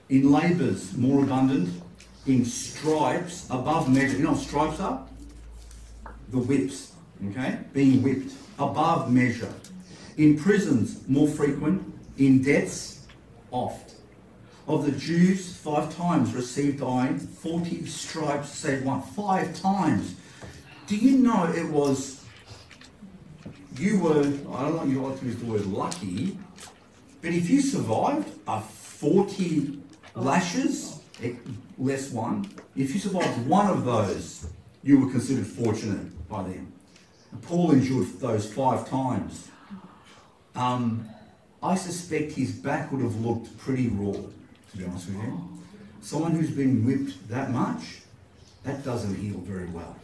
In 0.08 0.30
labours 0.32 0.96
more 0.96 1.24
abundant, 1.24 1.82
in 2.26 2.44
stripes 2.44 3.46
above 3.50 3.92
measure. 3.92 4.16
You 4.16 4.24
know 4.24 4.32
what 4.32 4.40
stripes 4.40 4.80
are? 4.80 5.04
The 6.30 6.38
whips, 6.38 6.92
okay? 7.30 7.58
Being 7.72 8.02
whipped 8.02 8.34
above 8.58 9.12
measure. 9.12 9.52
In 10.16 10.38
prisons, 10.38 11.06
more 11.08 11.28
frequent. 11.28 11.92
In 12.18 12.42
deaths, 12.42 13.06
oft. 13.50 13.94
Of 14.66 14.86
the 14.86 14.92
Jews, 14.92 15.54
five 15.56 15.94
times 15.94 16.34
received 16.34 16.82
I, 16.82 17.12
40 17.18 17.84
stripes 17.86 18.48
save 18.50 18.84
one. 18.84 19.02
Five 19.02 19.54
times. 19.60 20.14
Do 20.86 20.96
you 20.96 21.18
know 21.18 21.44
it 21.54 21.68
was, 21.68 22.24
you 23.76 23.98
were, 23.98 24.20
I 24.20 24.62
don't 24.62 24.76
like 24.76 24.88
you 24.88 25.02
like 25.02 25.20
to 25.20 25.26
use 25.26 25.36
the 25.36 25.44
word 25.46 25.66
lucky, 25.66 26.38
but 27.20 27.32
if 27.32 27.50
you 27.50 27.60
survived 27.60 28.30
a 28.46 28.60
40 28.60 29.80
lashes, 30.14 30.93
less 31.78 32.10
one, 32.10 32.48
if 32.76 32.94
you 32.94 33.00
survived 33.00 33.46
one 33.46 33.66
of 33.66 33.84
those, 33.84 34.46
you 34.82 34.98
were 35.00 35.10
considered 35.10 35.46
fortunate 35.46 36.28
by 36.28 36.42
them. 36.42 36.72
And 37.32 37.42
Paul 37.42 37.72
endured 37.72 38.06
those 38.20 38.50
five 38.52 38.88
times. 38.88 39.48
Um, 40.56 41.08
I 41.62 41.74
suspect 41.76 42.32
his 42.32 42.52
back 42.52 42.92
would 42.92 43.02
have 43.02 43.16
looked 43.24 43.56
pretty 43.58 43.88
raw, 43.88 44.12
to 44.12 44.76
be 44.76 44.84
honest 44.84 45.06
with 45.08 45.16
you. 45.24 45.48
Someone 46.00 46.32
who's 46.32 46.50
been 46.50 46.84
whipped 46.84 47.28
that 47.28 47.50
much, 47.50 48.00
that 48.64 48.84
doesn't 48.84 49.16
heal 49.16 49.38
very 49.38 49.66
well. 49.66 49.96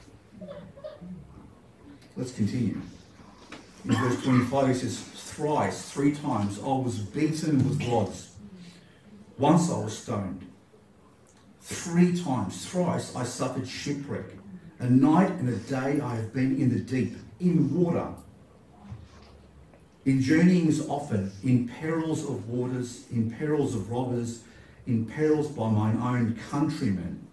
Let's 2.17 2.33
continue. 2.33 2.81
In 3.85 3.93
verse 3.93 4.21
25, 4.23 4.69
he 4.69 4.75
says, 4.75 5.01
Thrice, 5.01 5.91
three 5.91 6.13
times, 6.15 6.59
I 6.59 6.63
was 6.67 6.99
beaten 6.99 7.59
with 7.69 7.87
rods. 7.89 8.33
Once 9.39 9.71
I 9.71 9.79
was 9.85 9.97
stoned. 9.99 10.50
Three 11.71 12.21
times, 12.21 12.67
thrice, 12.67 13.15
I 13.15 13.23
suffered 13.23 13.69
shipwreck. 13.69 14.25
A 14.81 14.91
night 14.91 15.31
and 15.31 15.49
a 15.49 15.55
day 15.55 16.01
I 16.01 16.17
have 16.17 16.35
been 16.35 16.61
in 16.61 16.69
the 16.71 16.81
deep, 16.81 17.15
in 17.39 17.73
water, 17.73 18.09
in 20.05 20.21
journeyings 20.21 20.85
often, 20.89 21.31
in 21.45 21.69
perils 21.69 22.25
of 22.25 22.49
waters, 22.49 23.07
in 23.13 23.31
perils 23.31 23.77
of 23.77 23.89
robbers, 23.89 24.43
in 24.89 25.07
perils 25.07 25.47
by 25.47 25.71
mine 25.71 26.01
own 26.03 26.37
countrymen, 26.51 27.25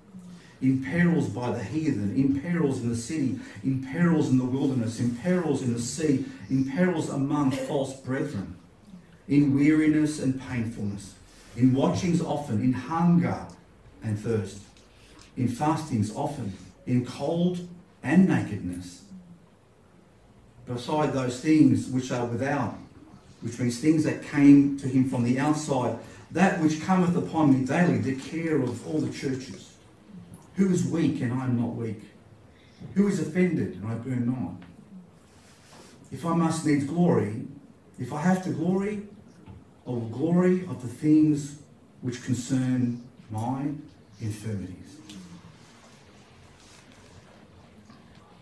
in 0.61 0.83
perils 0.83 1.29
by 1.29 1.49
the 1.49 1.63
heathen, 1.63 2.13
in 2.15 2.39
perils 2.39 2.81
in 2.83 2.89
the 2.89 2.95
city, 2.95 3.39
in 3.63 3.81
perils 3.91 4.29
in 4.29 4.37
the 4.37 4.45
wilderness, 4.45 4.99
in 4.99 5.15
perils 5.15 5.63
in 5.63 5.73
the 5.73 5.81
sea, 5.81 6.25
in 6.51 6.65
perils 6.69 7.09
among 7.09 7.49
false 7.49 7.99
brethren, 8.01 8.55
in 9.27 9.55
weariness 9.55 10.19
and 10.21 10.39
painfulness, 10.39 11.15
in 11.55 11.73
watchings 11.73 12.21
often, 12.21 12.61
in 12.61 12.73
hunger, 12.73 13.47
and 14.07 14.17
thirst, 14.19 14.61
in 15.35 15.47
fastings 15.47 16.15
often, 16.15 16.53
in 16.85 17.05
cold 17.05 17.67
and 18.01 18.27
nakedness. 18.27 19.03
Beside 20.65 21.13
those 21.13 21.39
things 21.39 21.87
which 21.87 22.11
are 22.11 22.25
without, 22.25 22.75
which 23.41 23.59
means 23.59 23.79
things 23.79 24.03
that 24.05 24.23
came 24.23 24.77
to 24.79 24.87
him 24.87 25.09
from 25.09 25.23
the 25.23 25.37
outside, 25.39 25.97
that 26.31 26.59
which 26.59 26.81
cometh 26.81 27.15
upon 27.15 27.53
me 27.57 27.65
daily, 27.65 27.99
the 27.99 28.15
care 28.15 28.61
of 28.61 28.85
all 28.87 28.99
the 28.99 29.11
churches. 29.13 29.73
Who 30.55 30.69
is 30.71 30.83
weak 30.87 31.21
and 31.21 31.31
I 31.33 31.43
am 31.45 31.59
not 31.59 31.75
weak? 31.75 32.01
Who 32.95 33.07
is 33.07 33.19
offended 33.19 33.75
and 33.75 33.87
I 33.87 33.93
burn 33.95 34.25
not? 34.25 34.53
If 36.11 36.25
I 36.25 36.33
must 36.35 36.65
needs 36.65 36.85
glory, 36.85 37.43
if 37.99 38.11
I 38.11 38.21
have 38.21 38.43
to 38.45 38.49
glory, 38.49 39.03
I 39.85 39.89
will 39.91 39.99
glory 40.01 40.61
of 40.65 40.81
the 40.81 40.87
things 40.87 41.57
which 42.01 42.23
concern 42.23 43.01
my 43.29 43.67
infirmities. 44.21 44.73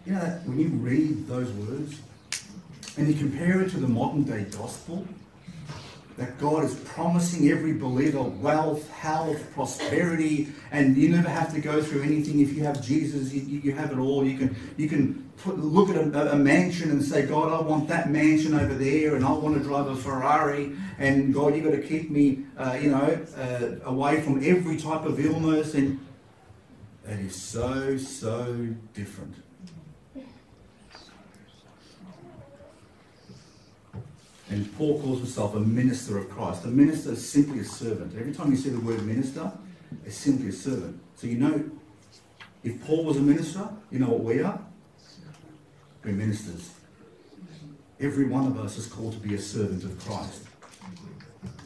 You 0.06 0.14
know, 0.14 0.40
when 0.46 0.60
you 0.60 0.68
read 0.70 1.28
those 1.28 1.52
words 1.54 2.00
and 2.98 3.08
you 3.08 3.16
compare 3.16 3.62
it 3.62 3.70
to 3.72 3.80
the 3.80 3.88
modern 3.88 4.24
day 4.24 4.44
gospel, 4.56 5.06
that 6.18 6.38
God 6.40 6.64
is 6.64 6.76
promising 6.86 7.50
every 7.50 7.74
believer 7.74 8.22
wealth, 8.22 8.90
health, 8.92 9.52
prosperity, 9.54 10.48
and 10.72 10.96
you 10.96 11.10
never 11.10 11.28
have 11.28 11.54
to 11.54 11.60
go 11.60 11.82
through 11.82 12.04
anything. 12.04 12.40
If 12.40 12.54
you 12.56 12.64
have 12.64 12.82
Jesus, 12.82 13.34
you, 13.34 13.42
you 13.42 13.74
have 13.74 13.92
it 13.92 13.98
all. 13.98 14.24
You 14.24 14.38
can 14.38 14.56
you 14.78 14.88
can 14.88 15.30
put, 15.44 15.58
look 15.60 15.90
at 15.90 15.98
a, 15.98 16.32
a, 16.32 16.38
mansion 16.38 16.92
and 16.92 17.04
say, 17.04 17.26
God, 17.26 17.52
I 17.52 17.62
want 17.62 17.90
that 17.90 18.10
mansion 18.12 18.54
over 18.58 18.76
there, 18.76 19.16
and 19.16 19.26
I 19.26 19.32
want 19.34 19.58
to 19.58 19.62
drive 19.64 19.88
a 19.88 19.96
Ferrari, 19.96 20.74
and 21.00 21.34
God, 21.34 21.54
you've 21.54 21.66
got 21.66 21.72
to 21.72 21.82
keep 21.86 22.10
me 22.10 22.45
uh, 22.58 22.78
you 22.82 22.90
know, 22.90 23.20
uh, 23.38 23.90
away 23.90 24.22
from 24.22 24.38
every 24.44 24.78
type 24.78 25.06
of 25.06 25.20
illness, 25.24 25.74
and 25.74 26.00
it 27.08 27.20
is 27.20 27.36
so, 27.36 27.98
so 27.98 28.46
different. 28.94 29.36
And 34.50 34.74
Paul 34.78 35.02
calls 35.02 35.18
himself 35.20 35.56
a 35.56 35.60
minister 35.60 36.18
of 36.18 36.30
Christ. 36.30 36.66
A 36.66 36.68
minister 36.68 37.12
is 37.14 37.28
simply 37.30 37.60
a 37.60 37.64
servant. 37.66 38.14
Every 38.18 38.32
time 38.34 38.52
you 38.52 38.58
see 38.58 38.70
the 38.70 38.80
word 38.80 39.04
minister, 39.04 39.52
it's 40.06 40.16
simply 40.16 40.50
a 40.50 40.52
servant. 40.52 41.00
So 41.16 41.28
you 41.28 41.38
know, 41.38 41.66
if 42.64 42.84
Paul 42.86 43.04
was 43.04 43.18
a 43.18 43.22
minister, 43.22 43.68
you 43.92 44.00
know 44.00 44.08
what 44.10 44.24
we 44.24 44.42
are? 44.44 44.60
We're 46.04 46.12
ministers. 46.12 46.70
Every 48.00 48.26
one 48.28 48.46
of 48.46 48.60
us 48.60 48.78
is 48.78 48.86
called 48.86 49.14
to 49.14 49.20
be 49.20 49.34
a 49.36 49.40
servant 49.40 49.84
of 49.84 50.00
Christ 50.06 50.45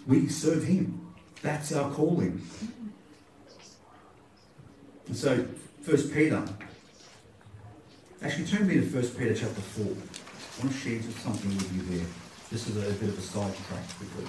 we 0.09 0.27
serve 0.27 0.63
Him. 0.63 1.13
That's 1.43 1.71
our 1.71 1.89
calling. 1.91 2.41
And 5.07 5.15
so, 5.15 5.45
First 5.81 6.11
Peter. 6.11 6.43
Actually, 8.21 8.45
turn 8.47 8.67
me 8.67 8.73
to 8.73 8.81
First 8.81 9.17
Peter 9.17 9.35
chapter 9.35 9.61
four. 9.61 9.85
I 9.93 10.65
want 10.65 10.75
to 10.75 10.89
share 10.89 10.99
something 11.21 11.51
with 11.51 11.71
you 11.73 11.97
there. 11.99 12.07
This 12.51 12.67
is 12.67 12.75
a, 12.77 12.89
a 12.89 12.93
bit 12.93 13.09
of 13.09 13.17
a 13.17 13.21
sidetrack 13.21 13.85
quickly. 13.97 14.25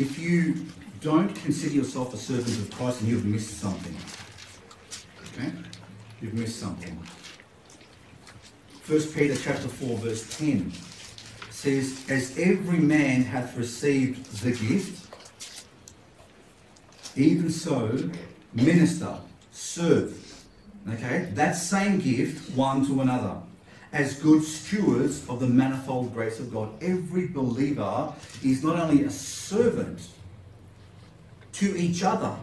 If 0.00 0.18
you 0.18 0.66
don't 1.00 1.32
consider 1.36 1.76
yourself 1.76 2.12
a 2.12 2.16
servant 2.18 2.58
of 2.58 2.70
Christ, 2.76 3.00
and 3.00 3.08
you've 3.08 3.24
missed 3.24 3.60
something. 3.60 3.96
Okay 5.38 5.52
you've 6.20 6.34
missed 6.34 6.58
something. 6.60 6.98
1 8.86 9.02
Peter 9.14 9.36
chapter 9.36 9.68
4 9.68 9.96
verse 9.98 10.36
10 10.38 10.72
says, 11.50 12.04
As 12.08 12.36
every 12.38 12.78
man 12.78 13.22
hath 13.22 13.56
received 13.56 14.24
the 14.42 14.50
gift, 14.52 15.06
even 17.16 17.50
so 17.50 18.10
minister, 18.54 19.18
serve. 19.52 20.14
Okay, 20.88 21.28
that 21.34 21.52
same 21.52 21.98
gift 21.98 22.56
one 22.56 22.86
to 22.86 23.02
another 23.02 23.36
as 23.92 24.14
good 24.22 24.42
stewards 24.42 25.26
of 25.28 25.40
the 25.40 25.46
manifold 25.46 26.12
grace 26.14 26.40
of 26.40 26.52
God. 26.52 26.70
Every 26.82 27.26
believer 27.28 28.12
is 28.42 28.62
not 28.64 28.76
only 28.78 29.04
a 29.04 29.10
servant 29.10 30.06
to 31.52 31.76
each 31.76 32.02
other, 32.02 32.34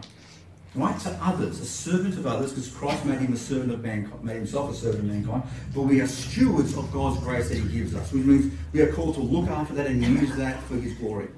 right 0.76 0.98
to 1.00 1.18
others, 1.22 1.58
a 1.60 1.64
servant 1.64 2.14
of 2.18 2.26
others, 2.26 2.50
because 2.52 2.68
Christ 2.68 3.04
made 3.04 3.20
him 3.20 3.32
a 3.32 3.36
servant 3.36 3.72
of 3.72 3.82
mankind, 3.82 4.22
made 4.22 4.36
himself 4.36 4.70
a 4.70 4.74
servant 4.74 5.04
of 5.04 5.10
mankind, 5.10 5.42
but 5.74 5.82
we 5.82 6.00
are 6.00 6.06
stewards 6.06 6.76
of 6.76 6.92
God's 6.92 7.18
grace 7.24 7.48
that 7.48 7.58
he 7.58 7.78
gives 7.78 7.94
us, 7.94 8.12
which 8.12 8.24
means 8.24 8.52
we 8.72 8.80
are 8.82 8.92
called 8.92 9.14
to 9.14 9.20
look 9.20 9.48
after 9.48 9.74
that 9.74 9.86
and 9.86 10.02
use 10.02 10.34
that 10.36 10.62
for 10.64 10.74
his 10.76 10.92
glory. 10.94 11.28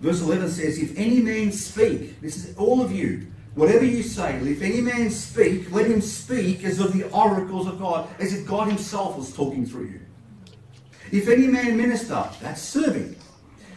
Verse 0.00 0.20
11 0.20 0.50
says, 0.50 0.78
If 0.78 0.96
any 0.98 1.20
man 1.22 1.50
speak, 1.52 2.20
this 2.20 2.36
is 2.44 2.54
all 2.56 2.82
of 2.82 2.92
you, 2.92 3.26
whatever 3.54 3.84
you 3.84 4.02
say, 4.02 4.34
if 4.36 4.60
any 4.60 4.80
man 4.82 5.10
speak, 5.10 5.70
let 5.72 5.86
him 5.86 6.00
speak 6.00 6.64
as 6.64 6.78
of 6.78 6.92
the 6.92 7.04
oracles 7.10 7.66
of 7.66 7.78
God, 7.78 8.08
as 8.18 8.34
if 8.34 8.46
God 8.46 8.68
himself 8.68 9.16
was 9.16 9.34
talking 9.34 9.64
through 9.64 9.86
you. 9.86 10.00
If 11.10 11.28
any 11.28 11.46
man 11.46 11.76
minister, 11.76 12.24
that's 12.40 12.60
serving, 12.60 13.16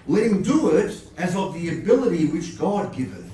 let 0.08 0.24
him 0.24 0.42
do 0.42 0.70
it 0.76 1.00
as 1.18 1.36
of 1.36 1.54
the 1.54 1.80
ability 1.80 2.26
which 2.26 2.58
God 2.58 2.94
giveth 2.96 3.25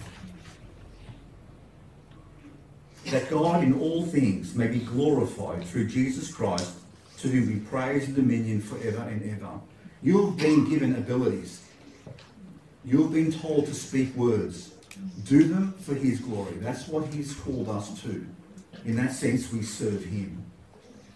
that 3.12 3.30
God 3.30 3.64
in 3.64 3.80
all 3.80 4.03
things 4.05 4.55
may 4.55 4.68
be 4.68 4.80
glorified 4.80 5.64
through 5.66 5.88
Jesus 5.88 6.34
Christ, 6.34 6.74
to 7.20 7.28
whom 7.28 7.47
be 7.59 7.66
praise 7.66 8.07
and 8.07 8.16
dominion 8.16 8.62
forever 8.62 9.03
and 9.03 9.22
ever. 9.32 9.49
You've 10.01 10.38
been 10.38 10.68
given 10.68 10.95
abilities. 10.95 11.62
You've 12.84 13.14
been 13.14 13.32
told 13.32 13.68
to 13.68 13.76
speak 13.76 14.16
words. 14.16 14.70
Do 15.26 15.43
them 15.43 15.74
for 15.74 15.93
his 15.93 16.20
glory. 16.20 16.53
That's 16.55 16.88
what 16.88 17.14
he's 17.14 17.36
called 17.36 17.70
us 17.70 18.01
to. 18.01 18.26
In 18.86 18.95
that 18.95 19.12
sense, 19.14 19.51
we 19.53 19.62
serve 19.62 20.03
him. 20.03 20.43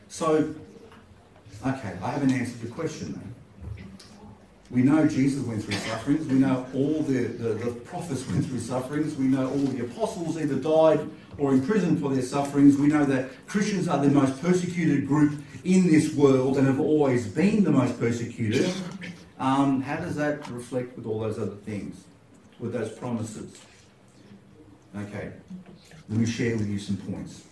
So, 0.07 0.53
okay, 1.65 1.93
I 2.03 2.11
haven't 2.11 2.31
answered 2.31 2.61
your 2.61 2.71
question 2.73 3.13
then. 3.13 3.31
We 4.71 4.81
know 4.81 5.07
Jesus 5.07 5.43
went 5.45 5.63
through 5.63 5.75
sufferings. 5.75 6.27
We 6.27 6.35
know 6.39 6.65
all 6.73 7.01
the, 7.03 7.25
the, 7.27 7.49
the 7.53 7.71
prophets 7.71 8.27
went 8.27 8.45
through 8.45 8.59
sufferings. 8.59 9.15
We 9.15 9.25
know 9.25 9.47
all 9.49 9.57
the 9.57 9.83
apostles 9.85 10.37
either 10.37 10.55
died 10.55 11.07
or 11.37 11.53
imprisoned 11.53 11.99
for 11.99 12.09
their 12.13 12.23
sufferings. 12.23 12.77
We 12.77 12.87
know 12.87 13.05
that 13.05 13.29
Christians 13.47 13.87
are 13.87 13.97
the 14.03 14.09
most 14.09 14.41
persecuted 14.41 15.07
group 15.07 15.33
in 15.63 15.87
this 15.87 16.13
world 16.13 16.57
and 16.57 16.67
have 16.67 16.79
always 16.79 17.27
been 17.27 17.63
the 17.63 17.71
most 17.71 17.99
persecuted. 17.99 18.71
Um, 19.39 19.81
how 19.81 19.97
does 19.97 20.15
that 20.15 20.49
reflect 20.49 20.95
with 20.95 21.05
all 21.05 21.19
those 21.19 21.37
other 21.37 21.55
things, 21.55 22.03
with 22.59 22.73
those 22.73 22.91
promises? 22.91 23.57
Okay, 24.95 25.31
let 26.09 26.19
me 26.19 26.25
share 26.25 26.55
with 26.55 26.69
you 26.69 26.79
some 26.79 26.97
points. 26.97 27.43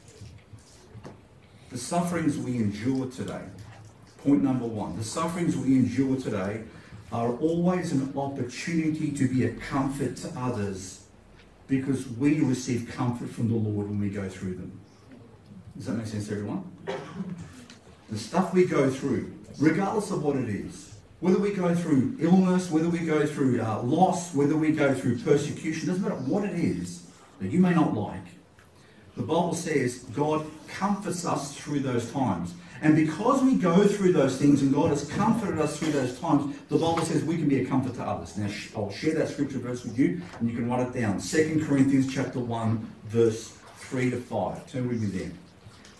The 1.71 1.77
sufferings 1.77 2.37
we 2.37 2.55
endure 2.57 3.07
today, 3.07 3.41
point 4.23 4.43
number 4.43 4.65
one, 4.65 4.95
the 4.95 5.03
sufferings 5.03 5.57
we 5.57 5.75
endure 5.75 6.15
today 6.17 6.63
are 7.11 7.35
always 7.37 7.91
an 7.91 8.13
opportunity 8.15 9.11
to 9.11 9.27
be 9.27 9.43
a 9.45 9.51
comfort 9.55 10.15
to 10.17 10.31
others 10.37 11.02
because 11.81 12.07
we 12.07 12.39
receive 12.41 12.91
comfort 12.93 13.29
from 13.29 13.47
the 13.49 13.55
Lord 13.55 13.87
when 13.89 13.99
we 13.99 14.09
go 14.09 14.27
through 14.29 14.55
them. 14.55 14.79
Does 15.77 15.87
that 15.87 15.93
make 15.93 16.07
sense 16.07 16.27
to 16.27 16.33
everyone? 16.35 16.63
The 18.09 18.17
stuff 18.17 18.53
we 18.53 18.65
go 18.65 18.89
through, 18.89 19.33
regardless 19.59 20.11
of 20.11 20.23
what 20.23 20.35
it 20.35 20.49
is, 20.49 20.95
whether 21.19 21.39
we 21.39 21.51
go 21.53 21.73
through 21.73 22.17
illness, 22.19 22.69
whether 22.69 22.89
we 22.89 22.99
go 22.99 23.25
through 23.25 23.61
uh, 23.61 23.81
loss, 23.81 24.35
whether 24.35 24.55
we 24.57 24.71
go 24.71 24.93
through 24.93 25.17
persecution, 25.19 25.87
doesn't 25.87 26.03
matter 26.03 26.15
what 26.15 26.43
it 26.43 26.53
is 26.59 27.07
that 27.39 27.49
you 27.49 27.59
may 27.59 27.73
not 27.73 27.93
like, 27.93 28.23
the 29.15 29.23
Bible 29.23 29.53
says 29.53 29.99
God 30.15 30.45
comforts 30.67 31.25
us 31.25 31.53
through 31.55 31.79
those 31.81 32.11
times. 32.11 32.55
And 32.83 32.97
because 32.97 33.41
we 33.41 33.55
go 33.55 33.87
through 33.87 34.11
those 34.11 34.37
things 34.37 34.61
and 34.61 34.73
God 34.73 34.89
has 34.89 35.09
comforted 35.09 35.57
us 35.57 35.79
through 35.79 35.93
those 35.93 36.19
times, 36.19 36.53
the 36.67 36.75
Bible 36.77 36.99
says 37.05 37.23
we 37.23 37.37
can 37.37 37.47
be 37.47 37.61
a 37.61 37.65
comfort 37.65 37.95
to 37.95 38.01
others. 38.03 38.35
Now, 38.37 38.49
I'll 38.75 38.91
share 38.91 39.15
that 39.15 39.29
scripture 39.29 39.59
verse 39.59 39.85
with 39.85 39.97
you 39.97 40.21
and 40.39 40.49
you 40.49 40.53
can 40.55 40.69
write 40.69 40.89
it 40.93 40.99
down. 41.01 41.21
2 41.21 41.63
Corinthians 41.65 42.13
chapter 42.13 42.39
1, 42.41 42.89
verse 43.05 43.53
3 43.77 44.09
to 44.09 44.17
5. 44.17 44.69
Turn 44.69 44.87
with 44.89 44.99
me 45.01 45.07
there. 45.17 45.31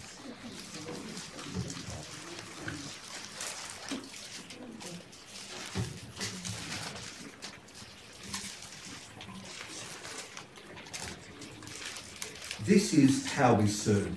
This 12.66 12.92
is 12.92 13.26
how 13.32 13.54
we 13.54 13.66
serve. 13.66 14.14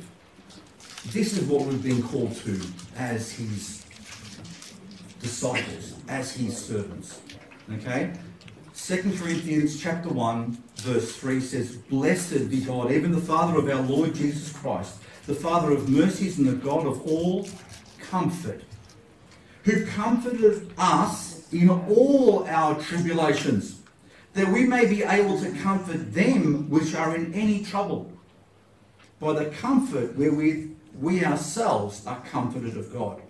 This 1.09 1.37
is 1.37 1.43
what 1.47 1.61
we've 1.67 1.83
been 1.83 2.01
called 2.01 2.35
to 2.37 2.59
as 2.97 3.31
his 3.31 3.85
disciples, 5.21 5.93
as 6.07 6.33
his 6.33 6.57
servants. 6.57 7.21
Okay? 7.71 8.11
2 8.75 8.97
Corinthians 9.17 9.79
chapter 9.79 10.09
1, 10.09 10.57
verse 10.77 11.15
3 11.15 11.39
says, 11.39 11.75
Blessed 11.75 12.49
be 12.49 12.61
God, 12.61 12.91
even 12.91 13.11
the 13.11 13.21
Father 13.21 13.57
of 13.59 13.69
our 13.69 13.83
Lord 13.83 14.15
Jesus 14.15 14.51
Christ, 14.51 14.95
the 15.27 15.35
Father 15.35 15.71
of 15.71 15.87
mercies 15.89 16.39
and 16.39 16.47
the 16.47 16.53
God 16.53 16.85
of 16.87 16.99
all 17.07 17.47
comfort, 18.01 18.63
who 19.63 19.85
comforted 19.85 20.73
us 20.79 21.47
in 21.53 21.69
all 21.69 22.45
our 22.47 22.79
tribulations, 22.81 23.79
that 24.33 24.47
we 24.49 24.65
may 24.65 24.85
be 24.87 25.03
able 25.03 25.39
to 25.39 25.51
comfort 25.59 26.13
them 26.15 26.67
which 26.69 26.95
are 26.95 27.15
in 27.15 27.31
any 27.35 27.63
trouble, 27.63 28.11
by 29.19 29.31
the 29.33 29.45
comfort 29.51 30.15
wherewith 30.17 30.71
we 30.99 31.25
ourselves 31.25 32.05
are 32.05 32.21
comforted 32.31 32.77
of 32.77 32.91
God. 32.93 33.21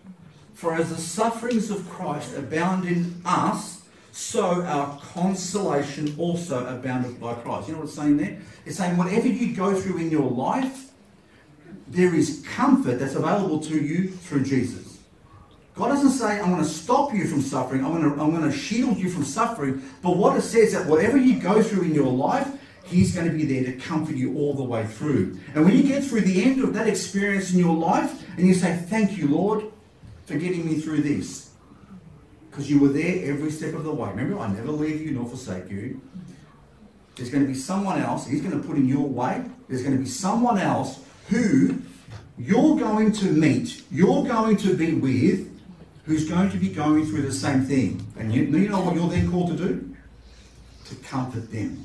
For 0.54 0.74
as 0.74 0.90
the 0.90 0.98
sufferings 0.98 1.70
of 1.70 1.90
Christ 1.90 2.36
abound 2.38 2.86
in 2.86 3.22
us, 3.26 3.82
so 4.12 4.62
our 4.64 4.98
consolation 5.14 6.16
also 6.18 6.66
aboundeth 6.66 7.20
by 7.20 7.34
Christ. 7.34 7.68
You 7.68 7.74
know 7.74 7.80
what 7.82 7.88
it's 7.88 7.96
saying 7.96 8.16
there? 8.18 8.38
It's 8.66 8.78
saying 8.78 8.96
whatever 8.96 9.28
you 9.28 9.54
go 9.54 9.78
through 9.78 9.98
in 9.98 10.10
your 10.10 10.30
life, 10.30 10.92
there 11.88 12.16
is 12.16 12.44
comfort 12.56 12.96
that's 13.00 13.16
available 13.16 13.60
to 13.60 13.78
you 13.78 14.10
through 14.10 14.44
Jesus. 14.44 15.00
God 15.76 15.90
doesn't 15.90 16.12
say, 16.12 16.40
I'm 16.40 16.52
going 16.52 16.64
to 16.64 16.70
stop 16.70 17.14
you 17.14 17.28
from 17.28 17.42
suffering, 17.42 17.84
I'm 17.84 17.92
going 18.00 18.16
to, 18.16 18.22
I'm 18.24 18.32
going 18.32 18.50
to 18.50 18.58
shield 18.58 18.96
you 18.98 19.10
from 19.10 19.26
suffering. 19.26 19.82
But 20.02 20.16
what 20.16 20.38
it 20.38 20.44
says 20.44 20.72
that 20.72 20.86
whatever 20.88 21.18
you 21.18 21.38
go 21.38 21.62
through 21.62 21.84
in 21.84 21.94
your 21.94 22.10
life, 22.12 22.48
He's 22.86 23.16
going 23.16 23.28
to 23.28 23.34
be 23.36 23.46
there 23.46 23.64
to 23.64 23.74
comfort 23.74 24.16
you 24.16 24.36
all 24.36 24.54
the 24.54 24.64
way 24.64 24.86
through. 24.86 25.40
And 25.56 25.66
when 25.66 25.76
you 25.76 25.84
get 25.84 26.04
through 26.04 26.22
the 26.22 26.44
end 26.44 26.64
of 26.64 26.74
that 26.76 26.88
experience 26.88 27.52
in 27.52 27.60
your 27.60 27.76
life 27.76 28.24
and 28.38 28.48
you 28.48 28.54
say, 28.54 28.76
Thank 28.76 29.18
you, 29.18 29.28
Lord, 29.28 29.66
for 30.26 30.36
getting 30.38 30.66
me 30.66 30.76
through 30.80 31.02
this, 31.02 31.52
because 32.50 32.70
you 32.70 32.80
were 32.80 32.90
there 32.90 33.28
every 33.32 33.50
step 33.52 33.74
of 33.74 33.84
the 33.84 33.92
way. 33.94 34.10
Remember, 34.10 34.40
I 34.40 34.50
never 34.52 34.72
leave 34.72 35.02
you 35.02 35.12
nor 35.12 35.26
forsake 35.26 35.70
you. 35.70 36.00
There's 37.16 37.30
going 37.30 37.44
to 37.44 37.48
be 37.48 37.58
someone 37.58 38.00
else, 38.02 38.28
He's 38.28 38.42
going 38.42 38.60
to 38.60 38.66
put 38.66 38.78
in 38.78 38.88
your 38.88 39.08
way. 39.08 39.44
There's 39.68 39.82
going 39.82 39.96
to 39.98 40.02
be 40.04 40.10
someone 40.10 40.60
else 40.60 41.00
who 41.30 41.82
you're 42.38 42.78
going 42.78 43.14
to 43.14 43.26
meet, 43.32 43.82
you're 43.90 44.26
going 44.26 44.58
to 44.58 44.76
be 44.78 44.94
with, 44.94 45.50
who's 46.04 46.30
going 46.30 46.52
to 46.52 46.58
be 46.58 46.70
going 46.70 47.08
through 47.08 47.24
the 47.24 47.32
same 47.34 47.62
thing. 47.64 48.06
And 48.20 48.32
you, 48.32 48.44
you 48.44 48.70
know 48.70 48.82
what 48.82 48.94
you're 48.94 49.10
then 49.10 49.32
called 49.32 49.58
to 49.58 49.58
do? 49.68 49.96
To 50.90 50.96
comfort 50.98 51.52
them 51.52 51.84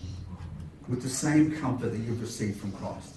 with 0.91 1.01
the 1.03 1.09
same 1.09 1.57
comfort 1.59 1.91
that 1.91 1.97
you've 1.99 2.21
received 2.21 2.61
from 2.61 2.73
Christ. 2.73 3.15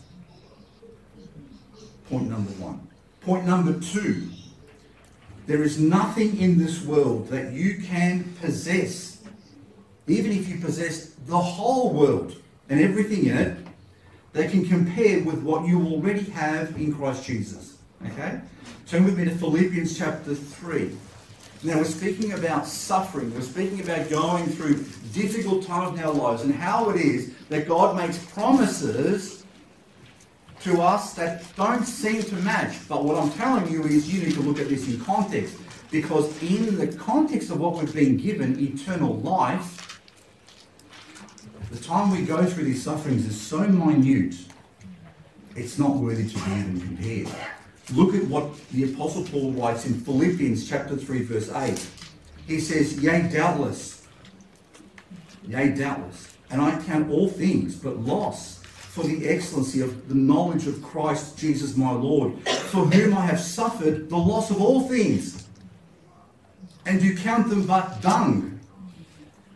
Point 2.07 2.29
number 2.29 2.51
one. 2.51 2.87
Point 3.21 3.45
number 3.45 3.77
two 3.79 4.29
there 5.45 5.61
is 5.63 5.77
nothing 5.77 6.37
in 6.39 6.57
this 6.57 6.85
world 6.85 7.27
that 7.27 7.51
you 7.51 7.77
can 7.83 8.23
possess, 8.39 9.19
even 10.07 10.31
if 10.31 10.47
you 10.47 10.57
possess 10.59 11.07
the 11.27 11.37
whole 11.37 11.91
world 11.91 12.41
and 12.69 12.79
everything 12.79 13.25
in 13.25 13.35
it, 13.37 13.57
that 14.31 14.49
can 14.51 14.65
compare 14.65 15.21
with 15.23 15.43
what 15.43 15.67
you 15.67 15.85
already 15.85 16.23
have 16.31 16.73
in 16.79 16.93
Christ 16.93 17.25
Jesus. 17.25 17.77
Okay? 18.07 18.39
Turn 18.87 19.03
with 19.03 19.17
me 19.19 19.25
to 19.25 19.31
Philippians 19.35 19.97
chapter 19.97 20.33
3. 20.33 20.95
Now, 21.65 21.77
we're 21.77 21.85
speaking 21.85 22.33
about 22.33 22.67
suffering. 22.67 23.33
We're 23.33 23.41
speaking 23.41 23.79
about 23.81 24.09
going 24.09 24.47
through 24.47 24.83
difficult 25.13 25.65
times 25.65 25.97
in 25.97 26.03
our 26.03 26.13
lives 26.13 26.41
and 26.43 26.53
how 26.53 26.89
it 26.89 26.97
is 26.99 27.31
that 27.47 27.69
God 27.69 27.95
makes 27.95 28.17
promises 28.17 29.45
to 30.59 30.81
us 30.81 31.13
that 31.13 31.45
don't 31.55 31.85
seem 31.85 32.21
to 32.21 32.35
match. 32.37 32.75
But 32.89 33.05
what 33.05 33.15
I'm 33.17 33.29
telling 33.31 33.71
you 33.71 33.83
is 33.85 34.13
you 34.13 34.25
need 34.25 34.33
to 34.33 34.41
look 34.41 34.59
at 34.59 34.67
this 34.67 34.89
in 34.93 34.99
context. 34.99 35.55
Because 35.89 36.41
in 36.43 36.77
the 36.77 36.87
context 36.87 37.49
of 37.49 37.59
what 37.61 37.75
we've 37.75 37.93
been 37.93 38.17
given, 38.17 38.59
eternal 38.59 39.13
life, 39.17 40.01
the 41.71 41.77
time 41.81 42.11
we 42.11 42.23
go 42.23 42.45
through 42.45 42.65
these 42.65 42.83
sufferings 42.83 43.25
is 43.25 43.39
so 43.39 43.59
minute, 43.59 44.35
it's 45.55 45.79
not 45.79 45.95
worthy 45.95 46.27
to 46.27 46.35
be 46.35 46.41
even 46.51 46.81
compared. 46.81 47.27
Look 47.91 48.15
at 48.15 48.23
what 48.27 48.49
the 48.69 48.93
Apostle 48.93 49.23
Paul 49.23 49.51
writes 49.51 49.85
in 49.85 49.99
Philippians 49.99 50.69
chapter 50.69 50.95
3, 50.95 51.23
verse 51.23 51.51
8. 51.51 51.85
He 52.47 52.59
says, 52.61 52.97
Yea, 53.01 53.27
doubtless, 53.29 54.07
yea, 55.45 55.69
doubtless, 55.69 56.33
and 56.49 56.61
I 56.61 56.79
count 56.83 57.09
all 57.11 57.27
things 57.27 57.75
but 57.75 57.97
loss 57.97 58.61
for 58.73 59.03
the 59.03 59.27
excellency 59.27 59.81
of 59.81 60.07
the 60.07 60.15
knowledge 60.15 60.65
of 60.67 60.81
Christ 60.81 61.37
Jesus 61.37 61.75
my 61.75 61.91
Lord, 61.91 62.37
for 62.47 62.85
whom 62.85 63.17
I 63.17 63.25
have 63.25 63.39
suffered 63.39 64.09
the 64.09 64.17
loss 64.17 64.49
of 64.49 64.61
all 64.61 64.87
things, 64.87 65.47
and 66.85 67.01
do 67.01 67.17
count 67.17 67.49
them 67.49 67.65
but 67.67 68.01
dung, 68.01 68.59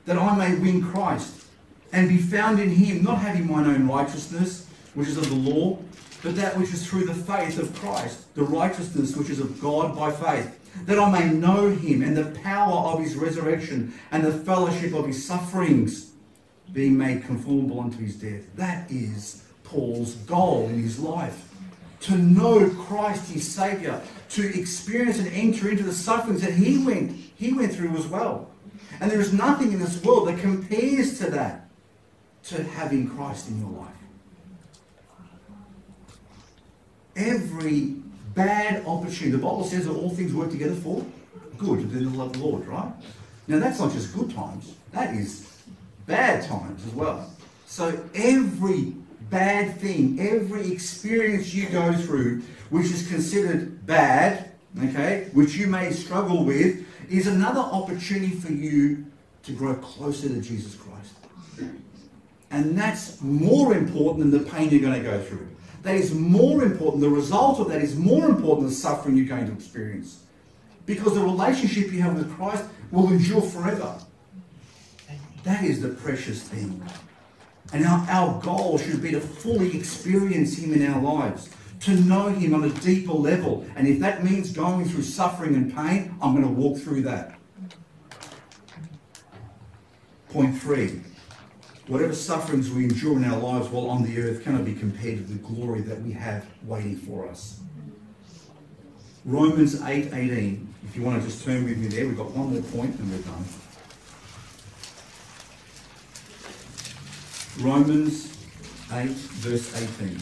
that 0.05 0.17
I 0.17 0.36
may 0.36 0.55
win 0.59 0.82
Christ, 0.84 1.45
and 1.93 2.09
be 2.09 2.17
found 2.17 2.59
in 2.59 2.69
him, 2.71 3.03
not 3.03 3.19
having 3.19 3.47
mine 3.49 3.67
own 3.67 3.88
righteousness, 3.88 4.65
which 4.95 5.07
is 5.07 5.17
of 5.17 5.30
the 5.30 5.36
law, 5.36 5.80
but 6.24 6.36
that 6.36 6.57
which 6.57 6.74
is 6.74 6.88
through 6.88 7.05
the 7.05 7.13
faith 7.13 7.59
of 7.59 7.74
Christ, 7.80 8.34
the 8.36 8.43
righteousness 8.43 9.15
which 9.15 9.30
is 9.30 9.39
of 9.39 9.59
God 9.61 9.95
by 9.95 10.11
faith, 10.11 10.53
that 10.86 10.99
I 10.99 11.11
may 11.11 11.34
know 11.34 11.70
him 11.72 12.01
and 12.01 12.15
the 12.15 12.38
power 12.41 12.91
of 12.91 12.99
his 13.01 13.15
resurrection 13.15 13.93
and 14.11 14.24
the 14.24 14.32
fellowship 14.32 14.93
of 14.93 15.05
his 15.05 15.26
sufferings, 15.26 16.11
being 16.74 16.97
made 16.97 17.24
conformable 17.24 17.80
unto 17.80 17.97
his 17.99 18.15
death. 18.15 18.41
That 18.57 18.89
is 18.91 19.43
Paul's 19.63 20.15
goal 20.15 20.65
in 20.68 20.82
his 20.84 20.99
life. 20.99 21.43
To 22.01 22.18
know 22.18 22.70
Christ, 22.70 23.32
his 23.32 23.47
Savior, 23.53 24.01
to 24.32 24.59
experience 24.59 25.18
and 25.18 25.28
enter 25.30 25.70
into 25.70 25.84
the 25.84 25.93
sufferings 25.93 26.41
that 26.41 26.53
he 26.53 26.78
went, 26.84 27.11
he 27.11 27.53
went 27.53 27.74
through 27.74 27.95
as 27.97 28.05
well. 28.07 28.51
And 28.99 29.09
there 29.09 29.22
is 29.22 29.32
nothing 29.34 29.72
in 29.74 29.80
this 29.80 30.01
world 30.03 30.28
that 30.28 30.39
compares 30.39 31.18
to 31.20 31.30
that, 31.32 31.70
to 32.45 32.63
having 32.63 33.07
Christ 33.09 33.49
in 33.49 33.59
your 33.59 33.72
life. 33.80 33.91
every 37.18 37.95
bad 38.36 38.86
opportunity. 38.86 39.32
The 39.32 39.38
Bible 39.39 39.63
says 39.63 39.86
that 39.86 39.93
all 39.93 40.09
things 40.11 40.34
work 40.34 40.51
together 40.51 40.76
for 40.76 41.05
good 41.57 41.80
within 41.91 42.03
the 42.05 42.18
love 42.18 42.28
of 42.28 42.34
the 42.39 42.45
Lord, 42.45 42.65
right? 42.68 42.91
Now 43.47 43.57
that's 43.59 43.80
not 43.80 43.91
just 43.91 44.13
good 44.15 44.30
times, 44.32 44.76
that 44.91 45.15
is 45.15 45.61
bad 46.05 46.43
times 46.47 46.86
as 46.86 46.93
well. 46.93 47.32
So 47.65 47.99
every 48.13 48.93
bad 49.32 49.80
thing, 49.80 50.20
every 50.20 50.72
experience 50.72 51.53
you 51.55 51.68
go 51.70 51.93
through, 51.93 52.43
which 52.70 52.88
is 52.91 53.07
considered 53.07 53.86
bad, 53.88 54.51
okay, 54.84 55.30
which 55.34 55.55
you 55.55 55.65
may 55.68 55.89
struggle 55.91 56.45
with, 56.45 56.86
is 57.11 57.26
another 57.28 57.61
opportunity 57.61 58.36
for 58.36 58.51
you 58.51 59.05
to 59.43 59.51
grow 59.53 59.74
closer 59.76 60.28
to 60.30 60.39
Jesus 60.41 60.76
Christ. 60.76 61.70
And 62.51 62.78
that's 62.78 63.20
more 63.22 63.74
important 63.76 64.32
than 64.32 64.32
the 64.43 64.47
pain 64.51 64.70
you're 64.70 64.80
going 64.80 65.01
to 65.01 65.09
go 65.09 65.20
through. 65.22 65.47
That 65.84 65.95
is 65.95 66.13
more 66.13 66.63
important. 66.63 67.01
The 67.01 67.09
result 67.09 67.59
of 67.59 67.69
that 67.69 67.82
is 67.82 67.95
more 67.95 68.25
important 68.25 68.67
than 68.67 68.71
suffering 68.75 69.15
you're 69.15 69.28
going 69.28 69.45
to 69.47 69.53
experience. 69.53 70.23
Because 70.86 71.13
the 71.15 71.21
relationship 71.21 71.91
you 71.91 72.01
have 72.01 72.15
with 72.17 72.34
Christ 72.36 72.63
will 72.91 73.09
endure 73.11 73.41
forever. 73.41 73.95
That 75.43 75.63
is 75.63 75.82
the 75.82 75.89
precious 75.89 76.41
thing. 76.43 76.82
And 77.73 77.86
our, 77.86 78.05
our 78.09 78.41
goal 78.41 78.78
should 78.78 79.01
be 79.01 79.11
to 79.11 79.21
fully 79.21 79.78
experience 79.78 80.57
Him 80.57 80.73
in 80.73 80.86
our 80.88 81.01
lives, 81.01 81.49
to 81.82 81.91
know 82.01 82.28
Him 82.30 82.53
on 82.53 82.63
a 82.63 82.69
deeper 82.80 83.11
level. 83.13 83.65
And 83.75 83.88
if 83.88 83.99
that 83.99 84.23
means 84.23 84.51
going 84.51 84.86
through 84.86 85.03
suffering 85.03 85.53
and 85.55 85.73
pain, 85.75 86.15
I'm 86.21 86.32
going 86.34 86.43
to 86.47 86.51
walk 86.61 86.80
through 86.80 87.01
that. 87.03 87.34
Point 90.30 90.57
three 90.59 91.01
Whatever 91.88 92.14
sufferings 92.14 92.70
we 92.70 92.84
endure 92.84 93.16
in 93.16 93.24
our 93.24 93.40
lives 93.40 93.70
while 93.70 93.90
on 93.90 94.04
the 94.04 94.22
earth 94.22 94.44
cannot 94.44 94.66
be 94.66 94.74
compared 94.74 95.20
to 95.20 95.24
the 95.24 95.40
glory 95.40 95.80
that 95.82 96.02
we 96.02 96.12
have 96.12 96.46
waiting 96.66 96.98
for 96.98 97.28
us. 97.30 97.62
Romans 99.24 99.80
8:18. 99.82 100.14
8, 100.14 100.60
if 100.84 100.96
you 100.96 101.02
want 101.04 101.22
to 101.22 101.28
just 101.28 101.46
turn 101.46 101.64
with 101.64 101.78
me 101.78 101.88
there, 101.88 102.06
we've 102.06 102.18
got 102.18 102.32
one 102.32 102.52
more 102.54 102.62
point 102.62 102.94
and 103.00 103.10
we're 103.10 103.20
done. 103.20 103.46
Romans 107.62 108.36
8, 108.92 109.08
verse 109.08 109.74
18. 109.74 110.20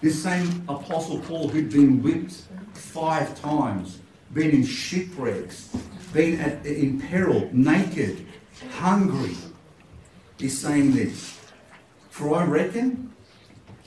This 0.00 0.20
same 0.20 0.62
Apostle 0.68 1.20
Paul, 1.20 1.46
who'd 1.48 1.70
been 1.70 2.02
whipped 2.02 2.42
five 2.74 3.40
times, 3.40 4.00
been 4.32 4.50
in 4.50 4.64
shipwrecks, 4.64 5.68
been 6.12 6.40
at, 6.40 6.64
in 6.64 7.00
peril, 7.00 7.48
naked, 7.52 8.26
hungry, 8.74 9.36
is 10.38 10.58
saying 10.58 10.92
this. 10.92 11.38
For 12.10 12.34
I 12.34 12.44
reckon, 12.44 13.12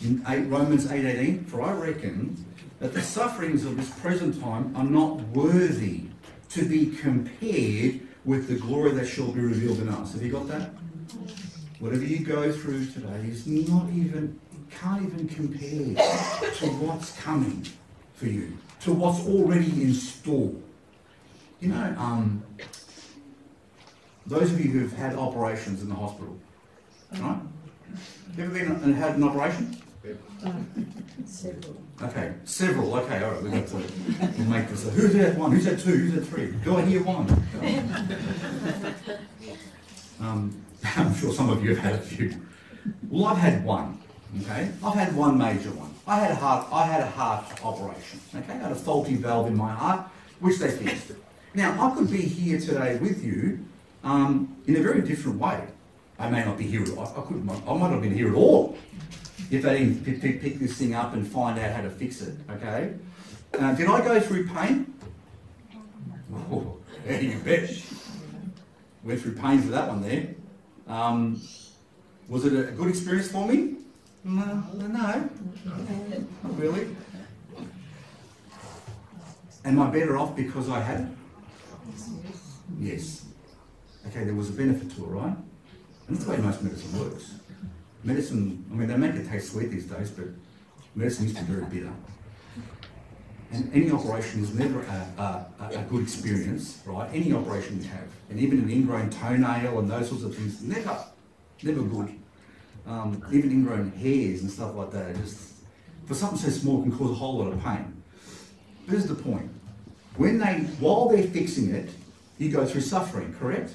in 0.01 0.23
8, 0.27 0.45
Romans 0.47 0.91
8 0.91 1.47
for 1.47 1.61
I 1.61 1.73
reckon 1.73 2.45
that 2.79 2.93
the 2.93 3.01
sufferings 3.01 3.65
of 3.65 3.77
this 3.77 3.89
present 3.99 4.39
time 4.41 4.73
are 4.75 4.83
not 4.83 5.17
worthy 5.29 6.05
to 6.49 6.65
be 6.67 6.87
compared 6.97 8.01
with 8.25 8.47
the 8.47 8.55
glory 8.55 8.91
that 8.91 9.05
shall 9.07 9.31
be 9.31 9.41
revealed 9.41 9.79
in 9.79 9.89
us. 9.89 10.13
Have 10.13 10.21
you 10.21 10.31
got 10.31 10.47
that? 10.47 10.71
Whatever 11.79 12.05
you 12.05 12.19
go 12.25 12.51
through 12.51 12.85
today 12.87 13.27
is 13.27 13.45
not 13.47 13.89
even, 13.89 14.39
can't 14.71 15.05
even 15.07 15.27
compare 15.27 15.95
to 15.95 16.67
what's 16.81 17.11
coming 17.19 17.65
for 18.13 18.27
you, 18.27 18.57
to 18.81 18.93
what's 18.93 19.19
already 19.27 19.69
in 19.83 19.93
store. 19.93 20.53
You 21.63 21.69
know, 21.69 21.95
um, 21.97 22.43
those 24.27 24.51
of 24.51 24.59
you 24.59 24.69
who've 24.69 24.91
had 24.91 25.15
operations 25.15 25.81
in 25.81 25.87
the 25.87 25.95
hospital, 25.95 26.37
right? 27.21 27.39
You 28.35 28.43
ever 28.43 28.53
been 28.53 28.65
and 28.83 28.93
had 28.95 29.15
an 29.15 29.23
operation? 29.23 29.77
Several. 31.25 31.77
Okay, 32.01 32.33
several. 32.43 32.93
Okay, 32.97 33.23
all 33.23 33.31
right, 33.31 33.43
we've 33.43 33.53
got 33.53 33.67
to 33.69 33.75
we'll 34.37 34.45
make 34.47 34.67
this. 34.67 34.85
A, 34.85 34.89
who's 34.89 35.13
had 35.13 35.37
one? 35.37 35.53
Who's 35.53 35.63
had 35.63 35.79
two? 35.79 35.91
Who's 35.93 36.15
had 36.15 36.27
three? 36.27 36.51
Do 36.65 36.75
I 36.75 36.81
hear 36.81 37.01
one? 37.01 37.29
um, 40.19 40.61
I'm 40.97 41.15
sure 41.15 41.31
some 41.31 41.49
of 41.49 41.63
you 41.63 41.69
have 41.77 41.79
had 41.79 41.93
a 41.95 41.99
few. 41.99 42.41
Well, 43.09 43.27
I've 43.27 43.37
had 43.37 43.63
one. 43.63 44.01
Okay, 44.41 44.69
I've 44.83 44.95
had 44.95 45.15
one 45.15 45.37
major 45.37 45.69
one. 45.69 45.93
I 46.07 46.17
had 46.17 46.31
a 46.31 46.35
heart. 46.35 46.67
I 46.73 46.83
had 46.83 46.99
a 47.03 47.09
heart 47.09 47.63
operation. 47.63 48.19
Okay, 48.35 48.51
I 48.51 48.55
had 48.57 48.73
a 48.73 48.75
faulty 48.75 49.15
valve 49.15 49.47
in 49.47 49.55
my 49.55 49.71
heart, 49.71 50.07
which 50.41 50.57
they 50.59 50.69
fixed. 50.69 51.13
Now, 51.55 51.87
I 51.91 51.95
could 51.95 52.09
be 52.09 52.21
here 52.21 52.59
today 52.59 52.95
with 52.97 53.23
you 53.23 53.63
um, 54.03 54.57
in 54.65 54.75
a 54.75 54.81
very 54.81 55.01
different 55.01 55.37
way. 55.39 55.63
I 56.17 56.27
may 56.29 56.43
not 56.43 56.57
be 56.57 56.63
here, 56.63 56.81
I, 56.97 57.03
I, 57.03 57.21
could, 57.21 57.35
I 57.37 57.39
might 57.41 57.65
not 57.67 57.91
have 57.91 58.01
been 58.01 58.13
here 58.13 58.29
at 58.29 58.35
all 58.35 58.75
if 59.51 59.61
they 59.61 59.79
didn't 59.85 60.03
pick, 60.21 60.41
pick, 60.41 60.57
this 60.57 60.77
thing 60.79 60.95
up 60.95 61.13
and 61.13 61.27
find 61.27 61.59
out 61.59 61.71
how 61.71 61.81
to 61.83 61.91
fix 61.91 62.21
it, 62.21 62.35
okay? 62.49 62.93
Uh, 63.57 63.71
did 63.75 63.87
I 63.87 64.03
go 64.03 64.19
through 64.19 64.47
pain? 64.47 64.93
Oh, 66.51 66.77
yeah, 67.07 67.19
you 67.19 67.37
bet. 67.39 67.69
Went 69.03 69.21
through 69.21 69.33
pain 69.35 69.61
for 69.61 69.67
that 69.69 69.89
one 69.89 70.01
there. 70.01 70.33
Um, 70.87 71.39
was 72.29 72.45
it 72.45 72.53
a 72.59 72.71
good 72.71 72.87
experience 72.87 73.29
for 73.31 73.47
me? 73.47 73.75
No, 74.23 74.63
no, 74.75 74.87
not 74.87 75.21
really. 76.57 76.87
Am 79.65 79.79
I 79.81 79.89
better 79.91 80.17
off 80.17 80.35
because 80.35 80.67
I 80.69 80.79
had 80.79 81.01
it? 81.01 81.07
Yes. 82.79 83.25
Okay, 84.07 84.23
there 84.23 84.33
was 84.33 84.49
a 84.49 84.53
benefit 84.53 84.91
to 84.95 85.03
it, 85.05 85.07
right? 85.07 85.35
And 86.07 86.15
that's 86.17 86.25
the 86.25 86.31
way 86.31 86.37
most 86.37 86.61
medicine 86.61 86.99
works. 86.99 87.33
Medicine, 88.03 88.65
I 88.71 88.75
mean, 88.75 88.87
they 88.87 88.97
make 88.97 89.15
it 89.15 89.27
taste 89.29 89.51
sweet 89.51 89.69
these 89.71 89.85
days, 89.85 90.11
but 90.11 90.25
medicine 90.95 91.25
used 91.25 91.37
to 91.37 91.43
be 91.43 91.53
very 91.53 91.65
bitter. 91.67 91.93
And 93.51 93.71
any 93.73 93.91
operation 93.91 94.41
is 94.43 94.53
never 94.53 94.81
a, 94.81 95.21
a, 95.21 95.45
a, 95.77 95.83
good 95.83 96.01
experience, 96.03 96.81
right? 96.85 97.07
Any 97.13 97.31
operation 97.33 97.81
you 97.81 97.87
have, 97.89 98.07
and 98.29 98.39
even 98.39 98.59
an 98.59 98.69
ingrown 98.69 99.09
toenail 99.11 99.77
and 99.79 99.89
those 99.89 100.09
sorts 100.09 100.23
of 100.23 100.35
things, 100.35 100.61
never, 100.61 100.97
never 101.61 101.81
good. 101.83 102.19
Um, 102.87 103.23
even 103.31 103.51
ingrown 103.51 103.91
hairs 103.91 104.41
and 104.41 104.49
stuff 104.51 104.75
like 104.75 104.91
that, 104.91 105.15
just 105.17 105.53
for 106.05 106.15
something 106.15 106.39
so 106.39 106.49
small 106.49 106.81
can 106.81 106.91
cause 106.91 107.11
a 107.11 107.13
whole 107.13 107.37
lot 107.37 107.53
of 107.53 107.63
pain. 107.63 108.03
But 108.85 108.91
here's 108.95 109.05
the 109.05 109.15
point 109.15 109.49
when 110.17 110.37
they, 110.37 110.59
while 110.79 111.07
they're 111.09 111.23
fixing 111.27 111.73
it, 111.73 111.89
you 112.37 112.51
go 112.51 112.65
through 112.65 112.81
suffering, 112.81 113.33
correct? 113.39 113.73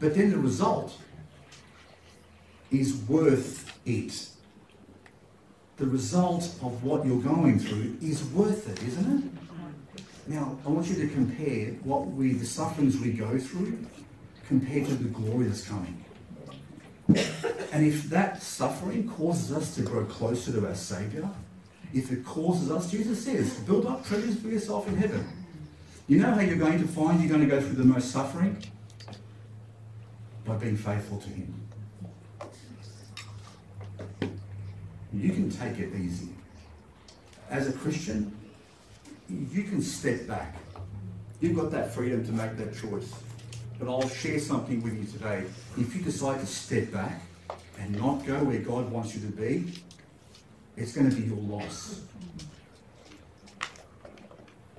But 0.00 0.14
then 0.14 0.30
the 0.30 0.38
result 0.38 0.94
is 2.70 2.94
worth 3.08 3.72
it. 3.86 4.28
The 5.76 5.86
result 5.86 6.44
of 6.62 6.82
what 6.82 7.04
you're 7.06 7.20
going 7.20 7.58
through 7.58 7.96
is 8.02 8.24
worth 8.24 8.68
it, 8.68 8.82
isn't 8.84 9.18
it? 9.24 9.30
Now, 10.28 10.58
I 10.66 10.70
want 10.70 10.88
you 10.88 10.96
to 11.06 11.08
compare 11.08 11.66
what 11.84 12.06
we, 12.08 12.32
the 12.32 12.46
sufferings 12.46 12.98
we 12.98 13.12
go 13.12 13.38
through, 13.38 13.78
compared 14.48 14.86
to 14.88 14.94
the 14.94 15.08
glory 15.08 15.46
that's 15.46 15.66
coming. 15.66 16.04
And 17.08 17.86
if 17.86 18.04
that 18.10 18.42
suffering 18.42 19.08
causes 19.08 19.52
us 19.52 19.74
to 19.76 19.82
grow 19.82 20.04
closer 20.06 20.50
to 20.52 20.66
our 20.66 20.74
Saviour, 20.74 21.30
if 21.94 22.10
it 22.12 22.24
causes 22.24 22.70
us, 22.70 22.90
Jesus 22.90 23.24
says, 23.24 23.58
build 23.60 23.86
up 23.86 24.04
treasures 24.06 24.38
for 24.40 24.48
yourself 24.48 24.86
in 24.88 24.96
heaven. 24.96 25.26
You 26.08 26.18
know 26.20 26.32
how 26.32 26.40
you're 26.40 26.56
going 26.56 26.80
to 26.80 26.86
find 26.88 27.20
you're 27.20 27.28
going 27.28 27.48
to 27.48 27.54
go 27.54 27.60
through 27.60 27.76
the 27.76 27.84
most 27.84 28.10
suffering? 28.10 28.62
By 30.44 30.56
being 30.56 30.76
faithful 30.76 31.18
to 31.18 31.28
Him. 31.28 31.62
You 35.12 35.32
can 35.32 35.50
take 35.50 35.78
it 35.78 35.94
easy. 35.96 36.28
As 37.50 37.68
a 37.68 37.72
Christian, 37.72 38.36
you 39.28 39.62
can 39.64 39.80
step 39.80 40.26
back. 40.26 40.56
You've 41.40 41.56
got 41.56 41.70
that 41.72 41.92
freedom 41.94 42.24
to 42.26 42.32
make 42.32 42.56
that 42.56 42.76
choice. 42.76 43.12
But 43.78 43.88
I'll 43.88 44.08
share 44.08 44.38
something 44.38 44.82
with 44.82 44.96
you 44.98 45.04
today. 45.18 45.44
If 45.76 45.94
you 45.94 46.02
decide 46.02 46.40
to 46.40 46.46
step 46.46 46.92
back 46.92 47.20
and 47.78 47.96
not 47.98 48.24
go 48.24 48.42
where 48.44 48.58
God 48.58 48.90
wants 48.90 49.14
you 49.14 49.20
to 49.26 49.32
be, 49.32 49.72
it's 50.76 50.92
going 50.92 51.10
to 51.10 51.16
be 51.16 51.22
your 51.22 51.38
loss. 51.38 52.02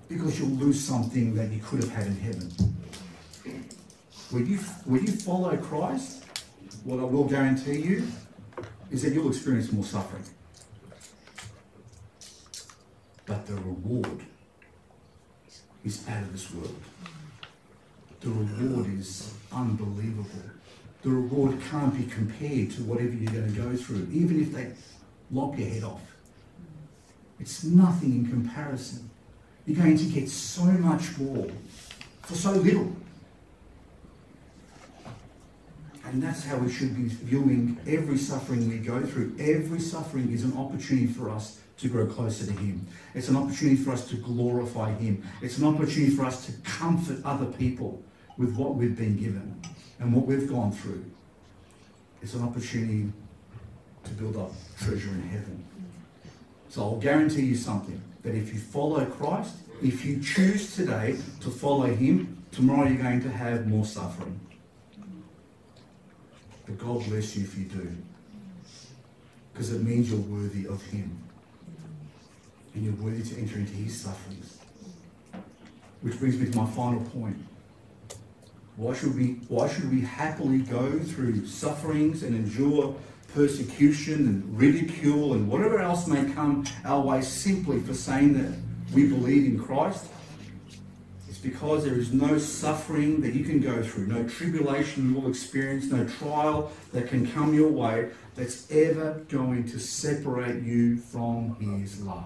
Because 0.07 0.39
you'll 0.39 0.49
lose 0.51 0.81
something 0.83 1.35
that 1.35 1.51
you 1.51 1.59
could 1.59 1.81
have 1.81 1.91
had 1.91 2.07
in 2.07 2.15
heaven. 2.17 2.49
When 4.31 4.45
you, 4.45 4.57
when 4.85 5.05
you 5.05 5.13
follow 5.13 5.55
Christ, 5.57 6.23
what 6.83 6.99
I 6.99 7.03
will 7.03 7.25
guarantee 7.25 7.79
you 7.79 8.07
is 8.91 9.01
that 9.01 9.13
you'll 9.13 9.29
experience 9.29 9.71
more 9.71 9.83
suffering. 9.83 10.23
But 13.25 13.45
the 13.45 13.55
reward 13.55 14.21
is 15.83 16.07
out 16.07 16.21
of 16.21 16.31
this 16.31 16.53
world. 16.53 16.77
The 18.21 18.29
reward 18.29 18.93
is 18.97 19.33
unbelievable. 19.51 20.25
The 21.03 21.09
reward 21.09 21.57
can't 21.69 21.95
be 21.95 22.05
compared 22.09 22.71
to 22.71 22.83
whatever 22.83 23.09
you're 23.09 23.31
going 23.31 23.53
to 23.53 23.61
go 23.61 23.75
through, 23.75 24.07
even 24.11 24.41
if 24.41 24.51
they 24.53 24.71
lop 25.33 25.57
your 25.57 25.67
head 25.69 25.83
off. 25.83 26.01
It's 27.39 27.63
nothing 27.63 28.13
in 28.15 28.27
comparison. 28.29 29.09
You're 29.65 29.81
going 29.83 29.97
to 29.97 30.05
get 30.05 30.29
so 30.29 30.63
much 30.65 31.17
more 31.17 31.47
for 32.21 32.35
so 32.35 32.51
little. 32.51 32.91
And 36.05 36.23
that's 36.23 36.45
how 36.45 36.57
we 36.57 36.71
should 36.71 36.95
be 36.95 37.09
viewing 37.09 37.77
every 37.85 38.17
suffering 38.17 38.69
we 38.69 38.77
go 38.77 39.03
through. 39.05 39.35
Every 39.39 39.79
suffering 39.81 40.31
is 40.31 40.45
an 40.45 40.55
opportunity 40.57 41.07
for 41.07 41.29
us 41.29 41.59
to 41.79 41.89
grow 41.89 42.07
closer 42.07 42.45
to 42.45 42.53
Him. 42.53 42.87
It's 43.13 43.27
an 43.27 43.35
opportunity 43.35 43.75
for 43.75 43.91
us 43.91 44.07
to 44.07 44.15
glorify 44.15 44.93
Him. 44.93 45.21
It's 45.41 45.57
an 45.57 45.65
opportunity 45.67 46.09
for 46.15 46.23
us 46.23 46.45
to 46.45 46.53
comfort 46.63 47.17
other 47.25 47.45
people 47.45 48.01
with 48.37 48.55
what 48.55 48.75
we've 48.75 48.95
been 48.97 49.17
given 49.17 49.61
and 49.99 50.13
what 50.13 50.25
we've 50.25 50.47
gone 50.49 50.71
through. 50.71 51.03
It's 52.23 52.33
an 52.35 52.43
opportunity 52.43 53.11
to 54.07 54.13
build 54.13 54.37
up 54.37 54.51
treasure 54.79 55.09
in 55.09 55.23
heaven. 55.23 55.63
So 56.69 56.81
I'll 56.83 56.95
guarantee 56.99 57.43
you 57.43 57.55
something 57.55 58.01
that 58.23 58.35
if 58.35 58.53
you 58.53 58.59
follow 58.59 59.05
Christ, 59.05 59.55
if 59.83 60.03
you 60.05 60.21
choose 60.21 60.75
today 60.75 61.15
to 61.41 61.49
follow 61.49 61.85
Him, 61.85 62.43
tomorrow 62.51 62.87
you're 62.87 63.01
going 63.01 63.21
to 63.21 63.29
have 63.31 63.67
more 63.67 63.85
suffering. 63.85 64.39
But 66.65 66.77
God 66.79 67.05
bless 67.05 67.35
you 67.37 67.43
if 67.43 67.57
you 67.57 67.65
do. 67.65 67.95
Because 69.53 69.71
it 69.73 69.81
means 69.83 70.09
you're 70.11 70.19
worthy 70.19 70.67
of 70.67 70.81
Him. 70.85 71.17
And 72.73 72.83
you're 72.83 72.93
worthy 72.95 73.23
to 73.23 73.39
enter 73.39 73.57
into 73.57 73.73
His 73.73 73.99
sufferings. 73.99 74.57
Which 76.01 76.19
brings 76.19 76.37
me 76.37 76.49
to 76.51 76.57
my 76.57 76.69
final 76.71 77.01
point. 77.01 77.37
Why 78.75 78.93
should 78.93 79.15
we, 79.15 79.37
why 79.47 79.67
should 79.69 79.89
we 79.91 80.01
happily 80.01 80.59
go 80.59 80.99
through 80.99 81.47
sufferings 81.47 82.21
and 82.21 82.35
endure 82.35 82.95
persecution 83.37 84.27
and 84.27 84.57
ridicule 84.59 85.33
and 85.35 85.47
whatever 85.47 85.77
else 85.77 86.07
may 86.07 86.25
come 86.33 86.65
our 86.83 87.01
way 87.05 87.21
simply 87.21 87.79
for 87.79 87.93
saying 87.93 88.33
that 88.33 88.51
we 88.95 89.07
believe 89.07 89.45
in 89.45 89.63
Christ, 89.63 90.07
it's 91.29 91.37
because 91.37 91.83
there 91.85 91.99
is 91.99 92.11
no 92.11 92.39
suffering 92.39 93.21
that 93.21 93.35
you 93.35 93.43
can 93.45 93.59
go 93.59 93.83
through, 93.83 94.07
no 94.07 94.27
tribulation 94.27 95.09
you 95.13 95.19
will 95.19 95.29
experience, 95.29 95.85
no 95.85 96.03
trial 96.17 96.71
that 96.93 97.09
can 97.09 97.29
come 97.31 97.53
your 97.53 97.69
way 97.69 98.09
that's 98.33 98.71
ever 98.71 99.21
going 99.29 99.69
to 99.69 99.77
separate 99.79 100.63
you 100.63 100.97
from 100.97 101.55
His 101.79 102.01
love. 102.01 102.25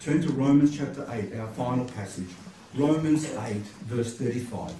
Turn 0.00 0.20
to 0.20 0.30
Romans 0.30 0.76
chapter 0.76 1.08
8, 1.10 1.38
our 1.40 1.48
final 1.48 1.86
passage. 1.86 2.28
Romans 2.74 3.24
8, 3.34 3.54
verse 3.88 4.14
35. 4.18 4.72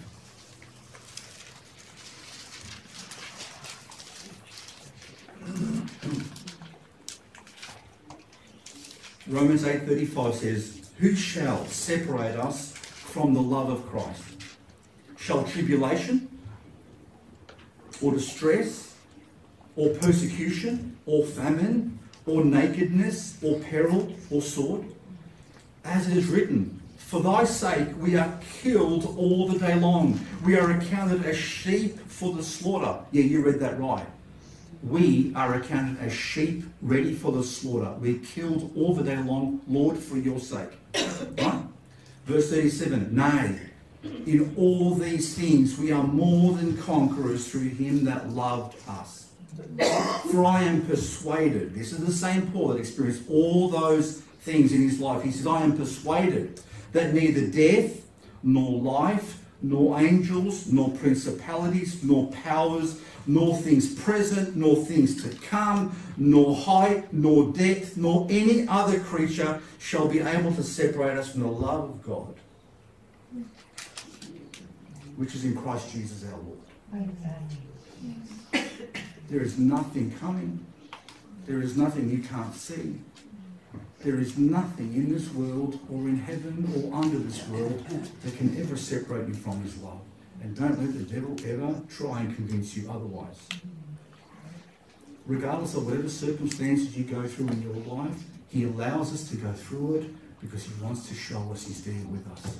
Romans 9.26 9.62
8:35 9.64 10.34
says, 10.34 10.80
"Who 10.98 11.14
shall 11.14 11.66
separate 11.68 12.36
us 12.36 12.72
from 12.72 13.34
the 13.34 13.42
love 13.42 13.68
of 13.70 13.86
Christ? 13.88 14.22
Shall 15.18 15.44
tribulation 15.44 16.28
or 18.00 18.12
distress 18.12 18.94
or 19.76 19.90
persecution 19.90 20.96
or 21.06 21.24
famine 21.24 21.98
or 22.26 22.44
nakedness 22.44 23.36
or 23.42 23.58
peril 23.60 24.12
or 24.30 24.42
sword? 24.42 24.84
As 25.84 26.08
it 26.08 26.16
is 26.16 26.26
written, 26.26 26.80
for 26.96 27.20
thy 27.20 27.44
sake 27.44 27.88
we 27.98 28.16
are 28.16 28.38
killed 28.62 29.04
all 29.18 29.48
the 29.48 29.58
day 29.58 29.78
long. 29.78 30.18
We 30.44 30.56
are 30.56 30.70
accounted 30.70 31.24
as 31.24 31.36
sheep 31.36 31.98
for 32.08 32.32
the 32.34 32.44
slaughter." 32.44 33.00
Yeah, 33.10 33.24
you 33.24 33.42
read 33.42 33.60
that 33.60 33.80
right 33.80 34.06
we 34.82 35.32
are 35.34 35.54
accounted 35.54 35.98
as 36.02 36.12
sheep 36.12 36.64
ready 36.80 37.12
for 37.14 37.32
the 37.32 37.42
slaughter. 37.42 37.92
We're 38.00 38.18
killed 38.18 38.72
all 38.76 38.94
the 38.94 39.02
day 39.02 39.16
long, 39.16 39.60
Lord, 39.68 39.98
for 39.98 40.16
your 40.16 40.38
sake. 40.40 40.70
right? 41.38 41.62
Verse 42.24 42.50
37 42.50 43.14
Nay, 43.14 43.58
in 44.26 44.54
all 44.56 44.94
these 44.94 45.34
things 45.36 45.76
we 45.78 45.92
are 45.92 46.02
more 46.02 46.52
than 46.54 46.76
conquerors 46.78 47.48
through 47.50 47.68
him 47.70 48.04
that 48.06 48.30
loved 48.30 48.76
us. 48.88 49.28
For 50.30 50.44
I 50.44 50.62
am 50.62 50.86
persuaded, 50.86 51.74
this 51.74 51.92
is 51.92 51.98
the 52.04 52.12
same 52.12 52.50
Paul 52.52 52.68
that 52.68 52.78
experienced 52.78 53.28
all 53.28 53.68
those 53.68 54.20
things 54.42 54.72
in 54.72 54.80
his 54.88 55.00
life. 55.00 55.22
He 55.22 55.30
says, 55.30 55.46
I 55.46 55.62
am 55.62 55.76
persuaded 55.76 56.60
that 56.92 57.12
neither 57.12 57.46
death, 57.46 58.00
nor 58.42 58.80
life, 58.80 59.44
nor 59.60 60.00
angels, 60.00 60.72
nor 60.72 60.88
principalities, 60.92 62.02
nor 62.02 62.28
powers, 62.30 63.00
nor 63.26 63.56
things 63.56 63.92
present, 63.94 64.56
nor 64.56 64.76
things 64.76 65.22
to 65.22 65.28
come, 65.46 65.96
nor 66.16 66.56
height, 66.56 67.12
nor 67.12 67.52
depth, 67.52 67.96
nor 67.96 68.26
any 68.30 68.66
other 68.68 68.98
creature 69.00 69.60
shall 69.78 70.08
be 70.08 70.20
able 70.20 70.54
to 70.54 70.62
separate 70.62 71.18
us 71.18 71.32
from 71.32 71.40
the 71.42 71.46
love 71.48 71.84
of 71.90 72.02
God, 72.02 72.34
which 75.16 75.34
is 75.34 75.44
in 75.44 75.56
Christ 75.56 75.92
Jesus 75.92 76.24
our 76.32 76.38
Lord. 76.38 77.06
There 79.28 79.42
is 79.42 79.58
nothing 79.58 80.12
coming. 80.18 80.64
There 81.46 81.62
is 81.62 81.76
nothing 81.76 82.10
you 82.10 82.18
can't 82.18 82.54
see. 82.54 82.96
There 84.00 84.18
is 84.18 84.38
nothing 84.38 84.94
in 84.94 85.12
this 85.12 85.30
world 85.32 85.78
or 85.92 86.08
in 86.08 86.16
heaven 86.18 86.66
or 86.74 86.94
under 87.00 87.18
this 87.18 87.46
world 87.48 87.84
that 88.24 88.36
can 88.38 88.58
ever 88.58 88.76
separate 88.76 89.28
you 89.28 89.34
from 89.34 89.62
his 89.62 89.76
love. 89.78 90.00
And 90.40 90.56
don't 90.56 90.78
let 90.80 90.94
the 90.96 91.04
devil 91.04 91.36
ever 91.46 91.82
try 91.88 92.20
and 92.20 92.34
convince 92.34 92.76
you 92.76 92.88
otherwise. 92.90 93.46
Regardless 95.26 95.74
of 95.74 95.84
whatever 95.86 96.08
circumstances 96.08 96.96
you 96.96 97.04
go 97.04 97.26
through 97.26 97.48
in 97.48 97.62
your 97.62 97.76
life, 97.96 98.18
he 98.48 98.64
allows 98.64 99.12
us 99.12 99.28
to 99.30 99.36
go 99.36 99.52
through 99.52 99.96
it 99.96 100.40
because 100.40 100.64
he 100.64 100.72
wants 100.82 101.08
to 101.08 101.14
show 101.14 101.42
us 101.52 101.66
he's 101.66 101.84
there 101.84 102.06
with 102.08 102.26
us. 102.32 102.58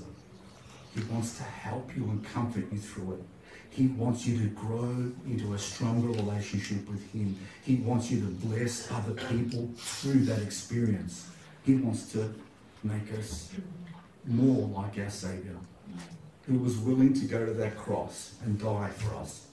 He 0.95 1.03
wants 1.05 1.37
to 1.39 1.43
help 1.43 1.97
you 1.97 2.05
and 2.05 2.23
comfort 2.23 2.67
you 2.71 2.79
through 2.79 3.15
it. 3.15 3.23
He 3.71 3.87
wants 3.87 4.27
you 4.27 4.37
to 4.41 4.47
grow 4.49 5.11
into 5.27 5.55
a 5.55 5.59
stronger 5.59 6.09
relationship 6.09 6.89
with 6.89 7.09
Him. 7.13 7.37
He 7.63 7.77
wants 7.77 8.11
you 8.11 8.19
to 8.19 8.27
bless 8.27 8.91
other 8.91 9.13
people 9.13 9.71
through 9.77 10.25
that 10.25 10.43
experience. 10.43 11.31
He 11.65 11.77
wants 11.77 12.11
to 12.13 12.35
make 12.83 13.17
us 13.17 13.51
more 14.27 14.67
like 14.67 14.99
our 14.99 15.09
Savior 15.11 15.57
who 16.51 16.59
was 16.59 16.77
willing 16.79 17.13
to 17.15 17.27
go 17.27 17.47
to 17.47 17.53
that 17.53 17.77
cross 17.77 18.35
and 18.45 18.59
die 18.59 18.91
for 18.97 19.15
us. 19.15 19.47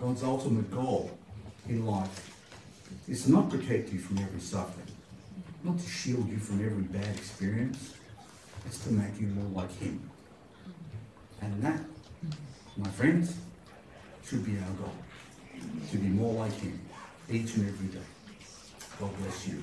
God's 0.00 0.22
ultimate 0.22 0.70
goal 0.70 1.10
in 1.68 1.84
life 1.86 2.30
is 3.06 3.28
not 3.28 3.50
to 3.50 3.58
protect 3.58 3.92
you 3.92 3.98
from 3.98 4.18
every 4.18 4.40
suffering, 4.40 4.86
not 5.62 5.78
to 5.78 5.86
shield 5.86 6.26
you 6.30 6.38
from 6.38 6.64
every 6.64 6.84
bad 6.84 7.14
experience. 7.14 7.92
It's 8.64 8.78
to 8.86 8.92
make 8.92 9.20
you 9.20 9.26
more 9.26 9.62
like 9.64 9.72
Him. 9.78 10.08
And 11.42 11.62
that, 11.62 11.80
my 12.78 12.88
friends, 12.88 13.36
should 14.26 14.46
be 14.46 14.52
our 14.52 14.74
goal. 14.82 14.92
To 15.90 15.98
be 15.98 16.08
more 16.08 16.32
like 16.32 16.52
Him 16.54 16.80
each 17.30 17.54
and 17.56 17.68
every 17.68 17.88
day. 17.88 18.04
God 18.98 19.10
bless 19.18 19.46
you. 19.46 19.60